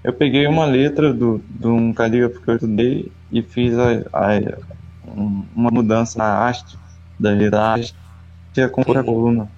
eu 0.06 0.14
peguei 0.14 0.48
uma 0.48 0.64
letra 0.66 1.14
do 1.14 1.44
de 1.50 1.68
um 1.68 1.94
calígrafo 1.94 2.40
que 2.42 2.50
eu 2.50 2.56
estudei 2.56 3.12
e 3.30 3.42
fiz 3.42 3.74
a, 3.78 3.90
a- 4.14 4.58
um- 5.06 5.46
uma 5.54 5.70
mudança 5.70 6.18
na 6.18 6.48
haste 6.48 6.78
da 7.20 7.32
letra 7.32 7.74
haste 7.74 7.94
é 8.56 8.70
como 8.70 8.98
a 8.98 9.04
coluna 9.04 9.50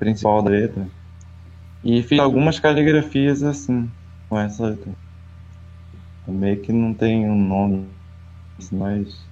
principal 0.00 0.42
da 0.42 0.50
letra. 0.50 0.88
E 1.84 2.02
fiz 2.02 2.18
algumas 2.18 2.58
caligrafias 2.58 3.42
assim 3.42 3.88
com 4.28 4.38
essa 4.38 4.66
letra. 4.66 4.92
Meio 6.26 6.60
que 6.62 6.72
não 6.72 6.94
tem 6.94 7.28
um 7.28 7.34
nome, 7.36 7.88
mas 8.72 9.30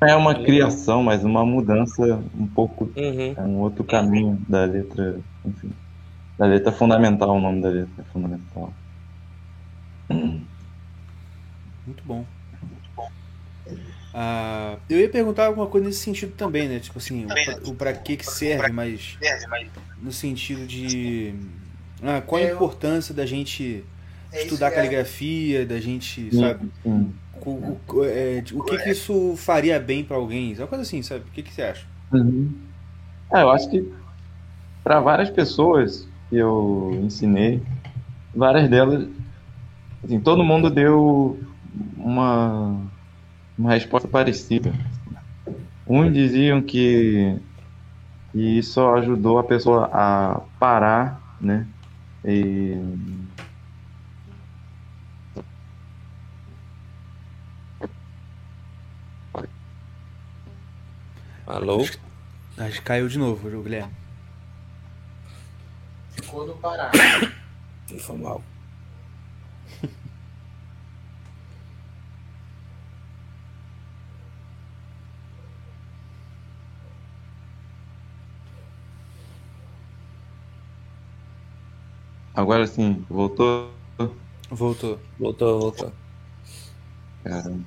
não 0.00 0.08
é 0.08 0.16
uma 0.16 0.34
criação, 0.34 1.02
mas 1.02 1.24
uma 1.24 1.44
mudança 1.46 2.02
um 2.34 2.46
pouco, 2.46 2.84
Uhum. 2.96 3.32
é 3.36 3.40
um 3.42 3.58
outro 3.60 3.84
caminho 3.84 4.38
da 4.48 4.64
letra, 4.64 5.20
enfim, 5.44 5.70
da 6.38 6.46
letra 6.46 6.72
fundamental, 6.72 7.30
o 7.36 7.40
nome 7.40 7.62
da 7.62 7.68
letra 7.68 8.02
é 8.02 8.04
fundamental. 8.12 8.72
Muito 11.86 12.02
bom. 12.04 12.24
Ah, 14.16 14.78
eu 14.88 15.00
ia 15.00 15.10
perguntar 15.10 15.46
alguma 15.46 15.68
coisa 15.68 15.86
nesse 15.88 16.00
sentido 16.00 16.32
também, 16.34 16.68
né? 16.68 16.78
Tipo 16.80 16.98
assim, 16.98 17.26
o 17.26 17.30
pra, 17.44 17.58
o 17.64 17.74
pra 17.74 17.92
que 17.94 18.16
que 18.16 18.24
serve, 18.26 18.70
mas 18.70 19.18
no 19.96 20.12
sentido 20.12 20.66
de 20.66 21.34
ah, 22.02 22.22
qual 22.22 22.40
a 22.40 22.44
É, 22.44 22.52
importância 22.54 23.14
da 23.14 23.26
gente 23.26 23.84
É 24.32 24.42
estudar 24.42 24.70
é- 24.70 24.74
caligrafia, 24.74 25.66
da 25.66 25.80
gente, 25.80 26.32
sabe? 26.32 26.66
O, 27.32 27.80
o- 27.88 28.04
é, 28.04 28.44
o 28.54 28.62
que 28.62 28.78
que 28.78 28.90
isso 28.90 29.36
faria 29.36 29.80
bem 29.80 30.04
pra 30.04 30.16
alguém? 30.16 30.54
Uma 30.56 30.66
coisa 30.68 30.82
assim, 30.82 31.02
sabe? 31.02 31.28
O 31.28 31.32
que 31.32 31.42
que 31.42 31.52
você 31.52 31.62
acha? 31.62 31.86
Uhum. 32.12 32.72
É, 33.34 33.42
eu 33.42 33.50
acho 33.50 33.70
que 33.70 33.82
para 34.82 35.00
várias 35.00 35.30
pessoas 35.30 36.06
que 36.28 36.36
eu 36.36 37.00
ensinei, 37.04 37.66
várias 38.34 38.70
delas, 38.70 39.08
assim, 40.04 40.20
todo 40.22 40.44
mundo 40.44 40.70
deu 40.70 41.40
uma, 41.96 42.92
uma 43.56 43.72
resposta 43.72 44.08
parecida. 44.08 44.72
Uns 45.86 46.12
diziam 46.12 46.62
que, 46.62 47.38
que 48.32 48.58
isso 48.58 48.80
ajudou 48.80 49.38
a 49.38 49.44
pessoa 49.44 49.90
a 49.92 50.40
parar, 50.58 51.36
né? 51.40 51.66
E 52.24 52.76
Alô? 61.46 61.82
Acho 62.56 62.78
que 62.78 62.82
caiu 62.82 63.06
de 63.06 63.18
novo, 63.18 63.46
o 63.46 63.62
Guilherme. 63.62 63.92
Ficou 66.10 66.46
no 66.46 66.54
Pará. 66.54 66.90
Foi 68.00 68.16
mal. 68.16 68.42
Agora 82.34 82.66
sim, 82.66 83.04
voltou. 83.08 83.70
Voltou. 84.50 84.98
Voltou, 85.18 85.60
voltou. 85.60 85.92
Caramba. 87.22 87.64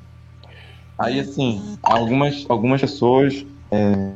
Aí, 0.98 1.20
assim, 1.20 1.78
algumas, 1.84 2.46
algumas 2.50 2.82
pessoas. 2.82 3.46
É... 3.72 4.14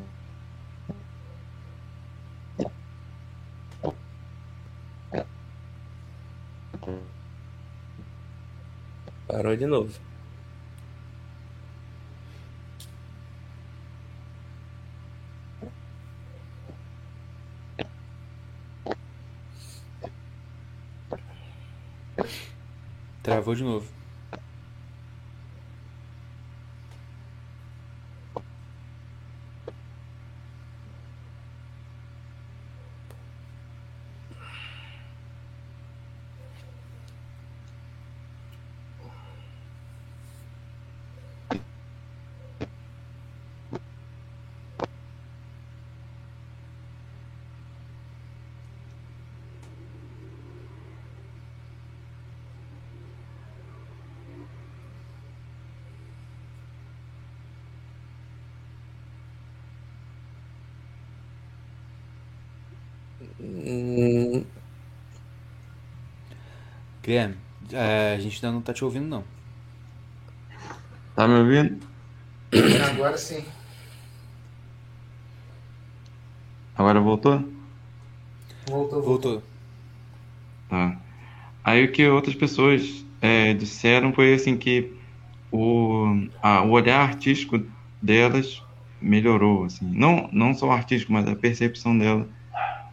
Parou 9.28 9.56
de 9.56 9.66
novo. 9.66 10.11
De 23.62 23.70
novo. 23.70 24.01
Guilherme, 67.12 67.36
é, 67.74 68.16
a 68.16 68.20
gente 68.22 68.36
ainda 68.38 68.56
não 68.56 68.62
tá 68.62 68.74
te 68.74 68.86
ouvindo, 68.86 69.06
não. 69.06 69.22
Tá 71.14 71.28
me 71.28 71.34
ouvindo? 71.40 71.86
Agora 72.90 73.18
sim. 73.18 73.44
Agora 76.74 77.02
voltou? 77.02 77.44
Voltou, 78.66 79.02
voltou. 79.02 79.44
Tá. 80.70 80.98
Aí 81.66 81.84
o 81.84 81.92
que 81.92 82.08
outras 82.08 82.34
pessoas 82.34 83.06
é, 83.22 83.54
disseram 83.54 84.14
foi 84.14 84.34
assim 84.34 84.56
que 84.56 84.98
o, 85.52 86.06
a- 86.42 86.64
o 86.64 86.72
olhar 86.72 87.02
artístico 87.10 87.62
delas 88.02 88.62
melhorou, 89.02 89.66
assim. 89.66 89.92
Não, 89.94 90.30
não 90.32 90.54
só 90.54 90.68
o 90.68 90.72
artístico, 90.72 91.12
mas 91.12 91.28
a 91.28 91.36
percepção 91.36 91.98
dela 91.98 92.30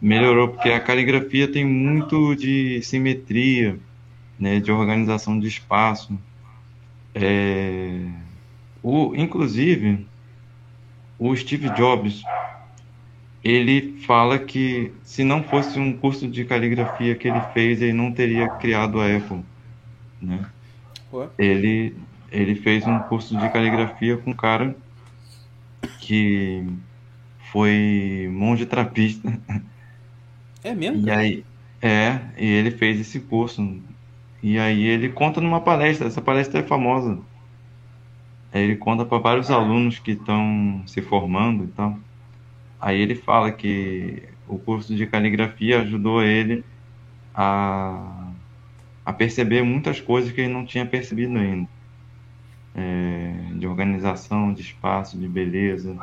melhorou, 0.01 0.49
porque 0.49 0.69
a 0.69 0.79
caligrafia 0.79 1.49
tem 1.49 1.65
muito 1.65 2.35
de 2.35 2.81
simetria, 2.83 3.79
né, 4.39 4.59
de 4.59 4.71
organização 4.71 5.39
de 5.39 5.47
espaço. 5.47 6.17
É, 7.13 8.05
o, 8.81 9.13
inclusive, 9.15 10.07
o 11.17 11.35
Steve 11.35 11.69
Jobs, 11.71 12.23
ele 13.43 13.99
fala 14.05 14.39
que 14.39 14.91
se 15.03 15.23
não 15.23 15.43
fosse 15.43 15.79
um 15.79 15.91
curso 15.91 16.27
de 16.27 16.45
caligrafia 16.45 17.15
que 17.15 17.27
ele 17.27 17.41
fez, 17.53 17.81
ele 17.81 17.93
não 17.93 18.11
teria 18.11 18.47
criado 18.47 18.99
a 19.01 19.15
Apple, 19.15 19.43
né? 20.21 20.45
Ele, 21.37 21.95
ele 22.31 22.55
fez 22.55 22.85
um 22.85 22.99
curso 22.99 23.37
de 23.37 23.49
caligrafia 23.49 24.17
com 24.17 24.31
um 24.31 24.35
cara 24.35 24.75
que 25.99 26.63
foi 27.51 28.29
monge 28.31 28.65
trapista. 28.65 29.39
É 30.63 30.73
mesmo? 30.73 31.07
E 31.07 31.11
aí, 31.11 31.45
é, 31.81 32.19
e 32.37 32.45
ele 32.45 32.71
fez 32.71 32.99
esse 32.99 33.19
curso. 33.19 33.81
E 34.41 34.59
aí 34.59 34.81
ele 34.83 35.13
conta 35.13 35.39
numa 35.39 35.63
palestra, 35.63 36.07
essa 36.07 36.21
palestra 36.21 36.59
é 36.59 36.67
famosa. 36.67 37.25
Aí 38.51 38.61
ele 38.63 38.77
conta 38.77 39.05
para 39.05 39.19
vários 39.19 39.51
alunos 39.51 39.99
que 39.99 40.11
estão 40.11 40.83
se 40.87 41.01
formando 41.01 41.65
e 41.65 41.71
tal. 41.71 41.99
Aí 42.79 42.99
ele 43.01 43.15
fala 43.15 43.51
que 43.53 44.29
o 44.47 44.59
curso 44.59 44.95
de 44.95 45.07
caligrafia 45.07 45.81
ajudou 45.81 46.23
ele 46.23 46.65
a, 47.33 48.33
a 49.05 49.13
perceber 49.13 49.63
muitas 49.63 50.01
coisas 50.01 50.31
que 50.33 50.41
ele 50.41 50.53
não 50.53 50.65
tinha 50.65 50.87
percebido 50.89 51.37
ainda. 51.39 51.69
É, 52.73 53.53
de 53.57 53.67
organização, 53.67 54.53
de 54.53 54.61
espaço, 54.61 55.17
de 55.19 55.27
beleza. 55.27 55.97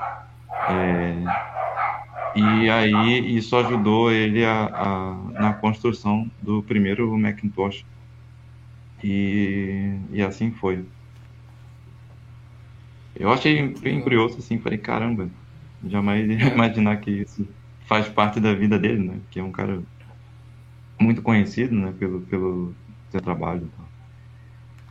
É, 0.68 1.24
e 2.34 2.68
aí 2.70 3.36
isso 3.36 3.56
ajudou 3.56 4.12
ele 4.12 4.44
a, 4.44 4.66
a- 4.66 5.14
na 5.32 5.54
construção 5.54 6.30
do 6.40 6.62
primeiro 6.62 7.16
Macintosh. 7.18 7.84
E, 9.02 9.98
e 10.10 10.22
assim 10.22 10.52
foi. 10.52 10.84
Eu 13.14 13.30
achei 13.30 13.66
bem 13.80 14.00
curioso, 14.02 14.38
assim, 14.38 14.58
falei, 14.60 14.78
caramba, 14.78 15.30
jamais 15.84 16.28
ia 16.28 16.48
imaginar 16.52 17.00
que 17.00 17.10
isso 17.10 17.46
faz 17.88 18.08
parte 18.08 18.40
da 18.40 18.54
vida 18.54 18.78
dele, 18.78 19.08
né? 19.08 19.20
Que 19.30 19.40
é 19.40 19.42
um 19.42 19.52
cara 19.52 19.82
muito 21.00 21.22
conhecido, 21.22 21.74
né? 21.74 21.92
Pelo, 21.98 22.20
pelo 22.22 22.74
seu 23.10 23.20
trabalho 23.20 23.66
e 23.66 23.70
tal. 23.76 23.86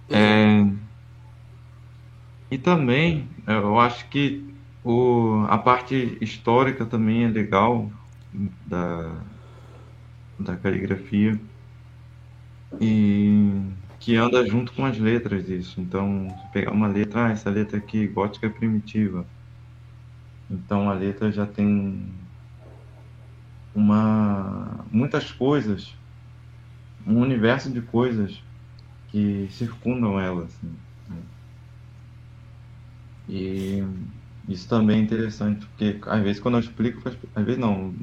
É, 0.09 0.85
e 2.49 2.57
também, 2.57 3.27
eu 3.47 3.79
acho 3.79 4.07
que 4.09 4.55
o, 4.83 5.45
a 5.49 5.57
parte 5.57 6.17
histórica 6.21 6.85
também 6.85 7.25
é 7.25 7.27
legal 7.27 7.91
da, 8.67 9.25
da 10.39 10.55
caligrafia 10.57 11.39
e 12.79 13.75
que 14.05 14.15
anda 14.17 14.45
junto 14.45 14.71
com 14.73 14.85
as 14.85 14.99
letras 14.99 15.49
isso. 15.49 15.81
Então, 15.81 16.27
se 16.39 16.47
pegar 16.51 16.71
uma 16.71 16.87
letra, 16.87 17.25
ah, 17.27 17.31
essa 17.31 17.49
letra 17.49 17.79
aqui, 17.79 18.07
gótica 18.07 18.47
primitiva. 18.51 19.27
Então 20.49 20.89
a 20.89 20.93
letra 20.93 21.31
já 21.31 21.45
tem 21.47 22.27
uma 23.73 24.85
muitas 24.91 25.31
coisas, 25.31 25.99
um 27.05 27.19
universo 27.21 27.71
de 27.71 27.81
coisas 27.81 28.43
que 29.07 29.49
circundam 29.51 30.19
ela, 30.19 30.45
assim, 30.45 30.83
né? 31.07 31.23
E 33.27 33.81
isso 34.47 34.67
também 34.67 34.99
é 34.99 35.03
interessante, 35.03 35.65
porque 35.67 35.99
às 36.05 36.21
vezes 36.23 36.41
quando 36.41 36.55
eu 36.55 36.59
explico, 36.61 37.01
às 37.35 37.45
vezes 37.45 37.59
não, 37.59 37.93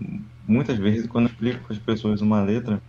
muitas 0.47 0.79
vezes 0.79 1.07
quando 1.07 1.27
eu 1.27 1.31
explico 1.33 1.65
para 1.65 1.73
as 1.77 1.79
pessoas 1.83 2.21
uma 2.21 2.43
letra, 2.43 2.83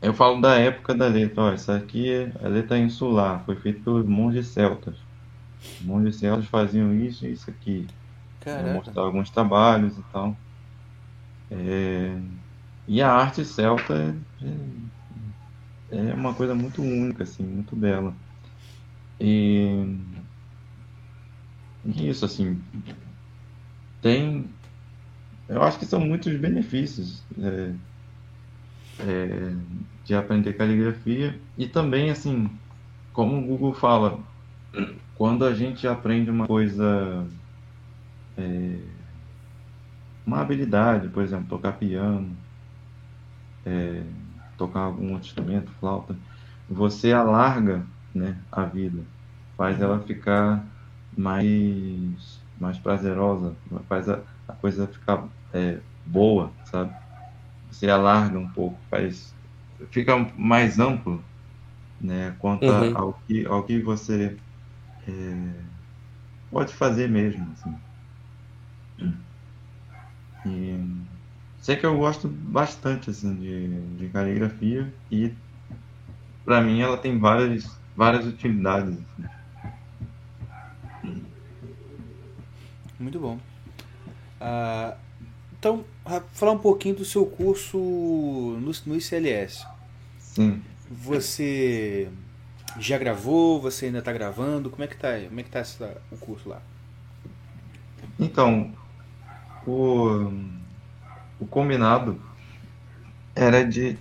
eu 0.00 0.14
falo 0.14 0.40
da 0.40 0.58
época 0.58 0.94
da 0.94 1.08
letra. 1.08 1.42
Ó, 1.44 1.52
essa 1.52 1.76
aqui 1.76 2.10
é 2.10 2.32
a 2.44 2.48
letra 2.48 2.78
insular, 2.78 3.44
foi 3.44 3.56
feita 3.56 3.82
pelos 3.82 4.06
monges 4.06 4.48
celtas. 4.52 5.08
Os 5.80 5.80
monges 5.80 6.18
celtas 6.18 6.46
faziam 6.48 6.94
isso 6.94 7.26
e 7.26 7.32
isso 7.32 7.50
aqui. 7.50 7.94
Caraca. 8.40 8.72
mostrar 8.72 9.02
alguns 9.02 9.30
trabalhos 9.30 9.98
e 9.98 10.04
tal. 10.04 10.42
É, 11.50 12.20
E 12.86 13.02
a 13.02 13.12
arte 13.12 13.44
celta 13.44 13.94
é, 14.42 16.10
é 16.10 16.14
uma 16.14 16.34
coisa 16.34 16.54
muito 16.54 16.82
única, 16.82 17.22
assim, 17.24 17.44
muito 17.46 17.76
bela. 17.76 18.20
E, 19.18 19.68
e 21.84 22.08
isso, 22.08 22.24
assim, 22.24 22.68
tem. 24.00 24.58
Eu 25.48 25.62
acho 25.62 25.78
que 25.78 25.86
são 25.86 26.00
muitos 26.00 26.36
benefícios 26.40 27.28
é, 27.38 27.78
é, 29.00 29.52
de 30.04 30.14
aprender 30.14 30.52
caligrafia 30.54 31.38
e 31.56 31.66
também, 31.66 32.10
assim, 32.10 32.48
como 33.12 33.38
o 33.38 33.46
Google 33.46 33.74
fala, 33.74 34.20
quando 35.14 35.44
a 35.44 35.54
gente 35.54 35.86
aprende 35.86 36.30
uma 36.30 36.46
coisa, 36.46 37.26
é, 38.36 38.78
uma 40.26 40.40
habilidade, 40.40 41.08
por 41.08 41.22
exemplo, 41.22 41.48
tocar 41.48 41.72
piano, 41.72 42.36
é, 43.64 44.02
tocar 44.56 44.80
algum 44.80 45.12
outro 45.12 45.28
instrumento, 45.28 45.70
flauta, 45.80 46.16
você 46.68 47.12
alarga, 47.12 47.86
né, 48.14 48.38
a 48.50 48.64
vida, 48.64 49.02
faz 49.56 49.80
ela 49.80 50.00
ficar 50.00 50.64
mais, 51.16 52.40
mais 52.58 52.78
prazerosa, 52.78 53.56
faz 53.88 54.08
a, 54.08 54.20
a 54.48 54.52
coisa 54.52 54.86
ficar 54.86 55.26
é, 55.52 55.78
boa, 56.04 56.52
sabe? 56.64 56.94
Você 57.76 57.88
alarga 57.90 58.38
um 58.38 58.52
pouco, 58.52 58.86
faz, 58.90 59.36
fica 59.92 60.16
mais 60.36 60.78
amplo, 60.78 61.24
né, 62.00 62.32
quanto 62.40 62.70
Uhum. 62.70 62.96
ao 62.96 63.14
que, 63.26 63.46
ao 63.46 63.66
que 63.66 63.82
você 63.82 64.40
é, 65.06 65.70
pode 66.50 66.74
fazer 66.74 67.08
mesmo, 67.08 67.52
assim. 67.52 67.70
E 70.46 70.78
sei 71.58 71.76
que 71.76 71.84
eu 71.86 71.98
gosto 71.98 72.28
bastante 72.28 73.10
assim 73.10 73.36
de, 73.38 73.96
de 73.96 74.10
caligrafia 74.10 74.96
e 75.10 75.36
para 76.44 76.62
mim 76.62 76.80
ela 76.80 76.96
tem 76.96 77.18
várias 77.18 77.64
várias 77.94 78.26
utilidades. 78.26 78.94
assim. 78.98 79.28
Muito 82.98 83.20
bom. 83.20 83.38
Ah, 84.40 84.96
então, 85.66 85.84
falar 86.32 86.52
um 86.52 86.58
pouquinho 86.58 86.94
do 86.94 87.04
seu 87.04 87.26
curso 87.26 87.76
no, 87.78 88.72
no 88.86 88.96
ICLS. 88.96 89.66
Sim. 90.18 90.62
Você 90.88 92.08
já 92.78 92.96
gravou? 92.96 93.60
Você 93.60 93.86
ainda 93.86 93.98
está 93.98 94.12
gravando? 94.12 94.70
Como 94.70 94.84
é 94.84 94.86
que 94.86 94.96
tá? 94.96 95.18
Como 95.28 95.40
é 95.40 95.42
que 95.42 95.50
tá 95.50 95.58
essa, 95.58 95.96
o 96.12 96.16
curso 96.16 96.48
lá? 96.48 96.60
Então, 98.18 98.72
o, 99.66 100.30
o 101.40 101.46
combinado 101.46 102.20
era 103.34 103.64
de 103.64 103.98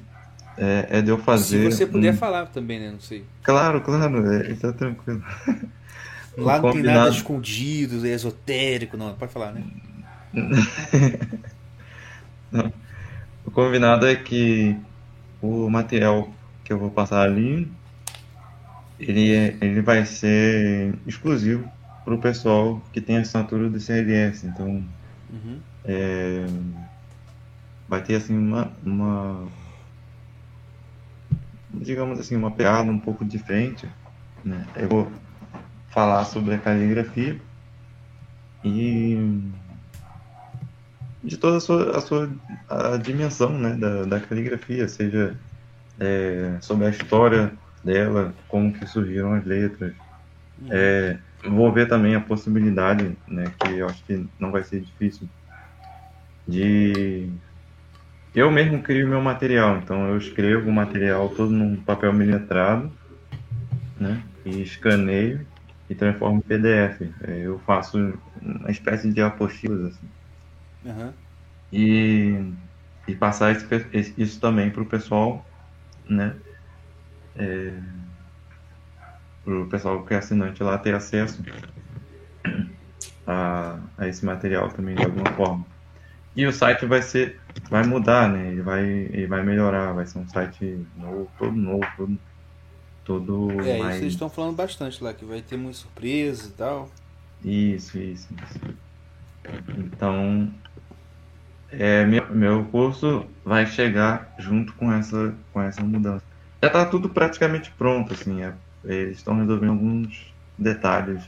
é, 0.58 1.00
é 1.00 1.02
de 1.02 1.10
eu 1.10 1.18
fazer. 1.18 1.72
Se 1.72 1.78
você 1.78 1.88
puder 1.88 2.14
um... 2.14 2.18
falar 2.18 2.46
também, 2.48 2.80
né? 2.80 2.92
Não 2.92 3.00
sei. 3.00 3.26
Claro, 3.42 3.82
claro, 3.82 4.32
é, 4.32 4.54
tá 4.54 4.72
tranquilo. 4.72 5.24
Lá 6.38 6.56
não 6.56 6.64
combinado... 6.64 6.74
tem 6.74 6.84
nada 6.84 7.10
escondido, 7.10 8.06
é 8.06 8.10
esotérico, 8.10 8.98
não, 8.98 9.14
pode 9.16 9.32
falar, 9.32 9.54
né? 9.54 9.64
O 13.46 13.52
combinado 13.52 14.08
é 14.08 14.16
que 14.16 14.76
o 15.40 15.70
material 15.70 16.28
que 16.64 16.74
eu 16.74 16.80
vou 16.80 16.90
passar 16.90 17.22
ali, 17.22 17.72
ele, 19.00 19.34
é, 19.36 19.56
ele 19.62 19.82
vai 19.82 20.04
ser 20.04 20.96
exclusivo 21.06 21.70
para 22.04 22.16
o 22.16 22.18
pessoal 22.18 22.82
que 22.92 23.00
tem 23.00 23.18
assinatura 23.18 23.70
do 23.70 23.80
CLS. 23.80 24.48
Então, 24.48 24.84
uhum. 25.30 25.60
é, 25.86 26.46
vai 27.88 28.02
ter 28.02 28.16
assim 28.16 28.36
uma, 28.36 28.72
uma, 28.84 29.48
digamos 31.72 32.20
assim, 32.20 32.36
uma 32.36 32.50
pegada 32.50 32.90
um 32.90 33.00
pouco 33.00 33.24
diferente. 33.24 33.88
Né? 34.44 34.66
Eu 34.76 34.90
vou 34.90 35.12
falar 35.90 36.26
sobre 36.26 36.56
a 36.56 36.58
caligrafia 36.58 37.40
e 38.64 39.16
de 41.26 41.38
toda 41.38 41.58
a 41.58 41.60
sua, 41.60 41.98
a 41.98 42.02
sua 42.02 42.30
a 42.70 42.98
dimensão 42.98 43.50
né, 43.58 43.74
da, 43.74 44.04
da 44.04 44.20
caligrafia, 44.20 44.88
seja 44.88 45.36
é, 46.00 46.58
sobre 46.62 46.86
a 46.86 46.90
história 46.90 47.52
dela, 47.84 48.34
como 48.48 48.72
que 48.72 48.86
surgiram 48.86 49.34
as 49.34 49.46
letras. 49.46 49.94
Uhum. 50.62 50.68
É, 50.72 51.18
vou 51.44 51.72
ver 51.72 51.88
também 51.88 52.16
a 52.16 52.22
possibilidade, 52.22 53.18
né, 53.28 53.52
que 53.60 53.78
eu 53.78 53.88
acho 53.88 54.04
que 54.06 54.26
não 54.40 54.52
vai 54.52 54.64
ser 54.64 54.82
difícil, 54.82 55.28
de 56.48 57.30
eu 58.34 58.52
mesmo 58.52 58.82
crio 58.82 59.08
meu 59.08 59.22
material, 59.22 59.78
então 59.78 60.08
eu 60.10 60.18
escrevo 60.18 60.70
o 60.70 60.74
material 60.74 61.30
todo 61.30 61.52
num 61.52 61.76
papel 61.76 62.14
milimetrado, 62.14 62.92
né, 64.00 64.22
e 64.46 64.62
escaneio 64.62 65.46
e 65.90 65.96
transformo 65.96 66.38
em 66.38 66.42
PDF. 66.42 67.02
É, 67.24 67.42
eu 67.42 67.60
faço 67.60 68.14
uma 68.42 68.70
espécie 68.70 69.12
de 69.12 69.22
apostilas 69.22 69.94
assim. 69.94 70.08
Uhum. 70.86 71.14
E, 71.74 72.54
e 73.08 73.16
passar 73.16 73.52
esse, 73.52 74.14
isso 74.18 74.40
também 74.40 74.70
para 74.70 74.84
o 74.84 74.86
pessoal, 74.86 75.46
né? 76.08 76.36
É, 77.36 77.74
para 79.44 79.60
o 79.62 79.68
pessoal 79.68 80.04
que 80.06 80.14
é 80.14 80.18
assinante 80.18 80.64
lá 80.64 80.78
ter 80.78 80.96
acesso 80.96 81.44
a, 83.28 83.80
a 83.98 84.08
esse 84.08 84.26
material 84.26 84.70
também 84.70 84.96
de 84.96 85.04
alguma 85.04 85.32
forma. 85.34 85.66
E 86.36 86.46
o 86.46 86.52
site 86.52 86.86
vai 86.86 87.02
ser, 87.02 87.40
vai 87.70 87.84
mudar, 87.86 88.30
né? 88.30 88.50
Ele 88.50 88.62
vai, 88.62 88.84
ele 88.84 89.28
vai 89.28 89.44
melhorar, 89.44 89.94
vai 89.94 90.06
ser 90.06 90.20
um 90.20 90.28
site 90.28 90.86
novo, 90.98 91.30
todo 91.38 91.56
novo, 91.56 91.88
todo, 93.06 93.48
todo 93.48 93.62
é, 93.62 93.80
mais... 93.80 93.96
isso 93.96 94.04
eles 94.04 94.14
estão 94.14 94.30
falando 94.30 94.56
bastante 94.56 95.04
lá, 95.04 95.14
que 95.14 95.24
vai 95.24 95.42
ter 95.42 95.58
muitas 95.58 95.78
surpresas 95.78 96.48
e 96.48 96.52
tal. 96.54 96.90
Isso, 97.44 97.98
isso, 97.98 98.28
isso. 98.34 98.85
Então, 99.78 100.52
é, 101.72 102.06
meu, 102.06 102.34
meu 102.34 102.66
curso 102.66 103.26
vai 103.44 103.66
chegar 103.66 104.34
junto 104.38 104.74
com 104.74 104.92
essa, 104.92 105.34
com 105.52 105.62
essa 105.62 105.82
mudança. 105.82 106.24
Já 106.62 106.68
está 106.68 106.86
tudo 106.86 107.10
praticamente 107.10 107.72
pronto, 107.72 108.14
assim, 108.14 108.44
é, 108.44 108.54
eles 108.84 109.18
estão 109.18 109.38
resolvendo 109.38 109.72
alguns 109.72 110.34
detalhes 110.58 111.24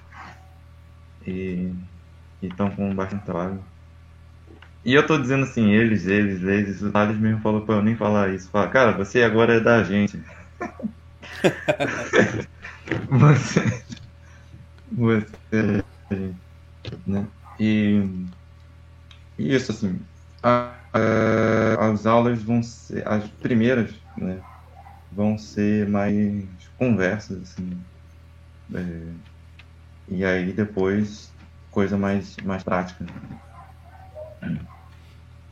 e 1.26 1.74
estão 2.42 2.70
com 2.72 2.94
bastante 2.96 3.26
trabalho. 3.26 3.64
E 4.86 4.94
eu 4.94 5.06
tô 5.06 5.18
dizendo 5.18 5.44
assim, 5.44 5.72
eles, 5.72 6.08
eles, 6.08 6.42
eles, 6.44 6.82
o 6.82 6.92
Thales 6.92 7.18
mesmo 7.18 7.42
falou 7.42 7.62
pra 7.62 7.76
eu 7.76 7.84
nem 7.84 7.96
falar 7.96 8.30
isso. 8.34 8.50
Fala, 8.50 8.70
cara, 8.70 8.94
você 8.94 9.22
agora 9.22 9.56
é 9.56 9.60
da 9.60 9.84
gente. 9.84 10.18
você. 13.10 13.84
Você. 14.94 15.84
Né? 17.06 17.28
E, 17.60 18.26
e 19.38 19.56
isso, 19.56 19.72
assim, 19.72 20.00
a, 20.44 20.74
a, 20.94 21.88
as 21.92 22.06
aulas 22.06 22.42
vão 22.42 22.62
ser, 22.62 23.08
as 23.08 23.28
primeiras, 23.28 23.94
né, 24.18 24.40
vão 25.12 25.38
ser 25.38 25.88
mais 25.88 26.46
conversas, 26.78 27.42
assim. 27.44 27.78
É, 28.74 29.14
e 30.10 30.26
aí 30.26 30.54
depois 30.54 31.32
coisa 31.72 31.98
mais, 31.98 32.36
mais 32.44 32.64
prática. 32.64 33.06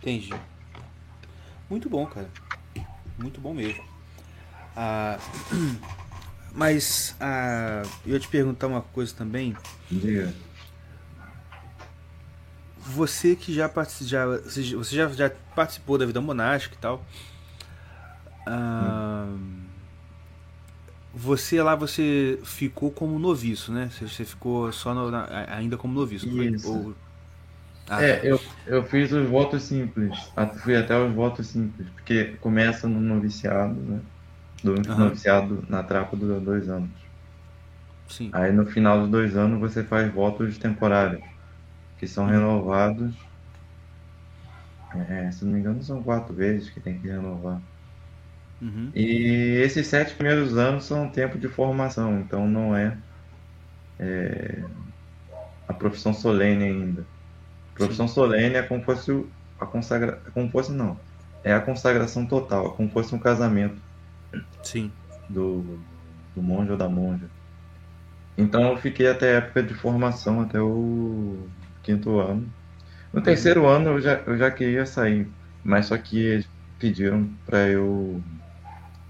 Entendi. 0.01 0.33
Muito 1.69 1.89
bom, 1.89 2.05
cara. 2.05 2.29
Muito 3.17 3.41
bom 3.41 3.53
mesmo. 3.53 3.83
Ah, 4.75 5.17
mas 6.53 7.15
ah, 7.19 7.81
eu 8.05 8.13
ia 8.13 8.19
te 8.19 8.27
perguntar 8.27 8.67
uma 8.67 8.81
coisa 8.81 9.13
também. 9.15 9.55
Diga. 9.89 10.33
Você 12.85 13.35
que 13.35 13.53
já, 13.53 13.69
já 14.01 14.25
você 14.27 14.63
já, 14.63 15.07
já 15.07 15.31
participou 15.55 15.97
da 15.97 16.05
vida 16.05 16.21
monástica 16.21 16.75
e 16.75 16.79
tal. 16.79 17.03
Ah. 18.45 19.27
Você 21.13 21.63
lá 21.63 21.75
você 21.75 22.39
ficou 22.43 22.91
como 22.91 23.17
noviço, 23.17 23.71
né? 23.71 23.89
Você 23.99 24.25
ficou 24.25 24.71
só 24.71 24.93
no, 24.93 25.09
ainda 25.47 25.77
como 25.77 25.93
noviço, 25.93 26.27
Isso. 26.27 26.71
Ou, 26.71 26.95
ah, 27.87 28.01
é, 28.01 28.17
tá. 28.17 28.27
eu, 28.27 28.41
eu 28.67 28.83
fiz 28.83 29.11
os 29.11 29.27
votos 29.27 29.63
simples. 29.63 30.11
Fui 30.61 30.75
até 30.75 30.97
os 30.97 31.13
votos 31.13 31.47
simples, 31.47 31.87
porque 31.89 32.35
começa 32.41 32.87
no 32.87 32.99
noviciado, 32.99 33.75
né? 33.75 33.99
Do 34.63 34.71
uhum. 34.73 34.97
noviciado 34.97 35.63
na 35.69 35.83
trapa 35.83 36.15
dura 36.17 36.39
dois 36.39 36.67
anos. 36.67 36.89
Sim. 38.09 38.29
Aí 38.33 38.51
no 38.51 38.65
final 38.65 39.01
dos 39.01 39.09
dois 39.09 39.35
anos 39.37 39.59
você 39.59 39.83
faz 39.83 40.11
votos 40.13 40.57
temporários, 40.57 41.23
que 41.97 42.07
são 42.07 42.25
renovados. 42.25 43.13
É, 45.09 45.29
se 45.31 45.43
não 45.43 45.53
me 45.53 45.59
engano, 45.59 45.83
são 45.83 46.01
quatro 46.01 46.33
vezes 46.33 46.69
que 46.69 46.79
tem 46.79 46.97
que 46.99 47.07
renovar. 47.07 47.61
Uhum. 48.61 48.89
E 48.95 49.59
esses 49.63 49.87
sete 49.87 50.13
primeiros 50.13 50.57
anos 50.57 50.85
são 50.85 51.09
tempo 51.09 51.37
de 51.37 51.47
formação, 51.47 52.19
então 52.19 52.47
não 52.47 52.75
é, 52.75 52.97
é 53.99 54.63
a 55.67 55.73
profissão 55.73 56.13
solene 56.13 56.63
ainda. 56.63 57.05
Profissão 57.73 58.07
Sim. 58.07 58.13
solene 58.13 58.55
é 58.55 58.63
como 58.63 58.81
fosse 58.83 59.25
a 59.59 59.65
consagra... 59.65 60.21
como 60.33 60.49
fosse 60.49 60.71
não. 60.71 60.97
É 61.43 61.53
a 61.53 61.59
consagração 61.59 62.25
total, 62.25 62.67
é 62.67 62.69
como 62.75 62.89
fosse 62.89 63.13
um 63.13 63.19
casamento. 63.19 63.75
Sim. 64.63 64.91
Do, 65.29 65.79
do 66.33 66.41
monge 66.41 66.71
ou 66.71 66.77
da 66.77 66.87
monja. 66.87 67.25
Então 68.37 68.71
eu 68.71 68.77
fiquei 68.77 69.07
até 69.07 69.33
a 69.33 69.37
época 69.37 69.63
de 69.63 69.73
formação, 69.73 70.41
até 70.41 70.59
o 70.59 71.47
quinto 71.85 72.19
ano. 72.19 72.51
No 73.13 73.21
terceiro 73.23 73.67
ano 73.67 73.91
eu 73.91 74.01
já, 74.01 74.19
eu 74.27 74.37
já 74.37 74.51
queria 74.51 74.85
sair, 74.85 75.31
mas 75.63 75.87
só 75.87 75.97
que 75.97 76.19
eles 76.19 76.49
pediram 76.79 77.33
para 77.45 77.69
eu 77.69 78.23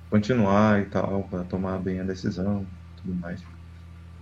continuar 0.09 0.81
e 0.81 0.85
tal, 0.89 1.27
para 1.29 1.45
tomar 1.45 1.79
bem 1.79 1.99
a 1.99 2.03
decisão 2.03 2.69
tudo 2.95 3.15
mais. 3.15 3.41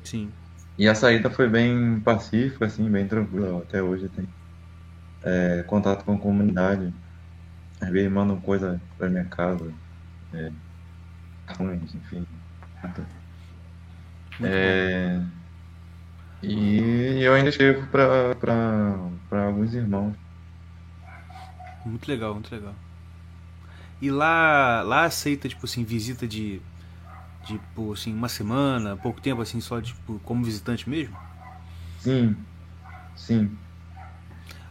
Sim. 0.03 0.33
E 0.77 0.87
a 0.87 0.95
saída 0.95 1.29
foi 1.29 1.49
bem 1.49 2.01
pacífica, 2.01 2.65
assim, 2.65 2.89
bem 2.89 3.07
tranquila. 3.07 3.61
Até 3.61 3.81
hoje 3.81 4.09
tem 4.09 4.27
é, 5.23 5.63
contato 5.63 6.03
com 6.05 6.13
a 6.13 6.19
comunidade. 6.19 6.93
Às 7.81 7.89
vezes 7.89 8.11
mandam 8.11 8.39
coisa 8.41 8.81
pra 8.97 9.09
minha 9.09 9.25
casa. 9.25 9.73
É, 10.33 10.51
enfim. 11.93 12.25
É, 14.41 15.42
e 16.43 17.23
eu 17.23 17.33
ainda 17.33 17.49
escrevo 17.49 17.87
para 17.87 19.45
alguns 19.45 19.73
irmãos. 19.73 20.13
Muito 21.85 22.07
legal, 22.07 22.33
muito 22.33 22.53
legal. 22.53 22.73
E 24.01 24.11
lá, 24.11 24.81
lá 24.81 25.05
aceita, 25.05 25.47
tipo 25.47 25.65
assim, 25.65 25.83
visita 25.83 26.27
de 26.27 26.61
Tipo, 27.45 27.91
assim, 27.91 28.13
uma 28.13 28.29
semana, 28.29 28.95
pouco 28.95 29.19
tempo, 29.19 29.41
assim, 29.41 29.59
só 29.59 29.81
tipo, 29.81 30.19
como 30.23 30.43
visitante 30.43 30.89
mesmo? 30.89 31.15
Sim, 31.99 32.35
sim. 33.15 33.51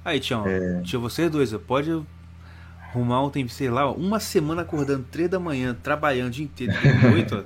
Aí, 0.04 0.18
Tião, 0.18 0.44
é... 0.46 0.82
vocês 0.98 1.30
dois, 1.30 1.52
pode 1.66 1.90
arrumar 2.88 3.22
um 3.22 3.30
tempo, 3.30 3.50
sei 3.50 3.70
lá, 3.70 3.90
uma 3.90 4.18
semana 4.18 4.62
acordando 4.62 5.04
três 5.10 5.28
da 5.28 5.38
manhã, 5.38 5.76
trabalhando 5.82 6.28
o 6.28 6.30
dia 6.30 6.44
inteiro, 6.44 6.72
oito, 7.14 7.44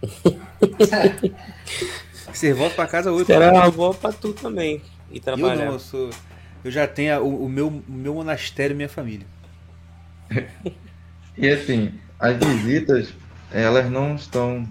Você 2.38 2.52
volta 2.54 2.76
pra 2.76 2.86
casa 2.86 3.10
oito. 3.10 3.32
Era 3.32 3.50
uma 3.52 3.68
boa 3.68 3.92
pra 3.92 4.12
tu 4.12 4.32
também. 4.32 4.80
e 5.10 5.18
Eu 5.18 5.20
trabalhar. 5.20 5.66
não, 5.66 5.72
eu, 5.72 5.78
sou, 5.80 6.10
eu 6.62 6.70
já 6.70 6.86
tenho 6.86 7.14
a- 7.16 7.20
o, 7.20 7.44
o 7.46 7.48
meu, 7.48 7.66
o 7.66 7.92
meu 7.92 8.14
monastério 8.14 8.74
e 8.74 8.76
minha 8.76 8.88
família. 8.88 9.26
E 11.36 11.48
assim, 11.48 12.00
as 12.18 12.36
visitas, 12.36 13.14
elas 13.50 13.90
não 13.90 14.14
estão 14.14 14.64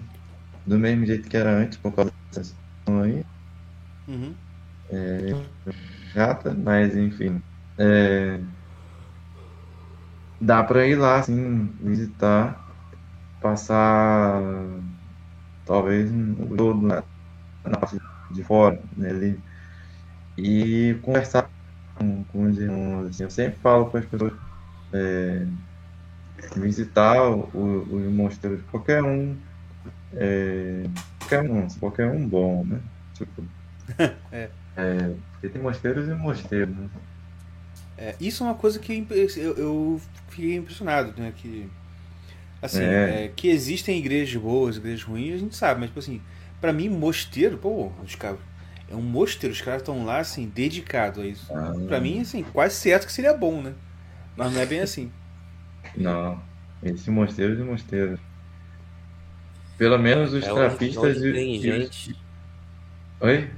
do 0.66 0.78
mesmo 0.78 1.06
jeito 1.06 1.28
que 1.28 1.36
era 1.36 1.50
antes, 1.50 1.78
por 1.78 1.94
causa 1.94 2.12
dessa 2.32 2.44
situação 2.44 3.02
aí. 3.04 3.24
Uhum. 4.08 4.36
chata, 6.14 6.54
mas 6.54 6.96
enfim. 6.96 7.42
É, 7.78 8.40
dá 10.40 10.62
pra 10.64 10.86
ir 10.86 10.96
lá, 10.96 11.18
assim, 11.20 11.72
visitar, 11.80 12.64
passar 13.40 14.42
talvez 15.64 16.10
um 16.12 16.56
todo 16.56 16.82
na, 16.82 17.04
de 18.30 18.44
fora, 18.44 18.82
né, 18.96 19.10
ali, 19.10 19.40
e 20.36 20.98
conversar 21.02 21.50
com, 21.96 22.24
com 22.24 22.44
os 22.44 22.58
irmãos. 22.58 23.08
Assim. 23.08 23.22
Eu 23.24 23.30
sempre 23.30 23.60
falo 23.60 23.90
para 23.90 24.00
as 24.00 24.06
pessoas 24.06 24.32
é, 24.92 25.46
visitar 26.56 27.22
o- 27.30 27.48
o- 27.54 27.96
os 27.96 28.12
mosteiros, 28.12 28.62
qualquer 28.70 29.02
um, 29.02 29.36
é, 30.14 30.84
qualquer 31.20 31.50
um, 31.50 31.68
qualquer 31.78 32.10
um 32.10 32.28
bom, 32.28 32.64
né? 32.66 32.80
Tipo, 33.14 33.42
É. 34.32 34.50
é, 34.76 35.14
porque 35.32 35.48
tem 35.50 35.62
mosteiros 35.62 36.08
e 36.08 36.14
mosteiros, 36.14 36.76
né? 36.76 36.88
É, 37.96 38.14
isso 38.20 38.42
é 38.44 38.46
uma 38.46 38.54
coisa 38.54 38.78
que 38.78 39.04
eu, 39.10 39.56
eu 39.56 40.00
fiquei 40.28 40.56
impressionado, 40.56 41.20
né? 41.20 41.32
Que, 41.36 41.68
assim, 42.62 42.82
É. 42.82 43.24
é, 43.26 43.28
que 43.28 43.48
existem 43.48 43.98
igrejas 43.98 44.40
boas, 44.40 44.76
igrejas 44.76 45.02
ruins, 45.04 45.34
a 45.34 45.38
gente 45.38 45.56
sabe, 45.56 45.80
mas, 45.80 45.90
tipo 45.90 45.98
assim, 46.00 46.20
pra 46.60 46.72
mim, 46.72 46.88
mosteiro, 46.88 47.58
pô, 47.58 47.92
os 48.04 48.14
caras. 48.14 48.38
É 48.90 48.94
um 48.96 49.02
mosteiro, 49.02 49.52
os 49.54 49.60
caras 49.60 49.82
estão 49.82 50.04
lá, 50.04 50.18
assim, 50.18 50.46
dedicados 50.48 51.22
a 51.22 51.26
isso. 51.26 51.46
Ah, 51.54 51.74
Pra 51.86 52.00
mim, 52.00 52.20
assim, 52.20 52.42
quase 52.42 52.74
certo 52.76 53.06
que 53.06 53.12
seria 53.12 53.34
bom, 53.34 53.60
né? 53.60 53.74
Mas 54.36 54.52
não 54.52 54.60
é 54.60 54.66
bem 54.66 54.80
assim. 54.80 55.10
Não, 55.96 56.40
esses 56.82 57.06
mosteiros 57.08 57.58
e 57.58 57.62
mosteiros. 57.62 58.18
Pelo 59.76 59.98
menos 59.98 60.32
os 60.32 60.44
É 60.44 60.52
onde, 60.52 60.60
trapistas 60.68 61.16
onde 61.18 61.28
e. 61.28 61.32
tem 61.32 61.54
e 61.54 61.58
os- 61.58 61.62
gente. 61.62 62.16
Oi? 63.20 63.50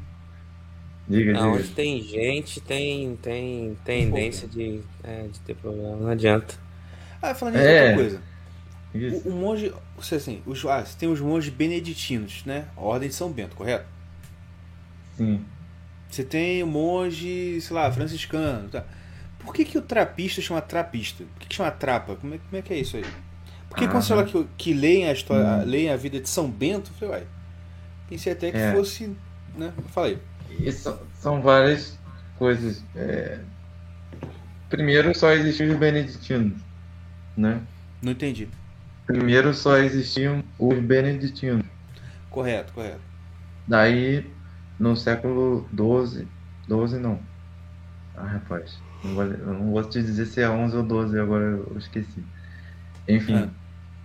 Diga, 1.08 1.32
diga. 1.32 1.44
Aonde 1.44 1.68
tem 1.70 2.02
gente, 2.02 2.60
tem, 2.60 3.16
tem 3.16 3.76
tendência 3.84 4.46
de, 4.46 4.80
é, 5.02 5.26
de 5.28 5.40
ter 5.40 5.54
problema. 5.56 5.96
Não 5.96 6.08
adianta. 6.08 6.54
Ah, 7.20 7.34
falando 7.34 7.56
É. 7.56 7.82
outra 7.90 7.94
coisa. 7.96 8.22
Isso. 8.94 9.28
O, 9.28 9.32
o 9.32 9.36
monge. 9.36 9.72
Você, 10.00 10.14
assim, 10.16 10.42
os, 10.46 10.64
ah, 10.64 10.84
tem 10.98 11.08
os 11.08 11.20
monges 11.20 11.52
beneditinos, 11.52 12.42
né? 12.44 12.66
A 12.76 12.80
Ordem 12.80 13.08
de 13.08 13.14
São 13.14 13.30
Bento, 13.30 13.54
correto? 13.56 13.86
Sim. 15.16 15.44
Você 16.10 16.24
tem 16.24 16.62
o 16.62 16.66
monge, 16.66 17.60
sei 17.60 17.76
lá, 17.76 17.90
franciscano. 17.92 18.68
Tá? 18.68 18.84
Por 19.38 19.54
que, 19.54 19.64
que 19.64 19.78
o 19.78 19.82
trapista 19.82 20.40
chama 20.40 20.60
trapista? 20.60 21.24
Por 21.24 21.40
que, 21.40 21.48
que 21.48 21.54
chama 21.54 21.70
trapa? 21.70 22.16
Como 22.16 22.34
é, 22.34 22.38
como 22.38 22.56
é 22.56 22.62
que 22.62 22.72
é 22.72 22.78
isso 22.78 22.96
aí? 22.96 23.04
Porque 23.68 23.86
quando 23.86 24.02
você 24.02 24.12
Ah. 24.12 24.16
fala 24.16 24.26
que, 24.28 24.46
que 24.56 24.72
leem 24.74 25.06
a 25.06 25.12
história, 25.12 25.44
Hum. 25.46 25.64
leem 25.64 25.90
a 25.90 25.96
vida 25.96 26.18
de 26.18 26.28
São 26.28 26.50
Bento, 26.50 26.90
eu 26.90 26.94
falei, 27.08 27.14
uai. 27.22 27.26
Pensei 28.08 28.32
até 28.32 28.50
que 28.50 28.56
É. 28.58 28.72
fosse. 28.72 29.14
Né? 29.56 29.72
Falei. 29.92 30.18
São, 30.72 30.98
são 31.20 31.40
várias 31.40 31.98
coisas. 32.38 32.82
é, 32.96 33.38
Primeiro 34.68 35.16
só 35.16 35.32
existiam 35.32 35.72
os 35.72 35.78
beneditinos, 35.78 36.60
né? 37.36 37.60
Não 38.02 38.12
entendi. 38.12 38.48
Primeiro 39.10 39.52
só 39.52 39.76
existiam 39.78 40.44
os 40.58 40.78
beneditinos. 40.78 41.64
Correto, 42.30 42.72
correto. 42.72 43.00
Daí, 43.66 44.24
no 44.78 44.96
século 44.96 45.68
XII, 45.74 46.28
12 46.68 46.98
não. 46.98 47.18
Ah, 48.16 48.24
rapaz, 48.26 48.78
não 49.02 49.14
vou, 49.14 49.24
eu 49.24 49.54
não 49.54 49.70
vou 49.72 49.82
te 49.82 50.00
dizer 50.00 50.26
se 50.26 50.40
é 50.40 50.48
11 50.48 50.76
ou 50.76 50.82
12, 50.84 51.18
agora 51.18 51.44
eu 51.44 51.76
esqueci. 51.76 52.22
Enfim, 53.08 53.34
Ah. 53.34 53.48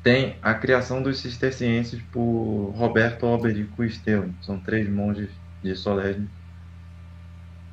tem 0.01 0.37
a 0.41 0.53
criação 0.55 1.03
dos 1.03 1.19
cistercienses 1.19 2.01
por 2.11 2.73
Roberto 2.75 3.25
Alberico 3.27 3.83
e 3.83 3.87
Estevão. 3.87 4.33
São 4.41 4.59
três 4.59 4.89
monges 4.89 5.29
de 5.61 5.75
Solesme. 5.75 6.27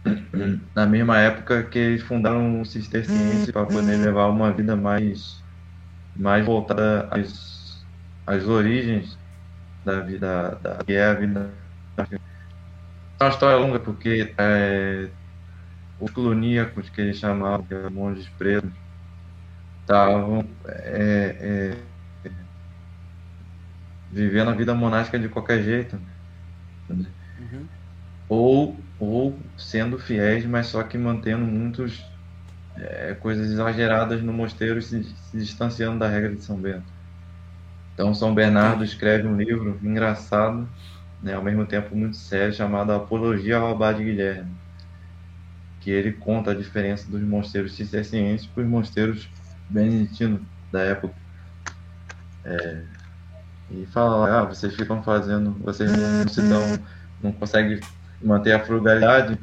Na 0.74 0.86
mesma 0.86 1.18
época 1.18 1.62
que 1.62 1.78
eles 1.78 2.02
fundaram 2.02 2.60
o 2.60 2.66
cisterciense 2.66 3.52
para 3.52 3.64
poder 3.66 3.96
levar 3.96 4.28
uma 4.28 4.52
vida 4.52 4.74
mais, 4.76 5.41
mais 6.14 6.44
voltada 6.46 7.08
às, 7.10 7.86
às 8.26 8.44
origens 8.46 9.18
da 9.84 10.00
vida, 10.02 10.56
da, 10.60 10.78
que 10.84 10.92
é 10.94 11.04
a 11.06 11.14
vida. 11.14 11.58
É 13.20 13.24
uma 13.24 13.30
história 13.30 13.56
longa 13.58 13.80
porque 13.80 14.34
é, 14.38 15.14
os 15.98 16.12
coloníacos 16.12 16.90
que 16.90 17.00
eles 17.02 17.18
chamavam 17.18 17.66
de 17.66 17.90
monges 17.90 18.28
presos 18.30 18.74
estavam 19.80 20.56
é, 20.66 21.72
é, 22.24 22.32
vivendo 24.08 24.50
a 24.50 24.54
vida 24.54 24.74
monástica 24.74 25.18
de 25.18 25.28
qualquer 25.28 25.60
jeito 25.62 26.00
Uhum. 27.38 27.68
ou 28.28 28.92
ou 28.98 29.52
sendo 29.56 29.98
fiéis 29.98 30.44
mas 30.46 30.68
só 30.68 30.82
que 30.82 30.98
mantendo 30.98 31.44
muitos 31.46 32.11
é, 32.76 33.16
coisas 33.20 33.50
exageradas 33.50 34.22
no 34.22 34.32
mosteiro 34.32 34.80
se, 34.80 35.04
se 35.04 35.36
distanciando 35.36 35.98
da 35.98 36.08
regra 36.08 36.34
de 36.34 36.42
São 36.42 36.56
Bento 36.56 36.84
então 37.94 38.14
São 38.14 38.34
Bernardo 38.34 38.84
escreve 38.84 39.26
um 39.26 39.36
livro 39.36 39.78
engraçado 39.82 40.68
né, 41.22 41.34
ao 41.34 41.42
mesmo 41.42 41.66
tempo 41.66 41.94
muito 41.94 42.16
sério 42.16 42.54
chamado 42.54 42.92
Apologia 42.92 43.58
ao 43.58 43.72
Abade 43.72 44.02
Guilherme 44.02 44.62
que 45.82 45.90
ele 45.90 46.12
conta 46.12 46.52
a 46.52 46.54
diferença 46.54 47.10
dos 47.10 47.20
mosteiros 47.20 47.74
cistercienses 47.74 48.46
para 48.46 48.62
os 48.62 48.68
mosteiros 48.68 49.28
beneditinos 49.68 50.40
da 50.70 50.80
época. 50.80 51.14
É, 52.44 52.82
e 53.70 53.86
fala, 53.86 54.40
ah, 54.40 54.44
vocês 54.44 54.74
ficam 54.74 55.02
fazendo, 55.02 55.52
vocês 55.60 55.90
não 55.90 56.28
se 56.28 56.42
dão, 56.42 56.78
não 57.22 57.32
conseguem 57.32 57.80
manter 58.22 58.52
a 58.52 58.60
frugalidade, 58.60 59.38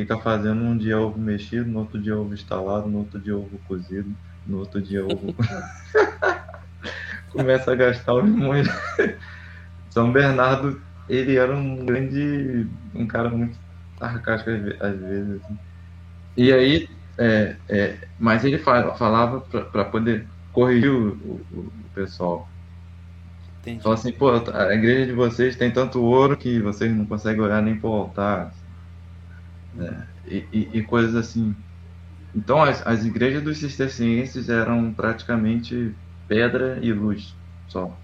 fica 0.00 0.18
fazendo 0.20 0.62
um 0.62 0.76
dia 0.76 0.98
ovo 1.00 1.18
mexido, 1.18 1.70
no 1.70 1.80
outro 1.80 2.00
dia 2.02 2.16
ovo 2.18 2.34
instalado, 2.34 2.88
no 2.88 2.98
outro 3.00 3.20
dia 3.20 3.36
ovo 3.36 3.58
cozido, 3.60 4.16
no 4.44 4.58
outro 4.58 4.82
dia 4.82 5.06
ovo. 5.06 5.36
Começa 7.30 7.72
a 7.72 7.74
gastar 7.76 8.14
os 8.14 8.28
montes. 8.30 8.72
São 9.90 10.12
Bernardo, 10.12 10.82
ele 11.08 11.36
era 11.36 11.54
um 11.56 11.84
grande, 11.84 12.70
um 12.94 13.06
cara 13.06 13.30
muito 13.30 13.60
sarcástico 13.98 14.50
às 14.50 14.62
ve- 14.62 14.78
às 14.80 15.00
vezes. 15.00 15.42
assim. 15.44 15.60
E 16.36 16.52
aí, 16.52 16.88
é, 17.18 17.60
é, 17.70 18.08
mas 18.18 18.44
ele 18.44 18.58
fa- 18.58 18.94
falava 18.96 19.42
para 19.42 19.84
poder 19.86 20.28
corrigir 20.52 20.90
o, 20.90 21.14
o- 21.50 21.86
o 21.86 21.90
pessoal. 21.90 22.54
Entendi. 23.58 23.82
Falou 23.82 23.94
assim, 23.98 24.12
pô, 24.12 24.30
a 24.30 24.74
igreja 24.74 25.06
de 25.06 25.12
vocês 25.12 25.56
tem 25.56 25.72
tanto 25.72 26.02
ouro 26.02 26.36
que 26.36 26.60
vocês 26.60 26.92
não 26.96 27.06
conseguem 27.06 27.40
olhar 27.42 27.62
nem 27.62 27.78
pro 27.78 27.88
altar. 27.90 28.52
Né? 29.74 30.08
E, 30.24 30.48
e- 30.52 30.78
e 30.78 30.84
coisas 30.84 31.14
assim. 31.14 31.54
Então, 32.34 32.62
as, 32.62 32.86
as 32.86 33.04
igrejas 33.04 33.42
dos 33.44 33.58
cistercienses 33.58 34.48
eram 34.48 34.94
praticamente 34.94 35.98
pedra 36.28 36.80
e 36.84 36.92
luz, 36.92 37.38
só. 37.66 38.02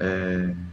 É, 0.00 0.68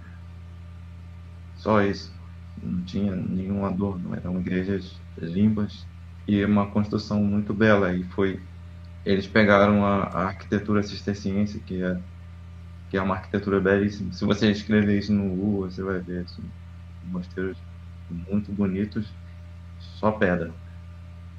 só 1.53 1.81
isso. 1.81 2.13
Não 2.57 2.83
tinha 2.85 3.15
nenhum 3.15 3.65
adorno. 3.65 4.13
Eram 4.15 4.39
igrejas 4.39 5.01
limpas 5.17 5.87
e 6.27 6.43
uma 6.45 6.71
construção 6.71 7.23
muito 7.23 7.53
bela. 7.53 7.93
E 7.95 8.03
foi. 8.11 8.47
Eles 9.05 9.27
pegaram 9.27 9.85
a, 9.85 10.05
a 10.05 10.27
arquitetura 10.27 10.83
cisterciense, 10.83 11.61
que 11.63 11.83
é, 11.83 11.95
que 12.89 12.97
é 12.97 13.01
uma 13.01 13.15
arquitetura 13.15 13.59
belíssima. 13.61 14.13
Se 14.13 14.25
você 14.25 14.51
escrever 14.51 14.99
isso 14.99 15.13
no 15.13 15.35
Google, 15.35 15.69
você 15.71 15.83
vai 15.83 16.01
ver 16.01 16.23
assim, 16.23 16.53
mosteiros 17.01 17.63
muito 18.09 18.53
bonitos, 18.53 19.17
só 19.95 20.11
pedra. 20.13 20.55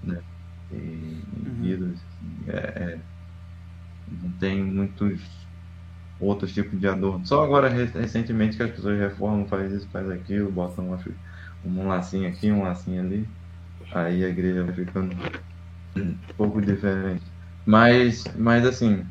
Né? 0.02 0.24
E, 0.70 1.24
Uhum. 1.46 1.56
vidros. 1.60 2.02
assim, 2.04 2.44
é- 2.48 2.94
é, 3.02 3.08
não 4.06 4.32
tem 4.38 4.62
muitos 4.64 5.48
outros 6.18 6.52
tipos 6.54 6.78
de 6.80 6.88
adorno. 6.88 7.26
Só 7.26 7.42
agora, 7.44 7.68
re- 7.68 7.86
recentemente, 7.86 8.56
que 8.58 8.62
as 8.62 8.70
pessoas 8.72 8.98
reformam, 8.98 9.48
faz 9.48 9.72
isso, 9.72 9.90
faz 9.90 10.08
aquilo, 10.10 10.52
botam 10.52 10.88
uma, 10.88 10.98
um 11.64 11.88
lacinho 11.88 12.28
aqui, 12.28 12.52
um 12.52 12.62
lacinho 12.64 13.02
ali. 13.02 13.34
Aí 13.92 14.24
a 14.24 14.28
igreja 14.28 14.64
vai 14.64 14.74
ficando 14.74 15.14
um 15.96 16.18
pouco 16.36 16.60
diferente. 16.62 17.32
Mas, 17.66 18.24
mas 18.36 18.66
assim, 18.66 19.04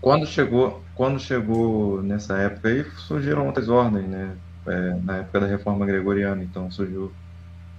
quando 0.00 0.26
chegou, 0.26 0.84
quando 0.94 1.18
chegou 1.20 2.02
nessa 2.02 2.38
época 2.38 2.68
aí, 2.68 2.84
surgiram 2.98 3.46
outras 3.46 3.68
ordens, 3.68 4.08
né? 4.08 4.40
É, 4.66 4.94
na 5.02 5.18
época 5.18 5.40
da 5.40 5.46
reforma 5.46 5.84
gregoriana, 5.86 6.42
então 6.44 6.70
surgiu 6.70 7.16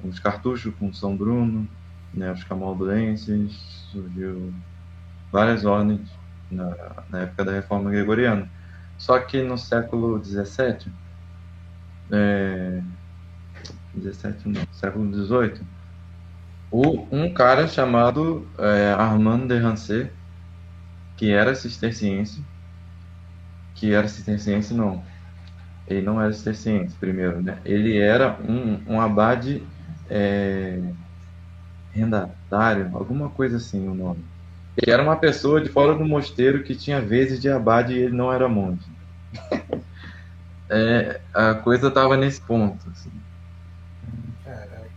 os 0.04 0.20
cartuchos 0.20 0.74
com 0.76 0.94
São 0.94 1.16
Bruno, 1.16 1.68
né? 2.14 2.32
Os 2.32 2.44
camaldulenses, 2.44 3.54
surgiu 3.92 4.54
várias 5.32 5.66
ordens 5.66 6.10
na, 6.50 6.76
na 7.10 7.22
época 7.22 7.46
da 7.46 7.52
reforma 7.52 7.90
gregoriana. 7.90 8.50
Só 8.98 9.20
que 9.20 9.42
no 9.42 9.58
século 9.58 10.24
XVII, 10.24 10.92
é, 12.12 12.82
17 13.94 14.48
não, 14.48 14.62
século 14.72 15.12
18, 15.12 15.66
o, 16.72 17.08
um 17.12 17.34
cara 17.34 17.68
chamado 17.68 18.48
é, 18.58 18.94
Armand 18.94 19.48
de 19.48 19.58
Rancé, 19.58 20.12
que 21.18 21.32
era 21.32 21.56
cisterciense, 21.56 22.44
que 23.74 23.94
era 23.94 24.08
cisterciense 24.08 24.74
não, 24.74 25.04
ele 25.88 26.02
não 26.02 26.22
era 26.22 26.32
cisterciense 26.34 26.96
primeiro, 26.96 27.42
né? 27.42 27.60
Ele 27.64 27.98
era 27.98 28.38
um, 28.42 28.82
um 28.88 29.02
abade 29.02 29.64
é, 30.10 30.80
rendatário, 31.92 32.92
alguma 32.94 33.30
coisa 33.30 33.58
assim 33.58 33.88
o 33.88 33.96
nome. 33.96 34.24
Ele 34.78 34.92
era 34.92 35.02
uma 35.02 35.16
pessoa 35.16 35.62
de 35.62 35.70
fora 35.70 35.96
do 35.96 36.06
mosteiro 36.06 36.64
que 36.64 36.76
tinha 36.76 37.00
vezes 37.00 37.40
de 37.40 37.50
abade 37.50 37.94
e 37.94 38.00
ele 38.00 38.16
não 38.16 38.32
era 38.32 38.50
monge. 38.50 38.86
é, 40.70 41.22
a 41.34 41.56
coisa 41.56 41.88
estava 41.88 42.18
nesse 42.18 42.42
ponto. 42.42 42.90
Assim. 42.90 43.12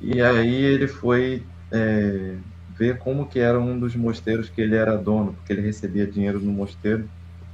E 0.01 0.21
aí 0.21 0.65
ele 0.65 0.89
foi 0.89 1.47
é, 1.73 2.39
ver 2.77 2.99
como 2.99 3.29
que 3.29 3.39
era 3.39 3.59
um 3.59 3.79
dos 3.79 3.95
mosteiros 3.95 4.49
que 4.49 4.61
ele 4.61 4.75
era 4.75 4.97
dono, 4.97 5.35
porque 5.35 5.53
ele 5.53 5.63
recebia 5.63 6.07
dinheiro 6.07 6.41
no 6.41 6.53
mosteiro. 6.53 7.09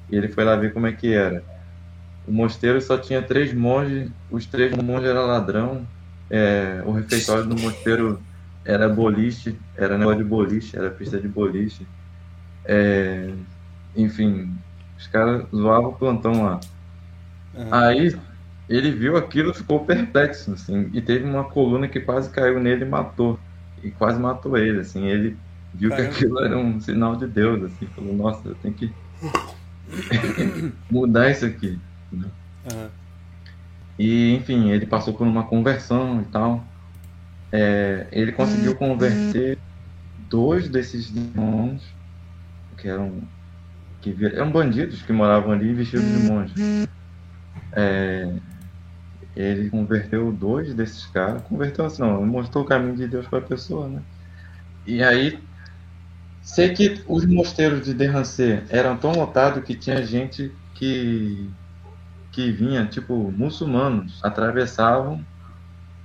E 0.08 0.16
ele 0.16 0.28
foi 0.28 0.44
lá 0.44 0.56
ver 0.56 0.72
como 0.72 0.86
é 0.86 0.92
que 0.92 1.12
era. 1.12 1.44
O 2.26 2.32
mosteiro 2.32 2.80
só 2.80 2.96
tinha 2.96 3.22
três 3.22 3.52
monges, 3.52 4.10
os 4.30 4.46
três 4.46 4.74
monges 4.76 5.08
eram 5.08 5.26
ladrão, 5.26 5.86
é, 6.30 6.82
o 6.84 6.92
refeitório 6.92 7.46
do 7.46 7.58
mosteiro 7.60 8.20
era 8.64 8.88
boliche, 8.88 9.58
era 9.76 9.98
negócio 9.98 10.22
de 10.22 10.28
boliche, 10.28 10.76
era 10.76 10.90
pista 10.90 11.20
de 11.20 11.28
boliche. 11.28 11.86
É, 12.64 13.30
enfim, 13.94 14.52
os 14.98 15.06
caras 15.06 15.46
zoavam 15.54 15.90
o 15.90 15.94
plantão 15.94 16.44
lá. 16.44 16.60
Uhum. 17.54 17.68
Aí 17.74 18.16
ele 18.68 18.90
viu 18.90 19.16
aquilo 19.16 19.52
ficou 19.52 19.84
perplexo, 19.84 20.52
assim, 20.52 20.90
e 20.92 21.00
teve 21.00 21.24
uma 21.24 21.44
coluna 21.44 21.86
que 21.86 22.00
quase 22.00 22.30
caiu 22.30 22.58
nele 22.58 22.84
e 22.84 22.88
matou. 22.88 23.38
E 23.82 23.90
quase 23.90 24.18
matou 24.18 24.56
ele, 24.56 24.80
assim. 24.80 25.06
Ele 25.06 25.36
viu 25.74 25.90
Caramba. 25.90 26.08
que 26.08 26.16
aquilo 26.16 26.42
era 26.42 26.56
um 26.56 26.80
sinal 26.80 27.16
de 27.16 27.26
Deus, 27.26 27.64
assim, 27.64 27.86
falou, 27.94 28.14
nossa, 28.14 28.48
eu 28.48 28.54
tenho 28.56 28.74
que 28.74 28.90
mudar 30.90 31.30
isso 31.30 31.44
aqui. 31.44 31.78
Uhum. 32.10 32.88
E, 33.98 34.34
enfim, 34.34 34.70
ele 34.70 34.86
passou 34.86 35.14
por 35.14 35.26
uma 35.26 35.44
conversão 35.44 36.20
e 36.20 36.24
tal. 36.24 36.64
É, 37.52 38.06
ele 38.10 38.32
conseguiu 38.32 38.72
hum. 38.72 38.76
converter 38.76 39.58
dois 40.28 40.68
desses 40.68 41.14
irmãos, 41.14 41.82
que 42.76 42.88
eram, 42.88 43.22
que 44.00 44.16
eram 44.24 44.50
bandidos 44.50 45.02
que 45.02 45.12
moravam 45.12 45.52
ali 45.52 45.72
vestidos 45.72 46.06
de 46.06 46.18
monge. 46.28 46.88
É, 47.72 48.32
ele 49.36 49.70
converteu 49.70 50.32
dois 50.32 50.74
desses 50.74 51.06
caras, 51.06 51.42
converteu 51.42 51.84
assim, 51.84 52.02
não, 52.02 52.24
mostrou 52.24 52.64
o 52.64 52.66
caminho 52.66 52.96
de 52.96 53.06
Deus 53.06 53.26
para 53.26 53.38
a 53.38 53.42
pessoa, 53.42 53.88
né? 53.88 54.02
E 54.86 55.02
aí, 55.02 55.38
sei 56.42 56.70
que 56.70 57.02
os 57.06 57.24
mosteiros 57.24 57.84
de 57.84 57.94
Derrancê 57.94 58.62
eram 58.68 58.96
tão 58.96 59.12
lotados 59.12 59.64
que 59.64 59.74
tinha 59.74 60.04
gente 60.04 60.52
que 60.74 61.50
que 62.34 62.50
vinha, 62.50 62.84
tipo, 62.84 63.30
muçulmanos, 63.30 64.18
atravessavam, 64.24 65.24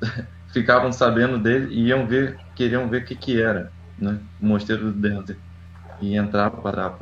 ficavam 0.54 0.92
sabendo 0.92 1.40
dele 1.40 1.74
e 1.74 1.88
iam 1.88 2.06
ver, 2.06 2.38
queriam 2.56 2.88
ver 2.88 3.02
o 3.02 3.06
que 3.06 3.16
que 3.16 3.42
era, 3.42 3.72
né? 3.98 4.20
O 4.40 4.46
mosteiro 4.46 4.92
do 4.92 4.94
Derrancê. 4.94 5.36
E 6.00 6.16
entrava 6.16 6.58
para 6.62 6.86
a 6.86 6.94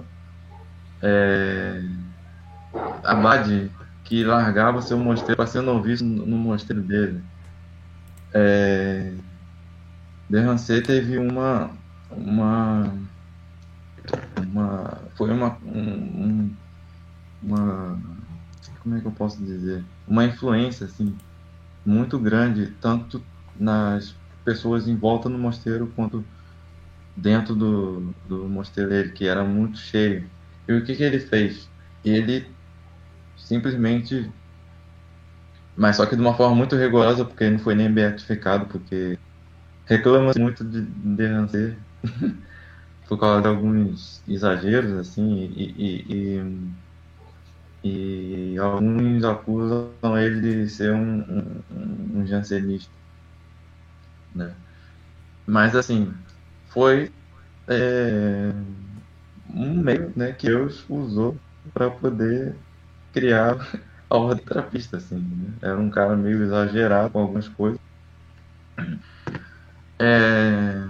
É... 1.01 1.83
Abade 3.03 3.69
que 4.05 4.23
largava 4.23 4.81
seu 4.81 4.97
mosteiro 4.97 5.35
para 5.35 5.45
ser 5.45 5.61
noviço 5.61 6.05
no 6.05 6.37
mosteiro 6.37 6.81
dele. 6.81 7.21
É, 8.33 9.13
Derrancê 10.29 10.81
teve 10.81 11.17
uma, 11.17 11.71
uma, 12.09 12.93
uma 14.37 14.97
foi 15.15 15.31
uma, 15.31 15.57
um, 15.65 16.49
uma, 17.43 17.99
como 18.87 18.97
é 18.97 19.01
que 19.01 19.05
eu 19.05 19.11
posso 19.11 19.43
dizer, 19.43 19.83
uma 20.07 20.23
influência 20.23 20.85
assim 20.85 21.13
muito 21.85 22.17
grande 22.17 22.67
tanto 22.79 23.21
nas 23.59 24.15
pessoas 24.45 24.87
em 24.87 24.95
volta 24.95 25.27
no 25.27 25.37
mosteiro 25.37 25.91
quanto 25.93 26.23
dentro 27.13 27.53
do, 27.53 28.13
do 28.29 28.47
mosteiro 28.47 29.11
que 29.11 29.27
era 29.27 29.43
muito 29.43 29.77
cheio. 29.77 30.29
E 30.67 30.73
o 30.73 30.85
que, 30.85 30.95
que 30.95 31.03
ele 31.03 31.19
fez? 31.19 31.69
Ele 32.05 32.47
simplesmente. 33.35 34.31
Mas 35.75 35.97
só 35.97 36.05
que 36.05 36.15
de 36.15 36.21
uma 36.21 36.33
forma 36.33 36.55
muito 36.55 36.75
rigorosa, 36.77 37.25
porque 37.25 37.43
ele 37.43 37.57
não 37.57 37.59
foi 37.59 37.75
nem 37.75 37.91
beatificado, 37.91 38.67
porque 38.67 39.19
reclama 39.85 40.31
muito 40.37 40.63
de 40.63 40.81
Derrancê 40.81 41.75
por 43.07 43.19
causa 43.19 43.41
de 43.41 43.47
alguns 43.47 44.21
exageros, 44.27 44.93
assim, 44.93 45.51
e, 45.55 45.73
e, 45.77 46.05
e, 46.09 46.67
e 48.53 48.57
alguns 48.57 49.23
acusam 49.23 49.91
ele 50.17 50.41
de 50.41 50.69
ser 50.69 50.93
um, 50.93 51.19
um, 51.71 52.19
um 52.19 52.27
jansenista. 52.27 52.91
Né? 54.35 54.53
Mas, 55.45 55.75
assim, 55.75 56.13
foi 56.69 57.11
é, 57.67 58.51
um 59.53 59.73
meio 59.81 60.11
né, 60.15 60.31
que 60.31 60.47
Deus 60.47 60.85
usou 60.89 61.37
para 61.73 61.89
poder 61.89 62.55
criar 63.13 63.55
a 64.09 64.17
ordem 64.17 64.45
trapista, 64.45 64.97
assim. 64.97 65.19
Né? 65.19 65.53
Era 65.61 65.77
um 65.77 65.89
cara 65.89 66.15
meio 66.15 66.43
exagerado 66.43 67.11
com 67.11 67.19
algumas 67.19 67.47
coisas. 67.49 67.79
É... 69.99 70.87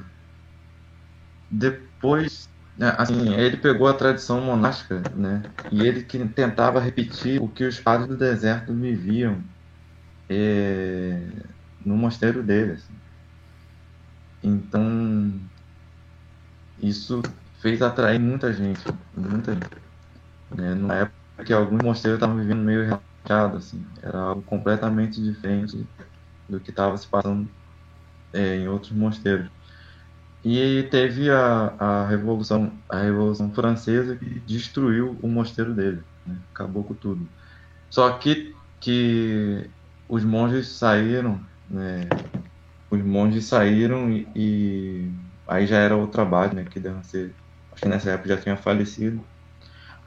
Depois, 1.50 2.50
assim, 2.80 3.34
ele 3.34 3.58
pegou 3.58 3.88
a 3.88 3.94
tradição 3.94 4.40
monástica, 4.42 5.02
né? 5.16 5.44
E 5.72 5.82
ele 5.82 6.04
que 6.04 6.20
tentava 6.28 6.80
repetir 6.80 7.42
o 7.42 7.48
que 7.48 7.64
os 7.64 7.80
padres 7.80 8.08
do 8.08 8.16
deserto 8.16 8.74
viviam 8.74 9.44
é... 10.30 11.28
no 11.84 11.98
mosteiro 11.98 12.44
dele. 12.44 12.74
Assim. 12.74 12.94
Então, 14.44 15.34
isso 16.82 17.22
fez 17.60 17.82
atrair 17.82 18.20
muita 18.20 18.54
gente, 18.54 18.82
muita 19.16 19.54
gente. 19.54 19.70
Né? 20.56 20.76
Na 20.76 20.94
época 20.96 21.46
que 21.46 21.54
alguns 21.54 21.82
mosteiros 21.82 22.18
estavam 22.18 22.38
vivendo 22.38 22.62
meio 22.62 22.84
relaxado, 22.84 23.58
assim. 23.58 23.84
Era 24.02 24.20
algo 24.20 24.42
completamente 24.44 25.22
diferente 25.22 25.86
do 26.48 26.60
que 26.60 26.70
estava 26.70 26.96
se 26.98 27.08
passando 27.08 27.50
é, 28.34 28.56
em 28.56 28.68
outros 28.68 28.92
mosteiros. 28.92 29.50
E 30.50 30.84
teve 30.84 31.30
a, 31.30 31.74
a 31.78 32.08
revolução 32.08 32.72
a 32.90 33.02
revolução 33.02 33.52
francesa 33.54 34.16
que 34.16 34.40
destruiu 34.42 35.18
o 35.22 35.28
mosteiro 35.28 35.74
dele, 35.74 36.02
né? 36.26 36.38
acabou 36.54 36.84
com 36.84 36.94
tudo. 36.94 37.28
Só 37.90 38.10
que 38.14 38.56
que 38.80 39.70
os 40.08 40.24
monges 40.24 40.68
saíram, 40.70 41.42
né? 41.70 42.08
os 42.90 43.04
monges 43.04 43.46
saíram 43.46 44.10
e, 44.10 44.26
e, 44.36 45.12
aí 45.48 45.68
já 45.68 45.78
era 45.78 45.98
o 45.98 46.08
trabalho, 46.08 46.54
né? 46.54 46.64
Que 46.64 46.80
ser, 47.04 47.36
acho 47.74 47.82
que 47.82 47.90
nessa 47.90 48.12
época 48.12 48.30
já 48.30 48.38
tinha 48.38 48.56
falecido 48.56 49.22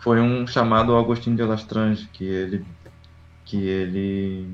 foi 0.00 0.20
um 0.20 0.46
chamado 0.46 0.96
Agostinho 0.96 1.36
de 1.36 1.42
Lastrange, 1.42 2.08
que 2.12 2.24
ele 2.24 2.64
que 3.44 3.56
ele 3.58 4.48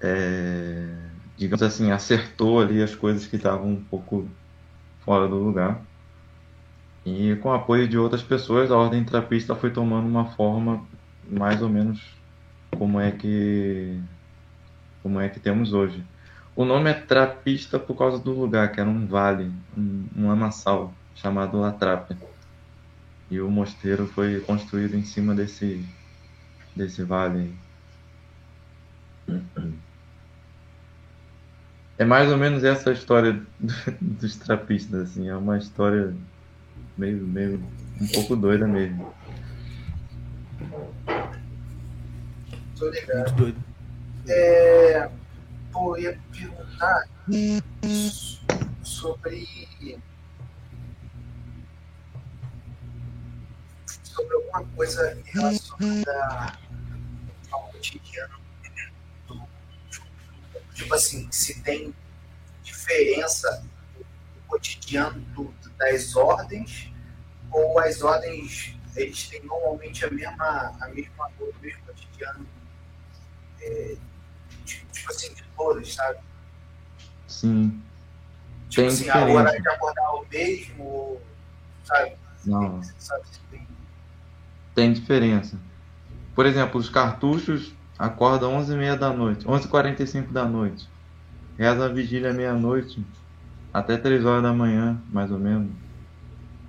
é, 0.00 0.95
digamos 1.36 1.62
assim 1.62 1.90
acertou 1.90 2.60
ali 2.60 2.82
as 2.82 2.94
coisas 2.94 3.26
que 3.26 3.36
estavam 3.36 3.68
um 3.68 3.84
pouco 3.84 4.28
fora 5.04 5.28
do 5.28 5.36
lugar. 5.36 5.80
E 7.04 7.36
com 7.36 7.50
o 7.50 7.54
apoio 7.54 7.86
de 7.86 7.96
outras 7.96 8.22
pessoas 8.22 8.70
a 8.70 8.76
ordem 8.76 9.04
trapista 9.04 9.54
foi 9.54 9.70
tomando 9.70 10.08
uma 10.08 10.26
forma 10.32 10.84
mais 11.30 11.62
ou 11.62 11.68
menos 11.68 12.00
como 12.76 13.00
é 13.00 13.12
que 13.12 14.00
como 15.02 15.20
é 15.20 15.28
que 15.28 15.38
temos 15.38 15.72
hoje. 15.72 16.04
O 16.56 16.64
nome 16.64 16.90
é 16.90 16.94
trapista 16.94 17.78
por 17.78 17.96
causa 17.96 18.18
do 18.18 18.32
lugar 18.32 18.72
que 18.72 18.80
era 18.80 18.88
um 18.88 19.06
vale 19.06 19.52
um, 19.76 20.06
um 20.16 20.90
chamado 21.14 21.60
La 21.60 21.72
Trape 21.72 22.16
e 23.30 23.40
o 23.40 23.50
mosteiro 23.50 24.06
foi 24.06 24.40
construído 24.40 24.94
em 24.94 25.04
cima 25.04 25.34
desse, 25.34 25.84
desse 26.74 27.02
vale. 27.02 27.54
É 31.98 32.04
mais 32.04 32.30
ou 32.30 32.36
menos 32.36 32.62
essa 32.62 32.92
história 32.92 33.40
dos 34.00 34.36
trapistas, 34.36 35.10
assim, 35.10 35.28
é 35.28 35.36
uma 35.36 35.56
história 35.56 36.14
meio, 36.96 37.26
meio 37.26 37.62
um 38.00 38.06
pouco 38.08 38.36
doida 38.36 38.66
mesmo. 38.66 39.14
Tô 42.78 42.90
ligado. 42.90 43.34
Doido. 43.34 43.64
É, 44.28 45.08
pô, 45.72 45.96
eu 45.96 46.02
ia 46.02 46.18
perguntar 46.32 47.04
sobre 48.82 49.48
sobre 54.02 54.34
alguma 54.34 54.64
coisa 54.74 55.18
relacionada 55.24 56.58
ao 57.50 57.62
cotidiano 57.68 58.45
tipo 60.76 60.94
assim, 60.94 61.26
se 61.32 61.62
tem 61.62 61.94
diferença 62.62 63.64
no 63.96 64.42
cotidiano 64.46 65.18
do, 65.34 65.52
das 65.78 66.14
ordens 66.14 66.92
ou 67.50 67.78
as 67.78 68.02
ordens 68.02 68.76
eles 68.94 69.28
têm 69.28 69.42
normalmente 69.44 70.04
a 70.04 70.10
mesma 70.10 70.76
a 70.80 70.88
mesma 70.88 71.30
o 71.40 71.52
mesmo 71.60 71.82
cotidiano 71.86 72.46
é, 73.60 73.96
tipo 74.64 75.10
assim 75.10 75.32
de 75.34 75.42
todas, 75.56 75.94
sabe? 75.94 76.18
Sim. 77.26 77.82
Tipo 78.68 78.82
Tem 78.82 78.86
assim, 78.86 79.04
diferença. 79.04 79.30
a 79.30 79.34
hora 79.34 79.60
de 79.60 79.68
acordar 79.68 80.14
o 80.14 80.26
mesmo, 80.28 81.20
sabe? 81.84 82.16
Não. 82.44 82.82
Sabe 82.98 83.24
Tem 84.74 84.92
diferença. 84.92 85.58
Por 86.34 86.46
exemplo, 86.46 86.78
os 86.78 86.88
cartuchos 86.88 87.74
acordam 87.98 88.52
11h30 88.58 88.98
da 88.98 89.12
noite, 89.12 89.46
11h45 89.46 90.32
da 90.32 90.44
noite. 90.44 90.88
Reza 91.58 91.86
a 91.86 91.88
vigília 91.88 92.32
meia-noite, 92.32 93.04
até 93.72 93.96
3 93.96 94.24
horas 94.24 94.42
da 94.42 94.52
manhã, 94.52 95.00
mais 95.10 95.30
ou 95.30 95.38
menos. 95.38 95.70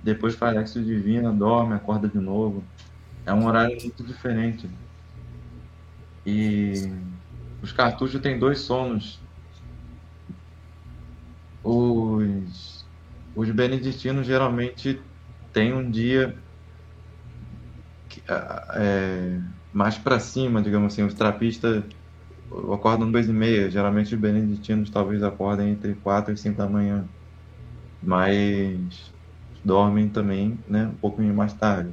Depois 0.02 0.34
faz 0.34 0.56
Lexo 0.56 0.82
Divina, 0.82 1.32
dorme, 1.32 1.74
acorda 1.74 2.08
de 2.08 2.18
novo. 2.18 2.64
É 3.26 3.34
um 3.34 3.46
horário 3.46 3.76
muito 3.82 4.02
diferente. 4.02 4.68
E 6.24 6.90
os 7.62 7.72
cartuchos 7.72 8.20
têm 8.20 8.38
dois 8.38 8.60
sonos. 8.60 9.20
Os, 11.62 12.86
os 13.34 13.50
beneditinos 13.50 14.26
geralmente 14.26 15.00
têm 15.52 15.74
um 15.74 15.90
dia 15.90 16.38
que, 18.08 18.22
ah, 18.28 18.66
é, 18.74 19.40
mais 19.72 19.98
para 19.98 20.18
cima, 20.18 20.62
digamos 20.62 20.92
assim. 20.92 21.02
Os 21.02 21.14
trapistas 21.14 21.84
acordam 22.72 23.10
duas 23.10 23.26
e 23.26 23.32
meia. 23.32 23.70
Geralmente 23.70 24.14
os 24.14 24.20
beneditinos 24.20 24.90
talvez 24.90 25.22
acordem 25.22 25.70
entre 25.70 25.94
4 25.94 26.32
e 26.32 26.36
5 26.36 26.56
da 26.56 26.68
manhã. 26.68 27.08
Mas 28.02 29.12
dormem 29.64 30.08
também 30.08 30.58
né, 30.68 30.86
um 30.86 30.94
pouquinho 30.94 31.34
mais 31.34 31.52
tarde. 31.52 31.90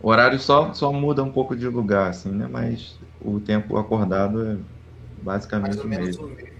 O 0.00 0.08
horário 0.08 0.38
só, 0.38 0.72
só 0.74 0.92
muda 0.92 1.22
um 1.22 1.32
pouco 1.32 1.56
de 1.56 1.66
lugar, 1.66 2.10
assim, 2.10 2.30
né? 2.30 2.46
Mas 2.46 2.98
o 3.22 3.40
tempo 3.40 3.78
acordado 3.78 4.46
é 4.46 4.58
basicamente 5.22 5.78
o 5.78 5.88
mesmo. 5.88 6.26
o 6.26 6.28
mesmo. 6.28 6.54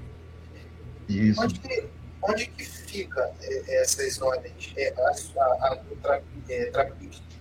Isso. 1.06 1.42
Onde 1.42 1.60
que, 1.60 1.84
onde 2.22 2.46
que 2.46 2.64
fica 2.64 3.30
é, 3.42 3.82
essas 3.82 4.20
ordens? 4.22 4.72
É, 4.78 4.94
a, 4.96 5.42
a, 5.42 5.68
a, 5.68 5.82
o 5.92 5.96
tra, 5.96 6.22
é, 6.48 6.64
trapista 6.70 7.33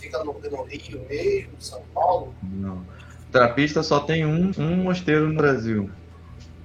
fica 0.00 0.22
no, 0.24 0.40
no 0.40 0.64
Rio 0.66 1.06
mesmo, 1.08 1.60
São 1.60 1.86
Paulo? 1.94 2.36
Não. 2.42 2.86
Trapista 3.30 3.82
só 3.82 4.00
tem 4.00 4.26
um, 4.26 4.50
um 4.58 4.76
mosteiro 4.84 5.28
no 5.28 5.36
Brasil, 5.36 5.92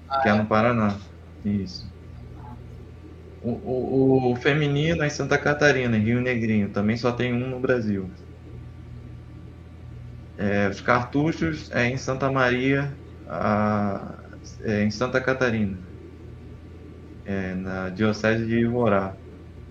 Ah, 0.07 0.21
que 0.21 0.29
é 0.29 0.33
no 0.33 0.47
Paraná. 0.47 0.99
Isso. 1.43 1.93
O, 3.39 3.51
o, 4.29 4.33
o 4.33 4.35
feminino 4.35 5.01
é 5.01 5.07
em 5.07 5.09
Santa 5.09 5.37
Catarina, 5.37 5.95
em 5.97 6.01
Rio 6.03 6.19
Negrinho. 6.21 6.73
Também 6.73 6.97
só 6.97 7.13
tem 7.13 7.33
um 7.33 7.49
no 7.49 7.61
Brasil. 7.61 8.11
É, 10.37 10.67
os 10.69 10.81
cartuchos 10.81 11.71
é 11.71 11.85
em 11.87 11.97
Santa 11.97 12.31
Maria, 12.31 12.99
a- 13.25 14.21
é 14.61 14.83
em 14.83 14.91
Santa 14.91 15.21
Catarina. 15.21 15.95
É, 17.23 17.55
na 17.55 17.89
Diocese 17.89 18.45
de 18.45 18.59
Ivorá. 18.61 19.17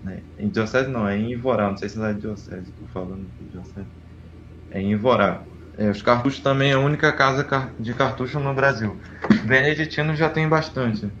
Né? 0.05 0.23
Em 0.37 0.49
Diocese 0.49 0.89
não, 0.89 1.07
é 1.07 1.17
em 1.17 1.31
Ivorá. 1.31 1.69
Não 1.69 1.77
sei 1.77 1.89
se 1.89 2.01
é 2.01 2.13
Diocese, 2.13 2.69
estou 2.69 2.87
falando 2.87 3.27
de 3.39 3.49
Diocese. 3.49 3.89
É 4.69 4.79
em 4.79 4.91
Ivorá. 4.91 5.43
É, 5.77 5.89
os 5.89 6.01
cartuchos 6.01 6.41
também 6.41 6.71
é 6.71 6.73
a 6.75 6.79
única 6.79 7.11
casa 7.11 7.45
de 7.79 7.93
cartucho 7.93 8.39
no 8.39 8.53
Brasil. 8.53 8.99
Beneditino 9.45 10.15
já 10.15 10.29
tem 10.29 10.47
bastante. 10.47 11.11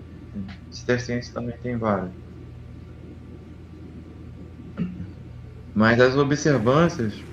Cisterciense 0.69 1.33
também 1.33 1.57
tem 1.61 1.77
vários. 1.77 2.13
Mas 5.73 5.99
as 5.99 6.15
observâncias, 6.15 7.25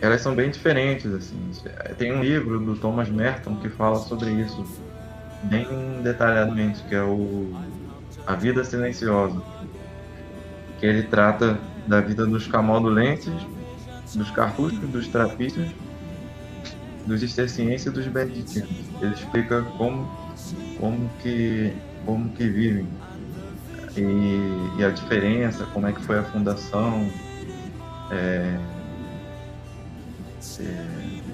elas 0.00 0.20
são 0.20 0.34
bem 0.34 0.50
diferentes, 0.50 1.10
assim. 1.12 1.50
Tem 1.96 2.12
um 2.12 2.22
livro 2.22 2.60
do 2.60 2.78
Thomas 2.78 3.08
Merton 3.08 3.58
que 3.58 3.70
fala 3.70 3.96
sobre 4.02 4.32
isso 4.32 4.70
bem 5.42 6.02
detalhadamente, 6.02 6.84
que 6.84 6.94
é 6.94 7.02
o 7.02 7.52
A 8.26 8.34
Vida 8.36 8.64
Silenciosa. 8.64 9.55
Que 10.78 10.86
ele 10.86 11.02
trata 11.04 11.58
da 11.86 12.00
vida 12.00 12.26
dos 12.26 12.46
camaldulenses, 12.46 13.32
dos 14.14 14.30
cartuchos, 14.30 14.78
dos 14.90 15.08
trapistas, 15.08 15.68
dos 17.06 17.20
cistercienses 17.20 17.86
e 17.86 17.90
dos 17.90 18.06
beneditinos. 18.06 18.70
Ele 19.00 19.14
explica 19.14 19.62
como, 19.78 20.10
como, 20.78 21.10
que, 21.22 21.72
como 22.04 22.28
que 22.30 22.48
vivem 22.48 22.86
e, 23.96 24.78
e 24.78 24.84
a 24.84 24.90
diferença, 24.90 25.64
como 25.72 25.86
é 25.86 25.92
que 25.92 26.00
foi 26.02 26.18
a 26.18 26.22
fundação, 26.24 27.08
é, 28.10 28.58
é, 30.60 30.86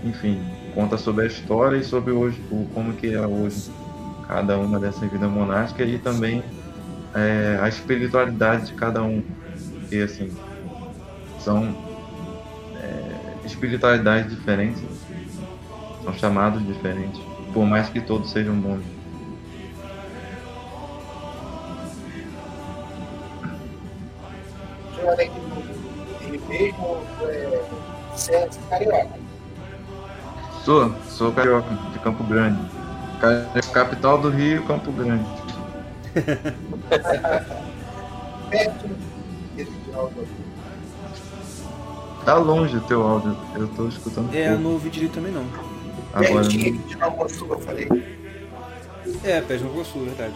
enfim, 0.05 0.41
conta 0.75 0.97
sobre 0.97 1.25
a 1.25 1.27
história 1.27 1.77
e 1.77 1.85
sobre 1.85 2.13
hoje, 2.13 2.41
o, 2.51 2.67
como 2.73 2.93
que 2.93 3.13
é 3.13 3.27
hoje 3.27 3.71
cada 4.29 4.57
uma 4.59 4.79
dessas 4.79 5.11
vidas 5.11 5.31
monásticas 5.31 5.89
e 5.89 5.99
também 5.99 6.43
é, 7.15 7.59
a 7.61 7.69
espiritualidade 7.69 8.67
de 8.67 8.75
cada 8.75 9.03
um, 9.03 9.23
porque 9.81 9.97
assim 9.97 10.31
são 11.41 11.75
é, 12.81 13.47
espiritualidades 13.47 14.31
diferentes, 14.31 14.83
são 16.05 16.13
chamados 16.15 16.65
diferentes, 16.67 17.21
por 17.53 17.65
mais 17.67 17.89
que 17.89 18.01
todos 18.01 18.31
sejam 18.31 18.55
bons. 18.55 18.83
Rio 26.21 26.41
mesmo, 26.49 26.99
é, 27.23 27.65
é 28.31 28.49
carioca. 28.71 29.09
Sou, 30.65 30.95
sou 31.09 31.33
carioca, 31.33 31.69
de 31.93 31.99
Campo 31.99 32.23
Grande. 32.25 32.61
Ca- 33.21 33.73
Capital 33.73 34.19
do 34.19 34.31
Rio, 34.31 34.65
Campo 34.67 34.93
Grande. 34.93 35.42
Tá 42.25 42.35
longe 42.37 42.77
o 42.77 42.81
teu 42.83 43.03
áudio, 43.03 43.37
eu 43.57 43.67
tô 43.69 43.89
escutando 43.89 44.33
É, 44.35 44.53
eu 44.53 44.59
não 44.61 44.73
ouvi 44.73 44.91
direito 44.91 45.15
também 45.15 45.33
não. 45.33 45.45
Agora, 46.13 46.47
Nova 47.01 47.29
Sul, 47.29 47.49
eu 47.51 47.61
falei. 47.61 47.89
É, 49.25 49.41
pés 49.41 49.61
no 49.63 49.85
Sul, 49.85 50.05
verdade. 50.05 50.35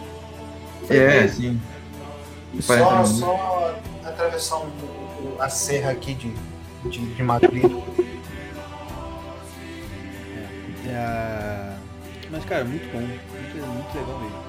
é, 0.89 1.27
sim. 1.27 1.59
Só, 2.59 3.05
só 3.05 3.75
atravessar 4.03 4.57
um, 4.57 4.67
um- 4.67 5.41
a 5.41 5.49
serra 5.49 5.91
aqui 5.91 6.13
de, 6.13 6.33
de, 6.89 6.99
de 7.13 7.23
Madrid. 7.23 7.71
É, 10.87 11.75
Mas, 12.31 12.45
cara, 12.45 12.65
muito 12.65 12.91
bom. 12.91 12.99
Muito, 12.99 13.67
muito 13.67 13.97
legal 13.97 14.19
mesmo. 14.19 14.46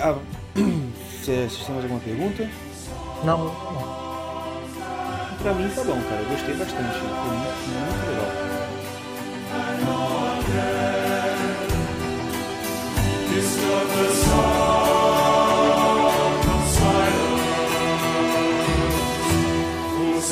Ah, 0.00 0.16
vocês 1.22 1.56
têm 1.56 1.74
mais 1.74 1.84
alguma 1.84 2.00
pergunta? 2.00 2.48
Não, 3.24 3.38
não. 3.44 3.54
Pra 5.42 5.54
mim 5.54 5.68
tá 5.68 5.84
bom, 5.84 6.00
cara. 6.02 6.22
Eu 6.22 6.28
gostei 6.30 6.54
bastante. 6.54 6.98
Foi 6.98 7.08
muito, 7.08 7.68
muito 7.68 8.06
legal. 8.10 8.44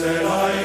said 0.03 0.25
I 0.25 0.62